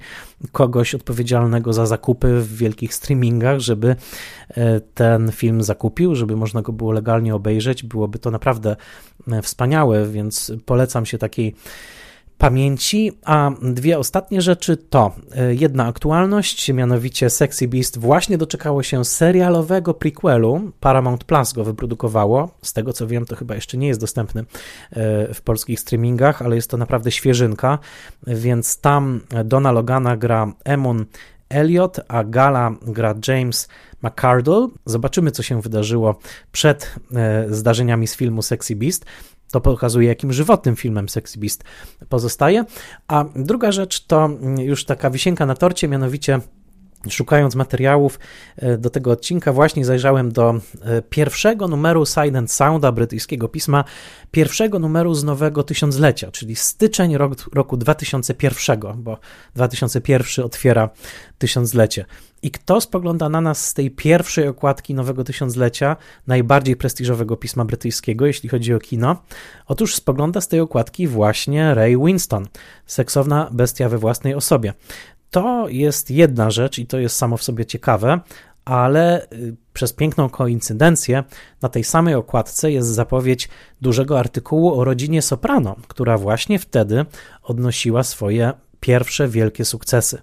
kogoś 0.52 0.96
odpowiedzialnego 0.96 1.74
za 1.74 1.86
zakupy 1.86 2.40
w 2.42 2.58
wielkich 2.58 2.94
streamingach, 2.94 3.60
żeby 3.60 3.96
E, 4.55 4.55
ten 4.94 5.32
film 5.32 5.64
zakupił, 5.64 6.16
żeby 6.16 6.36
można 6.36 6.62
go 6.62 6.72
było 6.72 6.92
legalnie 6.92 7.36
obejrzeć. 7.36 7.84
Byłoby 7.84 8.20
to 8.20 8.32
naprawdę 8.32 8.76
e, 9.32 9.42
wspaniałe, 9.42 10.08
więc 10.08 10.52
polecam 10.66 11.06
się 11.06 11.18
takiej 11.18 11.56
pamięci. 12.38 13.12
A 13.26 13.52
dwie 13.62 14.00
ostatnie 14.00 14.42
rzeczy 14.42 14.78
to 14.78 15.16
e, 15.36 15.56
jedna 15.56 15.86
aktualność, 15.86 16.74
mianowicie 16.74 17.30
Sexy 17.30 17.68
Beast 17.68 18.00
właśnie 18.00 18.38
doczekało 18.38 18.84
się 18.84 19.06
serialowego 19.06 19.94
prequelu. 19.94 20.72
Paramount 20.80 21.24
Plus 21.24 21.54
go 21.54 21.64
wyprodukowało. 21.64 22.50
Z 22.62 22.74
tego 22.74 22.94
co 22.94 23.08
wiem, 23.08 23.26
to 23.26 23.36
chyba 23.36 23.56
jeszcze 23.56 23.78
nie 23.78 23.88
jest 23.88 24.00
dostępny 24.00 24.46
w 25.34 25.42
polskich 25.44 25.80
streamingach, 25.80 26.42
ale 26.42 26.56
jest 26.56 26.70
to 26.70 26.78
naprawdę 26.78 27.12
świeżynka, 27.12 27.80
więc 28.28 28.82
tam 28.82 29.22
Dona 29.46 29.72
Logana 29.72 30.18
gra 30.18 30.54
Emun 30.64 31.06
Elliot, 31.50 32.00
a 32.08 32.24
Gala 32.24 32.76
gra 32.82 33.16
James 33.28 33.68
McCardle. 34.06 34.68
Zobaczymy, 34.86 35.32
co 35.32 35.44
się 35.44 35.62
wydarzyło 35.62 36.20
przed 36.52 36.96
e, 37.16 37.46
zdarzeniami 37.50 38.08
z 38.08 38.16
filmu 38.16 38.42
Sexy 38.42 38.76
Beast. 38.76 39.06
To 39.52 39.62
pokazuje, 39.62 40.08
jakim 40.08 40.34
żywotnym 40.34 40.76
filmem 40.76 41.10
Sexy 41.10 41.40
Beast 41.40 41.64
pozostaje. 42.10 42.66
A 43.08 43.26
druga 43.36 43.72
rzecz 43.72 44.06
to 44.06 44.30
już 44.58 44.86
taka 44.86 45.10
wisienka 45.10 45.46
na 45.46 45.56
torcie, 45.56 45.88
mianowicie 45.88 46.40
Szukając 47.10 47.56
materiałów 47.56 48.20
e, 48.58 48.78
do 48.78 48.90
tego 48.90 49.12
odcinka, 49.12 49.54
właśnie 49.54 49.86
zajrzałem 49.86 50.32
do 50.32 50.50
e, 50.82 51.02
pierwszego 51.02 51.68
numeru 51.68 52.06
Silent 52.06 52.52
Sounda 52.52 52.92
brytyjskiego 52.92 53.48
pisma, 53.50 53.84
pierwszego 54.32 54.80
numeru 54.80 55.14
z 55.14 55.24
nowego 55.24 55.64
tysiąclecia, 55.64 56.32
czyli 56.32 56.56
styczeń 56.56 57.18
rok, 57.18 57.36
roku 57.54 57.78
2001, 57.78 58.80
bo 58.96 59.18
2001 59.56 60.46
otwiera 60.46 60.90
tysiąclecie. 61.38 62.06
I 62.42 62.52
kto 62.52 62.82
spogląda 62.82 63.30
na 63.30 63.42
nas 63.42 63.68
z 63.68 63.74
tej 63.74 63.92
pierwszej 63.92 64.48
okładki 64.48 64.94
nowego 64.94 65.24
tysiąclecia, 65.24 65.98
najbardziej 66.28 66.76
prestiżowego 66.76 67.38
pisma 67.38 67.66
brytyjskiego, 67.66 68.26
jeśli 68.26 68.50
chodzi 68.50 68.74
o 68.74 68.80
kino? 68.80 69.24
Otóż 69.68 69.96
spogląda 69.96 70.42
z 70.42 70.48
tej 70.48 70.60
okładki 70.60 71.08
właśnie 71.08 71.74
Ray 71.74 71.98
Winston, 71.98 72.48
seksowna 72.86 73.50
bestia 73.52 73.90
we 73.90 73.98
własnej 73.98 74.34
osobie. 74.34 74.74
To 75.36 75.66
jest 75.70 76.12
jedna 76.12 76.52
rzecz 76.52 76.80
i 76.80 76.86
to 76.88 77.00
jest 77.00 77.16
samo 77.16 77.38
w 77.38 77.44
sobie 77.44 77.66
ciekawe, 77.66 78.20
ale 78.66 79.28
y, 79.34 79.56
przez 79.74 79.94
piękną 79.94 80.30
koincydencję 80.30 81.24
na 81.62 81.70
tej 81.70 81.84
samej 81.84 82.16
okładce 82.16 82.72
jest 82.72 82.88
zapowiedź 82.88 83.50
dużego 83.82 84.20
artykułu 84.20 84.80
o 84.80 84.84
rodzinie 84.84 85.22
Soprano, 85.22 85.76
która 85.88 86.18
właśnie 86.18 86.60
wtedy 86.60 87.06
odnosiła 87.44 88.04
swoje 88.04 88.54
pierwsze 88.80 89.28
wielkie 89.28 89.66
sukcesy. 89.66 90.22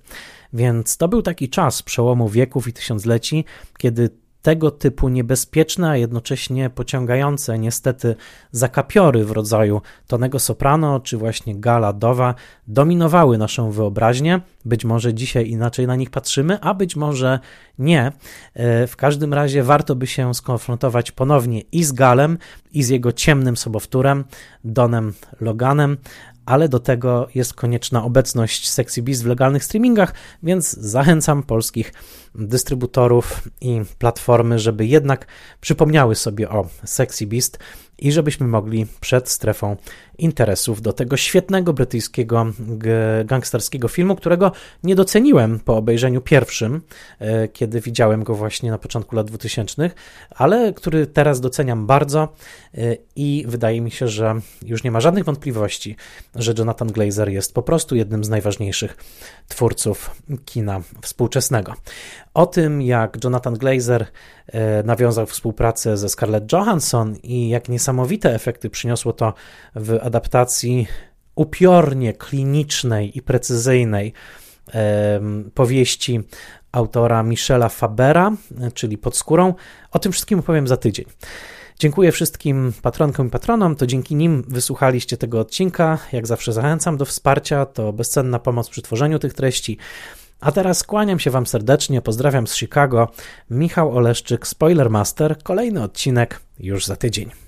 Więc 0.53 0.97
to 0.97 1.09
był 1.09 1.23
taki 1.23 1.49
czas 1.49 1.83
przełomu 1.83 2.29
wieków 2.29 2.69
i 2.69 2.73
tysiącleci, 2.73 3.45
kiedy 3.79 4.11
tego 4.43 4.71
typu 4.71 5.09
niebezpieczne, 5.09 5.91
a 5.91 5.97
jednocześnie 5.97 6.71
pociągające 6.71 7.59
niestety 7.59 8.17
zakapiory 8.53 9.25
w 9.25 9.31
rodzaju 9.31 9.81
Tonego 10.07 10.39
Soprano 10.39 11.01
czy 11.01 11.17
właśnie 11.17 11.61
Gala 11.61 11.93
Dowa 11.93 12.35
dominowały 12.69 13.39
naszą 13.39 13.71
wyobraźnię. 13.71 14.41
Być 14.65 14.85
może 14.85 15.15
dzisiaj 15.15 15.49
inaczej 15.49 15.87
na 15.87 15.97
nich 15.97 16.11
patrzymy, 16.11 16.61
a 16.61 16.75
być 16.75 16.97
może 16.97 17.39
nie. 17.79 18.13
E, 18.55 18.87
w 18.87 18.97
każdym 18.97 19.35
razie 19.35 19.63
warto 19.63 19.95
by 19.95 20.07
się 20.07 20.35
skonfrontować 20.35 21.11
ponownie 21.11 21.61
i 21.61 21.85
z 21.85 21.93
Galem, 21.93 22.39
i 22.73 22.83
z 22.83 22.89
jego 22.89 23.13
ciemnym 23.13 23.57
sobowtórem, 23.57 24.25
Donem 24.65 25.13
Loganem, 25.41 25.97
ale 26.47 26.69
do 26.69 26.81
tego 26.81 27.29
jest 27.35 27.55
konieczna 27.55 28.05
obecność 28.05 28.71
Sexy 28.71 29.03
Beast 29.03 29.23
w 29.23 29.27
legalnych 29.27 29.65
streamingach, 29.65 30.15
więc 30.43 30.73
zachęcam 30.73 31.43
polskich 31.43 31.93
dystrybutorów 32.35 33.49
i 33.61 33.81
platformy, 33.99 34.59
żeby 34.59 34.87
jednak 34.87 35.27
przypomniały 35.61 36.15
sobie 36.15 36.49
o 36.51 36.69
Sexy 36.85 37.27
Beast 37.27 37.59
i 38.03 38.13
żebyśmy 38.13 38.47
mogli 38.47 38.87
przed 39.01 39.29
strefą 39.29 39.77
interesów 40.19 40.83
do 40.83 40.93
tego 40.93 41.17
świetnego 41.17 41.73
brytyjskiego 41.73 42.47
gangsterskiego 43.25 43.89
filmu, 43.89 44.17
którego 44.17 44.53
nie 44.83 44.95
doceniłem 44.95 45.61
po 45.61 45.77
obejrzeniu 45.77 46.21
pierwszym, 46.21 46.81
e, 47.19 47.49
kiedy 47.49 47.81
widziałem 47.81 48.25
go 48.25 48.35
właśnie 48.35 48.71
na 48.71 48.79
początku 48.79 49.17
lat 49.17 49.27
2000, 49.27 49.91
ale 50.31 50.73
który 50.73 51.07
teraz 51.07 51.41
doceniam 51.41 51.87
bardzo 51.87 52.29
e, 52.75 52.97
i 53.17 53.45
wydaje 53.49 53.81
mi 53.81 53.91
się, 53.91 54.09
że 54.09 54.35
już 54.67 54.85
nie 54.85 54.91
ma 54.91 55.01
żadnych 55.01 55.25
wątpliwości, 55.25 55.97
że 56.35 56.55
Jonathan 56.59 56.89
Glazer 56.89 57.29
jest 57.29 57.55
po 57.55 57.63
prostu 57.63 57.97
jednym 57.97 58.25
z 58.25 58.29
najważniejszych 58.29 58.97
twórców 59.49 60.11
kina 60.45 60.81
współczesnego. 61.03 61.75
O 62.35 62.47
tym, 62.47 62.83
jak 62.83 63.25
Jonathan 63.25 63.55
Glazer 63.55 64.07
e, 64.47 64.83
nawiązał 64.83 65.27
współpracę 65.27 65.97
ze 65.97 66.09
Scarlett 66.09 66.53
Johansson 66.53 67.17
i 67.23 67.49
jak 67.49 67.69
niesamowite 67.69 68.35
efekty 68.35 68.71
przyniosło 68.71 69.13
to 69.13 69.35
w 69.75 69.99
adaptacji 70.03 70.87
upiornie 71.35 72.13
klinicznej 72.13 73.19
i 73.19 73.23
precyzyjnej 73.23 74.13
powieści 75.55 76.21
autora 76.73 77.23
Michela 77.23 77.69
Fabera, 77.69 78.33
czyli 78.75 78.99
Pod 78.99 79.17
skórą. 79.17 79.55
O 79.91 79.99
tym 79.99 80.13
wszystkim 80.13 80.39
opowiem 80.39 80.69
za 80.69 80.77
tydzień. 80.77 81.07
Dziękuję 81.79 82.13
wszystkim 82.13 82.73
patronkom 82.83 83.27
i 83.27 83.31
patronom, 83.31 83.77
to 83.77 83.87
dzięki 83.87 84.15
nim 84.15 84.45
wysłuchaliście 84.49 85.17
tego 85.17 85.41
odcinka. 85.41 85.99
Jak 86.13 86.27
zawsze 86.27 86.53
zachęcam 86.53 86.97
do 86.97 87.05
wsparcia, 87.05 87.67
to 87.67 87.93
bezcenna 87.93 88.39
pomoc 88.39 88.69
przy 88.69 88.83
tworzeniu 88.83 89.19
tych 89.19 89.35
treści. 89.35 89.79
A 90.43 90.53
teraz 90.53 90.83
kłaniam 90.83 91.19
się 91.19 91.31
Wam 91.31 91.47
serdecznie, 91.47 92.03
pozdrawiam 92.03 92.47
z 92.47 92.57
Chicago. 92.57 93.09
Michał 93.51 93.97
Oleszczyk, 93.97 94.47
Spoilermaster. 94.47 95.39
Kolejny 95.43 95.83
odcinek 95.83 96.41
już 96.59 96.87
za 96.87 96.97
tydzień. 96.97 97.42